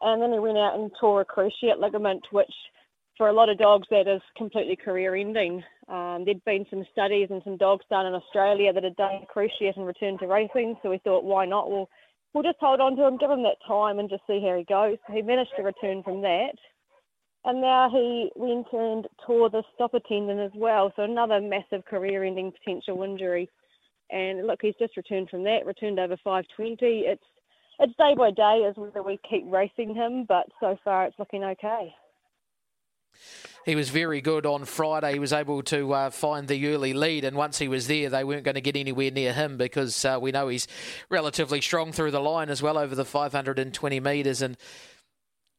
and 0.01 0.21
then 0.21 0.31
he 0.31 0.39
went 0.39 0.57
out 0.57 0.75
and 0.77 0.91
tore 0.99 1.21
a 1.21 1.25
cruciate 1.25 1.79
ligament, 1.79 2.23
which 2.31 2.53
for 3.17 3.29
a 3.29 3.33
lot 3.33 3.49
of 3.49 3.57
dogs 3.57 3.87
that 3.91 4.07
is 4.07 4.21
completely 4.37 4.75
career 4.75 5.15
ending. 5.15 5.63
Um, 5.87 6.23
there'd 6.25 6.43
been 6.45 6.65
some 6.69 6.85
studies 6.91 7.27
and 7.29 7.41
some 7.43 7.57
dogs 7.57 7.85
done 7.89 8.05
in 8.05 8.13
Australia 8.13 8.73
that 8.73 8.83
had 8.83 8.95
done 8.95 9.25
cruciate 9.33 9.77
and 9.77 9.85
returned 9.85 10.19
to 10.19 10.27
racing, 10.27 10.75
so 10.81 10.89
we 10.89 10.99
thought, 10.99 11.23
why 11.23 11.45
not? 11.45 11.69
We'll, 11.69 11.89
we'll 12.33 12.43
just 12.43 12.59
hold 12.59 12.81
on 12.81 12.95
to 12.95 13.07
him, 13.07 13.17
give 13.17 13.31
him 13.31 13.43
that 13.43 13.57
time, 13.67 13.99
and 13.99 14.09
just 14.09 14.23
see 14.27 14.41
how 14.45 14.57
he 14.57 14.63
goes. 14.63 14.97
So 15.07 15.13
he 15.13 15.21
managed 15.21 15.51
to 15.57 15.63
return 15.63 16.03
from 16.03 16.21
that 16.21 16.55
and 17.45 17.59
now 17.61 17.89
he 17.89 18.31
went 18.35 18.67
and 18.71 19.07
tore 19.25 19.49
the 19.49 19.63
stopper 19.75 19.99
tendon 20.07 20.39
as 20.39 20.51
well. 20.55 20.93
So 20.95 21.03
another 21.03 21.41
massive 21.41 21.85
career-ending 21.85 22.53
potential 22.53 23.03
injury. 23.03 23.49
And 24.09 24.47
look, 24.47 24.59
he's 24.61 24.75
just 24.79 24.95
returned 24.95 25.29
from 25.29 25.43
that. 25.43 25.65
Returned 25.65 25.99
over 25.99 26.15
520. 26.23 27.03
It's 27.05 27.23
it's 27.79 27.93
day 27.97 28.13
by 28.15 28.29
day 28.29 28.65
as 28.69 28.75
whether 28.75 29.01
we 29.01 29.19
keep 29.27 29.43
racing 29.47 29.95
him, 29.95 30.25
but 30.27 30.45
so 30.59 30.77
far 30.83 31.05
it's 31.05 31.17
looking 31.17 31.43
okay. 31.43 31.93
He 33.65 33.75
was 33.75 33.89
very 33.89 34.21
good 34.21 34.45
on 34.45 34.65
Friday. 34.65 35.13
He 35.13 35.19
was 35.19 35.33
able 35.33 35.63
to 35.63 35.93
uh, 35.93 36.09
find 36.09 36.47
the 36.47 36.67
early 36.67 36.93
lead, 36.93 37.23
and 37.23 37.35
once 37.37 37.57
he 37.57 37.67
was 37.67 37.87
there, 37.87 38.09
they 38.09 38.23
weren't 38.23 38.43
going 38.43 38.55
to 38.55 38.61
get 38.61 38.75
anywhere 38.75 39.09
near 39.09 39.33
him 39.33 39.57
because 39.57 40.03
uh, 40.03 40.17
we 40.21 40.31
know 40.31 40.49
he's 40.49 40.67
relatively 41.09 41.61
strong 41.61 41.91
through 41.91 42.11
the 42.11 42.19
line 42.19 42.49
as 42.49 42.61
well 42.61 42.77
over 42.77 42.93
the 42.93 43.05
520 43.05 43.99
metres. 44.01 44.41
And 44.41 44.57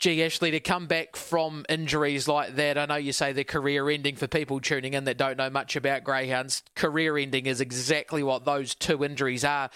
Gee, 0.04 0.22
Ashley, 0.22 0.50
to 0.50 0.60
come 0.60 0.86
back 0.86 1.16
from 1.16 1.64
injuries 1.66 2.28
like 2.28 2.56
that, 2.56 2.76
I 2.76 2.84
know 2.84 2.96
you 2.96 3.10
say 3.10 3.32
they're 3.32 3.42
career 3.42 3.88
ending 3.88 4.16
for 4.16 4.26
people 4.26 4.60
tuning 4.60 4.92
in 4.92 5.04
that 5.04 5.16
don't 5.16 5.38
know 5.38 5.48
much 5.48 5.76
about 5.76 6.04
greyhounds. 6.04 6.62
Career 6.74 7.16
ending 7.16 7.46
is 7.46 7.58
exactly 7.62 8.22
what 8.22 8.44
those 8.44 8.74
two 8.74 9.02
injuries 9.02 9.46
are. 9.46 9.70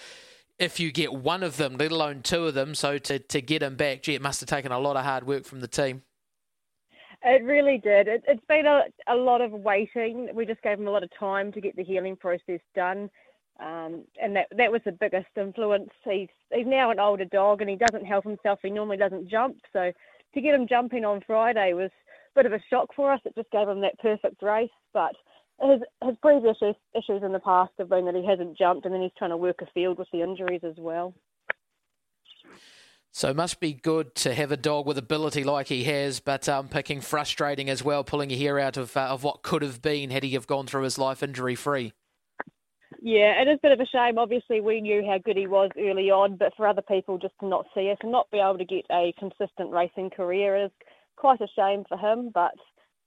If 0.59 0.79
you 0.79 0.91
get 0.91 1.11
one 1.11 1.41
of 1.41 1.57
them, 1.57 1.77
let 1.77 1.91
alone 1.91 2.21
two 2.21 2.45
of 2.45 2.53
them, 2.53 2.75
so 2.75 2.99
to, 2.99 3.17
to 3.17 3.41
get 3.41 3.63
him 3.63 3.75
back, 3.75 4.03
gee, 4.03 4.13
it 4.13 4.21
must 4.21 4.39
have 4.41 4.49
taken 4.49 4.71
a 4.71 4.77
lot 4.77 4.97
of 4.97 5.03
hard 5.03 5.25
work 5.25 5.45
from 5.45 5.61
the 5.61 5.67
team. 5.67 6.03
It 7.23 7.43
really 7.43 7.79
did. 7.79 8.07
It, 8.07 8.23
has 8.27 8.37
been 8.47 8.67
a, 8.67 8.83
a 9.07 9.15
lot 9.15 9.41
of 9.41 9.51
waiting. 9.51 10.29
We 10.35 10.45
just 10.45 10.61
gave 10.61 10.77
him 10.77 10.87
a 10.87 10.91
lot 10.91 11.01
of 11.01 11.09
time 11.17 11.51
to 11.53 11.59
get 11.59 11.75
the 11.75 11.83
healing 11.83 12.15
process 12.15 12.61
done. 12.75 13.09
Um, 13.59 14.03
and 14.21 14.35
that 14.35 14.45
that 14.55 14.71
was 14.71 14.81
the 14.85 14.93
biggest 14.93 15.27
influence. 15.35 15.89
He's 16.05 16.29
he's 16.53 16.67
now 16.67 16.91
an 16.91 16.99
older 16.99 17.25
dog 17.25 17.61
and 17.61 17.69
he 17.69 17.75
doesn't 17.75 18.05
help 18.05 18.23
himself. 18.23 18.59
He 18.61 18.69
normally 18.69 18.95
doesn't 18.95 19.27
jump, 19.27 19.57
so 19.73 19.91
to 20.33 20.41
get 20.41 20.55
him 20.55 20.67
jumping 20.67 21.05
on 21.05 21.21
Friday 21.25 21.73
was 21.73 21.91
a 22.35 22.39
bit 22.39 22.45
of 22.45 22.53
a 22.53 22.63
shock 22.69 22.89
for 22.95 23.11
us. 23.11 23.21
It 23.25 23.35
just 23.35 23.51
gave 23.51 23.67
him 23.67 23.81
that 23.81 23.99
perfect 23.99 24.41
race. 24.41 24.69
But 24.93 25.15
his 25.61 25.81
his 26.03 26.15
previous 26.21 26.57
issues 26.61 27.23
in 27.23 27.33
the 27.33 27.39
past 27.39 27.71
have 27.77 27.89
been 27.89 28.05
that 28.05 28.15
he 28.15 28.25
hasn't 28.25 28.57
jumped, 28.57 28.85
and 28.85 28.93
then 28.93 29.01
he's 29.01 29.11
trying 29.17 29.31
to 29.31 29.37
work 29.37 29.61
a 29.61 29.65
field 29.73 29.97
with 29.97 30.07
the 30.11 30.21
injuries 30.21 30.61
as 30.63 30.75
well. 30.77 31.13
So 33.11 33.29
it 33.29 33.35
must 33.35 33.59
be 33.59 33.73
good 33.73 34.13
to 34.15 34.35
have 34.35 34.51
a 34.51 34.57
dog 34.57 34.85
with 34.85 34.97
ability 34.97 35.43
like 35.43 35.67
he 35.67 35.83
has, 35.85 36.19
but 36.19 36.47
um, 36.47 36.67
picking 36.67 37.01
frustrating 37.01 37.69
as 37.69 37.83
well, 37.83 38.03
pulling 38.03 38.29
your 38.29 38.39
hair 38.39 38.59
out 38.59 38.77
of 38.77 38.95
uh, 38.95 39.01
of 39.01 39.23
what 39.23 39.41
could 39.41 39.61
have 39.61 39.81
been 39.81 40.11
had 40.11 40.23
he 40.23 40.31
have 40.31 40.47
gone 40.47 40.67
through 40.67 40.83
his 40.83 40.97
life 40.97 41.23
injury 41.23 41.55
free. 41.55 41.93
Yeah, 43.01 43.41
it 43.41 43.47
is 43.47 43.59
a 43.59 43.61
bit 43.61 43.71
of 43.71 43.79
a 43.79 43.85
shame. 43.85 44.17
Obviously, 44.17 44.59
we 44.59 44.81
knew 44.81 45.03
how 45.05 45.19
good 45.19 45.37
he 45.37 45.47
was 45.47 45.69
early 45.77 46.11
on, 46.11 46.35
but 46.35 46.53
for 46.57 46.67
other 46.67 46.81
people 46.81 47.17
just 47.17 47.33
to 47.39 47.47
not 47.47 47.65
see 47.73 47.83
it 47.83 47.99
and 48.01 48.11
not 48.11 48.29
be 48.29 48.39
able 48.39 48.57
to 48.57 48.65
get 48.65 48.85
a 48.91 49.13
consistent 49.17 49.71
racing 49.71 50.09
career 50.09 50.65
is 50.65 50.71
quite 51.15 51.39
a 51.39 51.47
shame 51.55 51.85
for 51.87 51.97
him. 51.97 52.29
But 52.33 52.55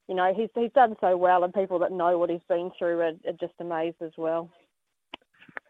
you 0.09 0.15
know, 0.15 0.33
he's 0.35 0.49
he's 0.55 0.73
done 0.73 0.97
so 1.01 1.17
well, 1.17 1.45
and 1.45 1.53
people 1.53 1.79
that 1.81 1.93
know 1.93 2.19
what 2.19 2.31
he's 2.31 2.41
been 2.49 2.71
through 2.79 3.01
are, 3.01 3.13
are 3.27 3.39
just 3.39 3.53
amazed 3.61 4.01
as 4.01 4.13
well. 4.17 4.51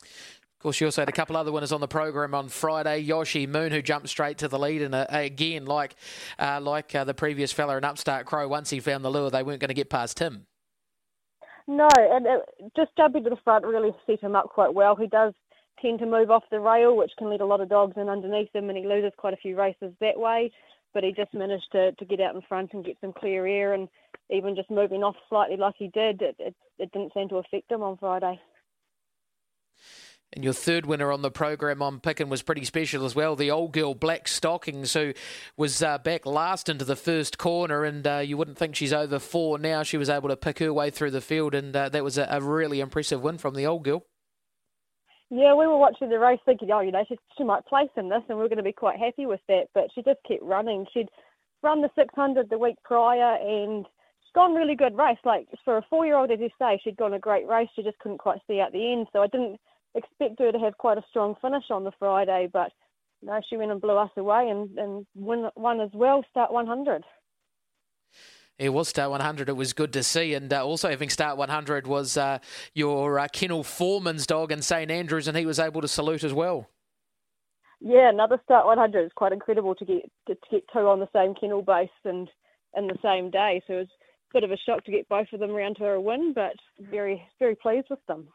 Of 0.02 0.62
course, 0.62 0.80
you 0.80 0.86
also 0.86 1.00
had 1.00 1.08
a 1.08 1.12
couple 1.12 1.36
other 1.36 1.50
winners 1.50 1.72
on 1.72 1.80
the 1.80 1.88
program 1.88 2.32
on 2.32 2.48
Friday. 2.48 2.98
Yoshi 2.98 3.48
Moon, 3.48 3.72
who 3.72 3.82
jumped 3.82 4.08
straight 4.08 4.38
to 4.38 4.46
the 4.46 4.58
lead, 4.58 4.82
and 4.82 4.94
uh, 4.94 5.06
again, 5.08 5.66
like 5.66 5.96
uh, 6.38 6.60
like 6.60 6.94
uh, 6.94 7.02
the 7.02 7.14
previous 7.14 7.50
fella 7.50 7.76
in 7.76 7.82
Upstart 7.82 8.26
Crow, 8.26 8.46
once 8.46 8.70
he 8.70 8.78
found 8.78 9.04
the 9.04 9.10
lure, 9.10 9.30
they 9.30 9.42
weren't 9.42 9.58
going 9.58 9.68
to 9.68 9.74
get 9.74 9.90
past 9.90 10.20
him. 10.20 10.46
No, 11.68 11.88
and 11.96 12.26
it, 12.26 12.72
just 12.76 12.96
jumping 12.96 13.24
to 13.24 13.30
the 13.30 13.36
front 13.44 13.64
really 13.64 13.94
set 14.06 14.20
him 14.20 14.34
up 14.34 14.48
quite 14.48 14.74
well. 14.74 14.96
He 14.96 15.06
does 15.06 15.32
tend 15.80 15.98
to 16.00 16.06
move 16.06 16.30
off 16.30 16.44
the 16.50 16.60
rail, 16.60 16.96
which 16.96 17.12
can 17.18 17.30
let 17.30 17.40
a 17.40 17.46
lot 17.46 17.60
of 17.60 17.68
dogs 17.68 17.94
in 17.96 18.08
underneath 18.08 18.54
him, 18.54 18.68
and 18.68 18.78
he 18.78 18.86
loses 18.86 19.12
quite 19.16 19.34
a 19.34 19.38
few 19.38 19.56
races 19.56 19.92
that 20.00 20.18
way. 20.18 20.50
But 20.94 21.04
he 21.04 21.12
just 21.12 21.32
managed 21.32 21.68
to, 21.72 21.92
to 21.92 22.04
get 22.04 22.20
out 22.20 22.34
in 22.34 22.42
front 22.42 22.72
and 22.72 22.84
get 22.84 22.98
some 23.00 23.12
clear 23.12 23.46
air, 23.46 23.74
and 23.74 23.88
even 24.30 24.54
just 24.56 24.70
moving 24.70 25.02
off 25.02 25.16
slightly 25.28 25.56
like 25.56 25.74
he 25.78 25.88
did, 25.88 26.20
it, 26.20 26.36
it, 26.38 26.54
it 26.78 26.92
didn't 26.92 27.14
seem 27.14 27.28
to 27.30 27.36
affect 27.36 27.70
him 27.70 27.82
on 27.82 27.96
Friday. 27.96 28.40
And 30.34 30.42
your 30.42 30.54
third 30.54 30.86
winner 30.86 31.12
on 31.12 31.20
the 31.20 31.30
program 31.30 31.82
I'm 31.82 32.00
picking 32.00 32.28
was 32.28 32.42
pretty 32.42 32.64
special 32.64 33.04
as 33.04 33.14
well. 33.14 33.36
The 33.36 33.50
old 33.50 33.72
girl 33.72 33.94
Black 33.94 34.26
Stockings, 34.26 34.94
who 34.94 35.12
was 35.56 35.82
uh, 35.82 35.98
back 35.98 36.24
last 36.24 36.68
into 36.68 36.84
the 36.84 36.96
first 36.96 37.36
corner, 37.36 37.84
and 37.84 38.06
uh, 38.06 38.18
you 38.18 38.36
wouldn't 38.36 38.56
think 38.56 38.74
she's 38.74 38.92
over 38.92 39.18
four 39.18 39.58
now. 39.58 39.82
She 39.82 39.98
was 39.98 40.08
able 40.08 40.30
to 40.30 40.36
pick 40.36 40.58
her 40.60 40.72
way 40.72 40.90
through 40.90 41.10
the 41.10 41.20
field, 41.20 41.54
and 41.54 41.76
uh, 41.76 41.90
that 41.90 42.02
was 42.02 42.16
a, 42.16 42.26
a, 42.30 42.40
really 42.40 42.80
impressive 42.80 43.22
win 43.22 43.36
from 43.36 43.54
the 43.54 43.66
old 43.66 43.84
girl. 43.84 44.06
Yeah, 45.30 45.54
we 45.54 45.66
were 45.66 45.78
watching 45.78 46.08
the 46.08 46.18
race 46.18 46.40
thinking, 46.44 46.70
oh, 46.70 46.80
you 46.80 46.92
know, 46.92 47.04
she, 47.08 47.18
she 47.36 47.44
might 47.44 47.66
place 47.66 47.90
in 47.96 48.08
this, 48.08 48.22
and 48.28 48.38
we 48.38 48.44
are 48.44 48.48
going 48.48 48.56
to 48.56 48.62
be 48.62 48.72
quite 48.72 48.98
happy 48.98 49.26
with 49.26 49.40
that. 49.48 49.68
But 49.74 49.84
she 49.94 50.02
just 50.02 50.20
kept 50.26 50.42
running. 50.42 50.86
She'd 50.92 51.08
run 51.62 51.82
the 51.82 51.90
600 51.94 52.48
the 52.48 52.58
week 52.58 52.76
prior, 52.84 53.36
and 53.36 53.86
gone 54.34 54.54
really 54.54 54.74
good 54.74 54.96
race. 54.96 55.18
Like 55.24 55.46
for 55.64 55.78
a 55.78 55.86
four-year-old, 55.88 56.30
as 56.30 56.40
you 56.40 56.50
say, 56.58 56.80
she'd 56.82 56.96
gone 56.96 57.14
a 57.14 57.18
great 57.18 57.46
race. 57.46 57.68
She 57.74 57.82
just 57.82 57.98
couldn't 57.98 58.18
quite 58.18 58.38
see 58.46 58.60
out 58.60 58.72
the 58.72 58.92
end. 58.92 59.06
So 59.12 59.20
I 59.20 59.26
didn't 59.26 59.60
expect 59.94 60.38
her 60.40 60.52
to 60.52 60.58
have 60.58 60.78
quite 60.78 60.98
a 60.98 61.04
strong 61.10 61.34
finish 61.40 61.64
on 61.70 61.84
the 61.84 61.92
Friday, 61.98 62.48
but 62.52 62.72
no, 63.22 63.40
she 63.48 63.56
went 63.56 63.70
and 63.70 63.80
blew 63.80 63.96
us 63.96 64.10
away 64.16 64.48
and, 64.48 64.76
and 64.78 65.06
won, 65.14 65.50
won 65.54 65.80
as 65.80 65.90
well, 65.94 66.24
start 66.30 66.52
100. 66.52 67.04
It 68.58 68.68
was 68.68 68.88
Start 68.88 69.10
100. 69.10 69.48
It 69.48 69.56
was 69.56 69.72
good 69.72 69.92
to 69.94 70.02
see. 70.02 70.34
And 70.34 70.52
uh, 70.52 70.64
also 70.64 70.88
having 70.88 71.08
Start 71.08 71.36
100 71.36 71.86
was 71.86 72.16
uh, 72.16 72.38
your 72.74 73.18
uh, 73.18 73.26
Kennel 73.32 73.64
Foreman's 73.64 74.26
dog 74.26 74.52
in 74.52 74.62
St 74.62 74.90
Andrews, 74.90 75.26
and 75.26 75.36
he 75.36 75.46
was 75.46 75.58
able 75.58 75.80
to 75.80 75.88
salute 75.88 76.22
as 76.22 76.32
well. 76.32 76.68
Yeah, 77.80 78.10
another 78.10 78.40
Start 78.44 78.66
100. 78.66 79.04
It's 79.04 79.14
quite 79.14 79.32
incredible 79.32 79.74
to 79.74 79.84
get 79.84 80.12
to, 80.28 80.34
to 80.34 80.40
get 80.50 80.64
two 80.72 80.80
on 80.80 81.00
the 81.00 81.08
same 81.12 81.34
kennel 81.34 81.62
base 81.62 81.88
and 82.04 82.28
in 82.76 82.86
the 82.86 82.98
same 83.02 83.30
day. 83.30 83.62
So 83.66 83.74
it 83.74 83.78
was 83.78 83.88
a 83.88 84.34
bit 84.34 84.44
of 84.44 84.52
a 84.52 84.56
shock 84.56 84.84
to 84.84 84.92
get 84.92 85.08
both 85.08 85.26
of 85.32 85.40
them 85.40 85.50
around 85.50 85.76
to 85.76 85.86
a 85.86 86.00
win, 86.00 86.32
but 86.32 86.52
very, 86.78 87.22
very 87.38 87.56
pleased 87.56 87.88
with 87.90 88.04
them. 88.06 88.28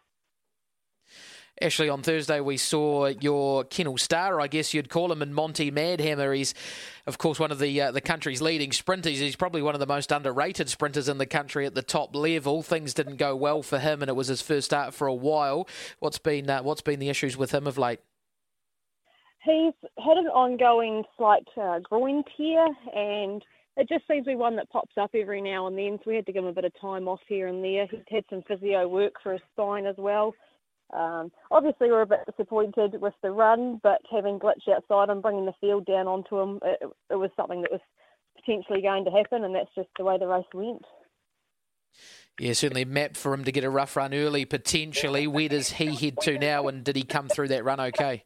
Ashley, 1.60 1.90
on 1.90 2.04
Thursday 2.04 2.40
we 2.40 2.56
saw 2.58 3.08
your 3.08 3.64
kennel 3.64 3.98
star, 3.98 4.40
I 4.40 4.48
guess 4.48 4.74
you'd 4.76 4.90
call 4.90 5.12
him, 5.12 5.24
and 5.24 5.34
Monty 5.34 5.72
Madhammer. 5.72 6.36
He's, 6.36 6.54
of 7.08 7.18
course, 7.18 7.40
one 7.40 7.52
of 7.52 7.58
the 7.58 7.82
uh, 7.82 7.92
the 7.92 8.02
country's 8.02 8.42
leading 8.42 8.72
sprinters. 8.72 9.18
He's 9.18 9.36
probably 9.36 9.64
one 9.64 9.74
of 9.74 9.80
the 9.80 9.88
most 9.88 10.12
underrated 10.12 10.70
sprinters 10.70 11.10
in 11.10 11.18
the 11.18 11.26
country 11.26 11.66
at 11.66 11.74
the 11.74 11.82
top 11.82 12.16
level. 12.16 12.62
Things 12.62 12.94
didn't 12.94 13.16
go 13.16 13.36
well 13.36 13.64
for 13.64 13.80
him, 13.80 14.04
and 14.04 14.10
it 14.10 14.16
was 14.16 14.28
his 14.28 14.42
first 14.42 14.66
start 14.66 14.94
for 14.94 15.08
a 15.08 15.14
while. 15.14 15.68
What's 16.00 16.20
been 16.20 16.48
uh, 16.48 16.62
what's 16.62 16.82
been 16.82 17.00
the 17.00 17.10
issues 17.10 17.36
with 17.36 17.52
him 17.52 17.66
of 17.66 17.78
late? 17.78 18.02
He's 19.44 19.74
had 19.98 20.18
an 20.18 20.28
ongoing 20.28 21.06
slight 21.18 21.48
uh, 21.60 21.80
groin 21.80 22.24
tear, 22.36 22.68
and 22.94 23.44
it 23.78 23.90
just 23.90 24.08
seems 24.08 24.26
to 24.26 24.32
be 24.32 24.36
one 24.36 24.56
that 24.58 24.70
pops 24.70 24.96
up 25.00 25.12
every 25.16 25.42
now 25.42 25.66
and 25.66 25.76
then. 25.76 25.98
So 26.04 26.12
we 26.12 26.16
had 26.18 26.26
to 26.28 26.34
give 26.34 26.44
him 26.44 26.50
a 26.50 26.54
bit 26.54 26.66
of 26.66 26.80
time 26.80 27.08
off 27.08 27.22
here 27.28 27.48
and 27.48 27.64
there. 27.64 27.88
He's 27.88 28.02
had 28.10 28.26
some 28.30 28.44
physio 28.48 28.88
work 28.88 29.14
for 29.24 29.34
his 29.34 29.42
spine 29.54 29.88
as 29.88 29.96
well. 29.98 30.36
Um, 30.94 31.32
obviously, 31.52 31.90
we're 31.90 32.02
a 32.02 32.08
bit 32.08 32.26
disappointed 32.26 33.02
with 33.02 33.14
the 33.22 33.32
run, 33.32 33.80
but 33.84 34.00
having 34.12 34.40
Glitch 34.40 34.68
outside 34.74 35.10
and 35.10 35.22
bringing 35.22 35.46
the 35.46 35.54
field 35.60 35.86
down 35.86 36.08
onto 36.08 36.40
him, 36.40 36.60
it, 36.64 36.80
it 37.12 37.16
was 37.16 37.30
something 37.36 37.62
that 37.62 37.72
was 37.72 37.82
potentially 38.38 38.82
going 38.82 39.04
to 39.06 39.12
happen, 39.12 39.44
and 39.44 39.54
that's 39.54 39.74
just 39.76 39.90
the 39.98 40.06
way 40.06 40.18
the 40.18 40.28
race 40.28 40.46
went. 40.54 40.84
Yeah, 42.40 42.54
certainly 42.54 42.86
mapped 42.86 43.18
for 43.18 43.34
him 43.34 43.44
to 43.44 43.52
get 43.52 43.64
a 43.64 43.70
rough 43.70 43.96
run 43.96 44.14
early, 44.14 44.46
potentially. 44.46 45.28
Where 45.28 45.50
does 45.50 45.72
he 45.72 45.96
head 45.96 46.18
to 46.22 46.38
now, 46.38 46.68
and 46.68 46.84
did 46.84 46.96
he 46.96 47.04
come 47.04 47.28
through 47.28 47.50
that 47.50 47.66
run 47.66 47.80
okay? 47.80 48.24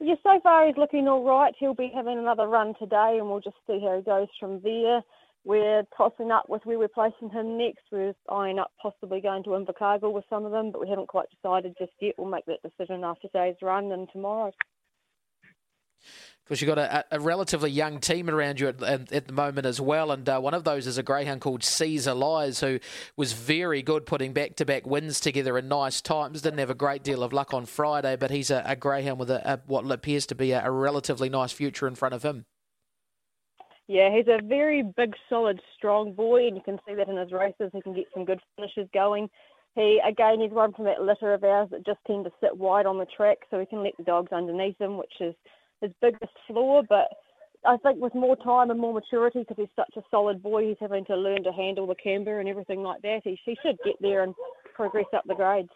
Yeah, 0.00 0.14
so 0.22 0.40
far 0.42 0.66
he's 0.66 0.76
looking 0.76 1.08
all 1.08 1.24
right. 1.24 1.54
He'll 1.58 1.74
be 1.74 1.90
having 1.94 2.18
another 2.18 2.46
run 2.46 2.74
today, 2.78 3.16
and 3.18 3.28
we'll 3.28 3.40
just 3.40 3.56
see 3.66 3.80
how 3.80 3.96
he 3.96 4.02
goes 4.02 4.28
from 4.40 4.60
there. 4.62 5.02
We're 5.44 5.82
tossing 5.96 6.30
up 6.30 6.48
with 6.48 6.64
where 6.66 6.78
we're 6.78 6.88
placing 6.88 7.30
him 7.30 7.56
next. 7.56 7.84
We're 7.90 8.14
eyeing 8.28 8.58
up 8.58 8.72
possibly 8.82 9.20
going 9.20 9.44
to 9.44 9.50
Invercargill 9.50 10.12
with 10.12 10.24
some 10.28 10.44
of 10.44 10.52
them, 10.52 10.72
but 10.72 10.80
we 10.80 10.88
haven't 10.88 11.08
quite 11.08 11.28
decided 11.30 11.74
just 11.78 11.92
yet. 12.00 12.14
We'll 12.18 12.30
make 12.30 12.44
that 12.46 12.62
decision 12.62 13.04
after 13.04 13.28
today's 13.28 13.56
run 13.62 13.92
and 13.92 14.08
tomorrow. 14.12 14.52
Because 16.44 16.62
you've 16.62 16.74
got 16.74 16.78
a, 16.78 17.04
a, 17.10 17.20
relatively 17.20 17.70
young 17.70 18.00
team 18.00 18.30
around 18.30 18.58
you 18.58 18.68
at, 18.68 18.82
at, 18.82 19.12
at 19.12 19.26
the 19.26 19.32
moment 19.34 19.66
as 19.66 19.80
well, 19.80 20.10
and 20.10 20.26
uh, 20.26 20.40
one 20.40 20.54
of 20.54 20.64
those 20.64 20.86
is 20.86 20.96
a 20.96 21.02
greyhound 21.02 21.42
called 21.42 21.62
Caesar 21.62 22.14
Lies, 22.14 22.60
who 22.60 22.78
was 23.16 23.34
very 23.34 23.82
good 23.82 24.06
putting 24.06 24.32
back-to-back 24.32 24.86
wins 24.86 25.20
together 25.20 25.58
in 25.58 25.68
nice 25.68 26.00
times. 26.00 26.40
Didn't 26.40 26.60
have 26.60 26.70
a 26.70 26.74
great 26.74 27.02
deal 27.02 27.22
of 27.22 27.34
luck 27.34 27.52
on 27.52 27.66
Friday, 27.66 28.16
but 28.16 28.30
he's 28.30 28.50
a, 28.50 28.62
a 28.64 28.76
greyhound 28.76 29.18
with 29.18 29.30
a, 29.30 29.60
what 29.66 29.90
appears 29.90 30.26
to 30.26 30.34
be 30.34 30.52
a 30.52 30.70
relatively 30.70 31.28
nice 31.28 31.52
future 31.52 31.86
in 31.86 31.94
front 31.94 32.14
of 32.14 32.22
him. 32.22 32.46
Yeah, 33.88 34.14
he's 34.14 34.28
a 34.28 34.46
very 34.46 34.82
big, 34.82 35.14
solid, 35.30 35.60
strong 35.76 36.12
boy, 36.12 36.46
and 36.46 36.56
you 36.56 36.62
can 36.62 36.78
see 36.86 36.94
that 36.94 37.08
in 37.08 37.16
his 37.16 37.32
races. 37.32 37.70
He 37.72 37.80
can 37.80 37.94
get 37.94 38.04
some 38.12 38.26
good 38.26 38.40
finishes 38.54 38.86
going. 38.92 39.30
He 39.74 40.00
again, 40.06 40.40
he's 40.40 40.50
one 40.50 40.74
from 40.74 40.84
that 40.84 41.00
litter 41.00 41.32
of 41.32 41.42
ours 41.42 41.68
that 41.70 41.86
just 41.86 41.98
tend 42.06 42.26
to 42.26 42.30
sit 42.40 42.56
wide 42.56 42.84
on 42.84 42.98
the 42.98 43.06
track, 43.16 43.38
so 43.50 43.58
he 43.58 43.66
can 43.66 43.82
let 43.82 43.96
the 43.96 44.04
dogs 44.04 44.30
underneath 44.30 44.78
him, 44.78 44.98
which 44.98 45.14
is 45.20 45.34
his 45.80 45.90
biggest 46.02 46.32
flaw. 46.46 46.82
But 46.86 47.08
I 47.64 47.78
think 47.78 48.00
with 48.00 48.14
more 48.14 48.36
time 48.36 48.70
and 48.70 48.78
more 48.78 48.92
maturity, 48.92 49.40
because 49.40 49.56
he's 49.56 49.74
such 49.74 49.94
a 49.96 50.06
solid 50.10 50.42
boy, 50.42 50.68
he's 50.68 50.76
having 50.80 51.06
to 51.06 51.16
learn 51.16 51.42
to 51.44 51.52
handle 51.52 51.86
the 51.86 51.94
camber 51.94 52.40
and 52.40 52.48
everything 52.48 52.82
like 52.82 53.00
that. 53.02 53.20
He, 53.24 53.38
he 53.44 53.56
should 53.64 53.78
get 53.84 53.96
there 54.00 54.22
and 54.22 54.34
progress 54.74 55.06
up 55.14 55.24
the 55.26 55.34
grades. 55.34 55.70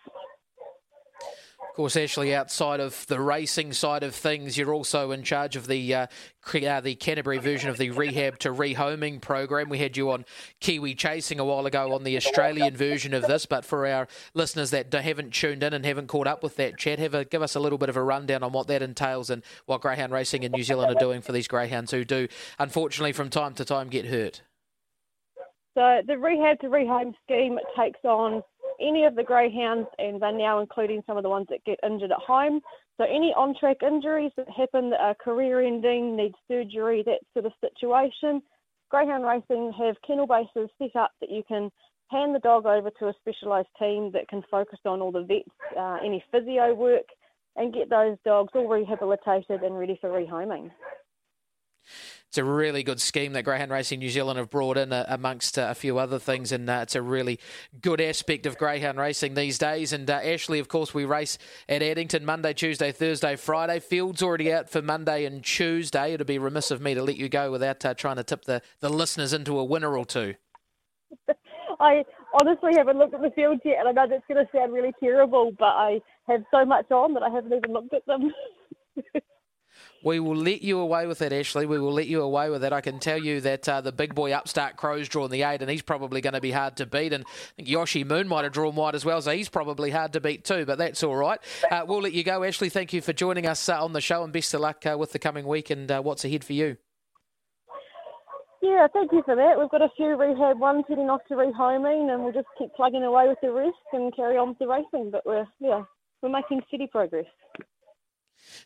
Of 1.72 1.76
course, 1.76 1.96
Ashley, 1.96 2.34
outside 2.34 2.80
of 2.80 3.06
the 3.06 3.18
racing 3.18 3.72
side 3.72 4.02
of 4.02 4.14
things, 4.14 4.58
you're 4.58 4.74
also 4.74 5.10
in 5.10 5.22
charge 5.22 5.56
of 5.56 5.68
the 5.68 5.94
uh, 5.94 6.06
uh, 6.46 6.80
the 6.82 6.94
Canterbury 6.96 7.38
version 7.38 7.70
of 7.70 7.78
the 7.78 7.88
rehab 7.88 8.38
to 8.40 8.50
rehoming 8.50 9.22
program. 9.22 9.70
We 9.70 9.78
had 9.78 9.96
you 9.96 10.10
on 10.10 10.26
Kiwi 10.60 10.94
Chasing 10.94 11.40
a 11.40 11.46
while 11.46 11.64
ago 11.64 11.94
on 11.94 12.04
the 12.04 12.18
Australian 12.18 12.76
version 12.76 13.14
of 13.14 13.22
this, 13.22 13.46
but 13.46 13.64
for 13.64 13.86
our 13.86 14.06
listeners 14.34 14.68
that 14.72 14.92
haven't 14.92 15.32
tuned 15.32 15.62
in 15.62 15.72
and 15.72 15.86
haven't 15.86 16.08
caught 16.08 16.26
up 16.26 16.42
with 16.42 16.56
that 16.56 16.76
chat, 16.76 16.98
have 16.98 17.14
a, 17.14 17.24
give 17.24 17.40
us 17.40 17.54
a 17.54 17.60
little 17.60 17.78
bit 17.78 17.88
of 17.88 17.96
a 17.96 18.02
rundown 18.02 18.42
on 18.42 18.52
what 18.52 18.66
that 18.66 18.82
entails 18.82 19.30
and 19.30 19.42
what 19.64 19.80
greyhound 19.80 20.12
racing 20.12 20.42
in 20.42 20.52
New 20.52 20.64
Zealand 20.64 20.94
are 20.94 21.00
doing 21.00 21.22
for 21.22 21.32
these 21.32 21.48
greyhounds 21.48 21.90
who 21.90 22.04
do, 22.04 22.28
unfortunately, 22.58 23.12
from 23.12 23.30
time 23.30 23.54
to 23.54 23.64
time 23.64 23.88
get 23.88 24.04
hurt. 24.04 24.42
So 25.72 26.02
the 26.06 26.18
rehab 26.18 26.60
to 26.60 26.66
rehome 26.66 27.14
scheme 27.24 27.58
takes 27.78 28.00
on 28.04 28.42
any 28.82 29.04
of 29.04 29.14
the 29.14 29.22
greyhounds, 29.22 29.88
and 29.98 30.20
they're 30.20 30.32
now 30.32 30.60
including 30.60 31.02
some 31.06 31.16
of 31.16 31.22
the 31.22 31.28
ones 31.28 31.46
that 31.50 31.64
get 31.64 31.78
injured 31.82 32.12
at 32.12 32.18
home. 32.18 32.60
So 32.98 33.04
any 33.04 33.32
on-track 33.36 33.78
injuries 33.82 34.32
that 34.36 34.48
happen 34.50 34.90
that 34.90 35.00
are 35.00 35.14
career-ending, 35.14 36.16
need 36.16 36.32
surgery, 36.48 37.02
that 37.06 37.20
sort 37.32 37.46
of 37.46 37.52
situation, 37.60 38.42
greyhound 38.90 39.24
racing 39.24 39.72
have 39.78 39.96
kennel 40.06 40.26
bases 40.26 40.68
set 40.78 40.96
up 40.96 41.12
that 41.20 41.30
you 41.30 41.42
can 41.46 41.70
hand 42.10 42.34
the 42.34 42.40
dog 42.40 42.66
over 42.66 42.90
to 42.98 43.08
a 43.08 43.14
specialised 43.20 43.68
team 43.78 44.12
that 44.12 44.28
can 44.28 44.42
focus 44.50 44.78
on 44.84 45.00
all 45.00 45.12
the 45.12 45.22
vets, 45.24 45.48
uh, 45.78 45.98
any 46.04 46.22
physio 46.30 46.74
work, 46.74 47.06
and 47.56 47.72
get 47.72 47.88
those 47.88 48.16
dogs 48.24 48.52
all 48.54 48.68
rehabilitated 48.68 49.62
and 49.62 49.78
ready 49.78 49.98
for 50.00 50.10
rehoming 50.10 50.70
it's 52.32 52.38
a 52.38 52.44
really 52.44 52.82
good 52.82 52.98
scheme 52.98 53.34
that 53.34 53.42
Greyhound 53.42 53.70
Racing 53.70 53.98
New 53.98 54.08
Zealand 54.08 54.38
have 54.38 54.48
brought 54.48 54.78
in 54.78 54.90
uh, 54.90 55.04
amongst 55.06 55.58
uh, 55.58 55.66
a 55.68 55.74
few 55.74 55.98
other 55.98 56.18
things, 56.18 56.50
and 56.50 56.66
uh, 56.70 56.80
it's 56.80 56.94
a 56.94 57.02
really 57.02 57.38
good 57.82 58.00
aspect 58.00 58.46
of 58.46 58.56
greyhound 58.56 58.98
racing 58.98 59.34
these 59.34 59.58
days. 59.58 59.92
And 59.92 60.08
uh, 60.08 60.14
Ashley, 60.14 60.58
of 60.58 60.66
course, 60.66 60.94
we 60.94 61.04
race 61.04 61.36
at 61.68 61.82
Addington 61.82 62.24
Monday, 62.24 62.54
Tuesday, 62.54 62.90
Thursday, 62.90 63.36
Friday. 63.36 63.80
Field's 63.80 64.22
already 64.22 64.50
out 64.50 64.70
for 64.70 64.80
Monday 64.80 65.26
and 65.26 65.44
Tuesday. 65.44 66.14
It'd 66.14 66.26
be 66.26 66.38
remiss 66.38 66.70
of 66.70 66.80
me 66.80 66.94
to 66.94 67.02
let 67.02 67.18
you 67.18 67.28
go 67.28 67.50
without 67.50 67.84
uh, 67.84 67.92
trying 67.92 68.16
to 68.16 68.24
tip 68.24 68.46
the, 68.46 68.62
the 68.80 68.88
listeners 68.88 69.34
into 69.34 69.58
a 69.58 69.64
winner 69.64 69.94
or 69.94 70.06
two. 70.06 70.34
I 71.80 72.02
honestly 72.40 72.70
haven't 72.74 72.96
looked 72.96 73.12
at 73.12 73.20
the 73.20 73.32
field 73.32 73.60
yet, 73.62 73.76
and 73.80 73.88
I 73.90 73.92
know 73.92 74.08
that's 74.08 74.24
going 74.26 74.42
to 74.42 74.50
sound 74.56 74.72
really 74.72 74.94
terrible, 75.00 75.52
but 75.58 75.66
I 75.66 76.00
have 76.28 76.44
so 76.50 76.64
much 76.64 76.90
on 76.90 77.12
that 77.12 77.22
I 77.22 77.28
haven't 77.28 77.52
even 77.52 77.74
looked 77.74 77.92
at 77.92 78.06
them. 78.06 78.32
We 80.04 80.18
will 80.18 80.36
let 80.36 80.62
you 80.62 80.80
away 80.80 81.06
with 81.06 81.18
that, 81.18 81.32
Ashley. 81.32 81.64
We 81.64 81.78
will 81.78 81.92
let 81.92 82.08
you 82.08 82.22
away 82.22 82.50
with 82.50 82.62
that. 82.62 82.72
I 82.72 82.80
can 82.80 82.98
tell 82.98 83.18
you 83.18 83.40
that 83.42 83.68
uh, 83.68 83.80
the 83.80 83.92
big 83.92 84.14
boy 84.14 84.32
upstart 84.32 84.76
Crow's 84.76 85.08
drawn 85.08 85.30
the 85.30 85.42
eight, 85.42 85.62
and 85.62 85.70
he's 85.70 85.82
probably 85.82 86.20
going 86.20 86.34
to 86.34 86.40
be 86.40 86.50
hard 86.50 86.76
to 86.78 86.86
beat. 86.86 87.12
And 87.12 87.24
I 87.24 87.52
think 87.56 87.68
Yoshi 87.68 88.02
Moon 88.02 88.26
might 88.26 88.42
have 88.42 88.52
drawn 88.52 88.74
wide 88.74 88.96
as 88.96 89.04
well, 89.04 89.22
so 89.22 89.30
he's 89.30 89.48
probably 89.48 89.90
hard 89.90 90.12
to 90.14 90.20
beat 90.20 90.44
too. 90.44 90.64
But 90.64 90.78
that's 90.78 91.04
all 91.04 91.14
right. 91.14 91.38
Uh, 91.70 91.84
we'll 91.86 92.02
let 92.02 92.12
you 92.12 92.24
go, 92.24 92.42
Ashley. 92.42 92.68
Thank 92.68 92.92
you 92.92 93.00
for 93.00 93.12
joining 93.12 93.46
us 93.46 93.68
uh, 93.68 93.82
on 93.82 93.92
the 93.92 94.00
show, 94.00 94.24
and 94.24 94.32
best 94.32 94.52
of 94.54 94.60
luck 94.60 94.84
uh, 94.86 94.96
with 94.98 95.12
the 95.12 95.20
coming 95.20 95.46
week 95.46 95.70
and 95.70 95.90
uh, 95.90 96.00
what's 96.00 96.24
ahead 96.24 96.42
for 96.42 96.52
you. 96.52 96.76
Yeah, 98.60 98.86
thank 98.92 99.10
you 99.12 99.22
for 99.24 99.34
that. 99.34 99.58
We've 99.58 99.70
got 99.70 99.82
a 99.82 99.88
few 99.96 100.16
rehab 100.16 100.58
ones 100.60 100.84
heading 100.88 101.10
off 101.10 101.24
to 101.28 101.34
rehoming, 101.34 102.12
and 102.12 102.22
we'll 102.22 102.32
just 102.32 102.46
keep 102.56 102.72
plugging 102.74 103.02
away 103.02 103.28
with 103.28 103.38
the 103.42 103.50
rest 103.50 103.76
and 103.92 104.14
carry 104.14 104.36
on 104.36 104.50
with 104.50 104.58
the 104.58 104.68
racing. 104.68 105.10
But 105.10 105.26
we're 105.26 105.46
yeah, 105.58 105.82
we're 106.22 106.28
making 106.28 106.62
steady 106.68 106.86
progress. 106.86 107.26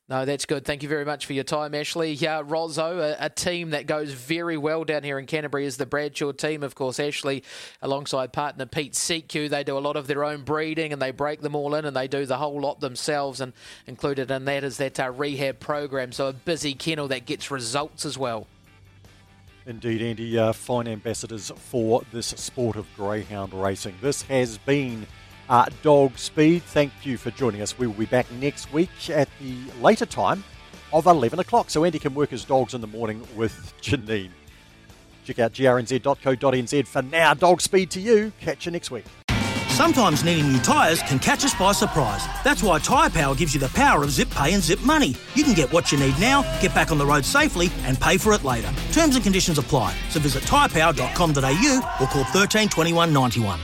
No, 0.09 0.25
that's 0.25 0.47
good. 0.47 0.65
Thank 0.65 0.83
you 0.83 0.89
very 0.89 1.05
much 1.05 1.27
for 1.27 1.33
your 1.33 1.45
time, 1.45 1.75
Ashley. 1.75 2.13
Yeah, 2.13 2.43
Rozzo, 2.45 2.99
a, 2.99 3.27
a, 3.27 3.31
team 3.31 3.71
that 3.71 3.87
goes 3.87 4.13
very 4.13 4.57
well 4.57 4.85
down 4.85 5.03
here 5.03 5.19
in 5.19 5.27
Canterbury 5.27 5.67
is 5.67 5.77
the 5.77 5.87
Bradshaw 5.87 6.33
team. 6.33 6.63
Of 6.63 6.75
course, 6.75 7.01
Ashley, 7.01 7.43
alongside 7.83 8.33
partner 8.33 8.67
Pete 8.67 8.93
Seku, 8.93 9.49
they 9.49 9.65
do 9.65 9.77
a 9.77 9.81
lot 9.81 9.97
of 9.97 10.07
their 10.07 10.25
own 10.25 10.43
breeding 10.43 10.93
and 10.93 11.03
they 11.03 11.11
break 11.11 11.41
them 11.41 11.55
all 11.55 11.75
in 11.75 11.85
and 11.85 11.97
they 11.97 12.09
do 12.09 12.25
the 12.25 12.37
whole 12.37 12.61
lot 12.61 12.81
themselves. 12.81 13.41
And 13.41 13.53
included 13.87 14.31
in 14.31 14.45
that 14.45 14.65
is 14.65 14.77
that 14.79 15.01
uh, 15.01 15.11
rehab 15.11 15.61
program. 15.61 16.13
So 16.13 16.29
a 16.29 16.33
busy 16.33 16.75
kennel 16.75 17.09
that 17.09 17.27
gets 17.27 17.51
results 17.51 18.05
as 18.05 18.17
well. 18.17 18.47
Indeed, 19.67 20.01
Andy, 20.01 20.39
uh, 20.39 20.53
fine 20.53 20.87
ambassadors 20.87 21.51
for 21.57 22.03
this 22.13 22.29
sport 22.29 22.77
of 22.77 22.87
greyhound 22.95 23.53
racing. 23.53 23.97
This 24.01 24.23
has 24.23 24.59
been 24.59 25.09
uh, 25.49 25.67
Dog 25.83 26.19
Speed. 26.19 26.63
Thank 26.65 26.93
you 27.05 27.17
for 27.17 27.31
joining 27.31 27.63
us. 27.63 27.79
We 27.79 27.87
will 27.87 27.95
be 27.95 28.07
back 28.07 28.31
next 28.33 28.73
week 28.73 28.91
at 29.11 29.29
the 29.41 29.57
later 29.81 30.07
time 30.07 30.45
of 30.93 31.07
11 31.07 31.39
o'clock. 31.39 31.71
So 31.71 31.85
Andy 31.85 31.99
can 31.99 32.15
work 32.15 32.31
his 32.31 32.45
dogs 32.45 32.75
in 32.75 32.81
the 32.81 32.87
morning 32.87 33.27
with 33.37 33.75
Janine. 33.83 34.31
Check 35.25 35.39
out 35.41 35.53
grnz.co.nz 35.53 36.87
for 36.87 37.03
now. 37.03 37.35
Dog 37.35 37.61
Speed 37.61 37.91
to 37.91 38.01
you. 38.01 38.33
Catch 38.41 38.67
you 38.67 38.73
next 38.73 38.91
week. 38.91 39.05
Sometimes 39.77 40.25
needing 40.25 40.51
new 40.51 40.59
tyres 40.61 41.03
can 41.03 41.19
catch 41.19 41.45
us 41.45 41.53
by 41.53 41.73
surprise. 41.73 42.25
That's 42.43 42.63
why 42.63 42.79
Tyre 42.79 43.11
Power 43.11 43.35
gives 43.35 43.53
you 43.53 43.61
the 43.61 43.69
power 43.69 44.03
of 44.03 44.11
zip 44.11 44.31
pay 44.31 44.55
and 44.55 44.63
zip 44.63 44.81
money. 44.81 45.15
You 45.35 45.45
can 45.45 45.53
get 45.53 45.71
what 45.71 45.93
you 45.93 45.99
need 45.99 46.19
now, 46.19 46.41
get 46.63 46.75
back 46.75 46.91
on 46.91 46.97
the 46.97 47.05
road 47.05 47.27
safely, 47.27 47.71
and 47.83 48.01
pay 48.01 48.17
for 48.17 48.33
it 48.33 48.43
later. 48.43 48.73
Terms 48.93 49.17
and 49.17 49.23
conditions 49.23 49.59
apply. 49.59 49.95
So 50.09 50.19
visit 50.19 50.45
tyrepower.com.au 50.45 51.97
or 52.01 52.07
call 52.07 52.25
13 52.25 52.71
21 52.71 53.13
91. 53.13 53.61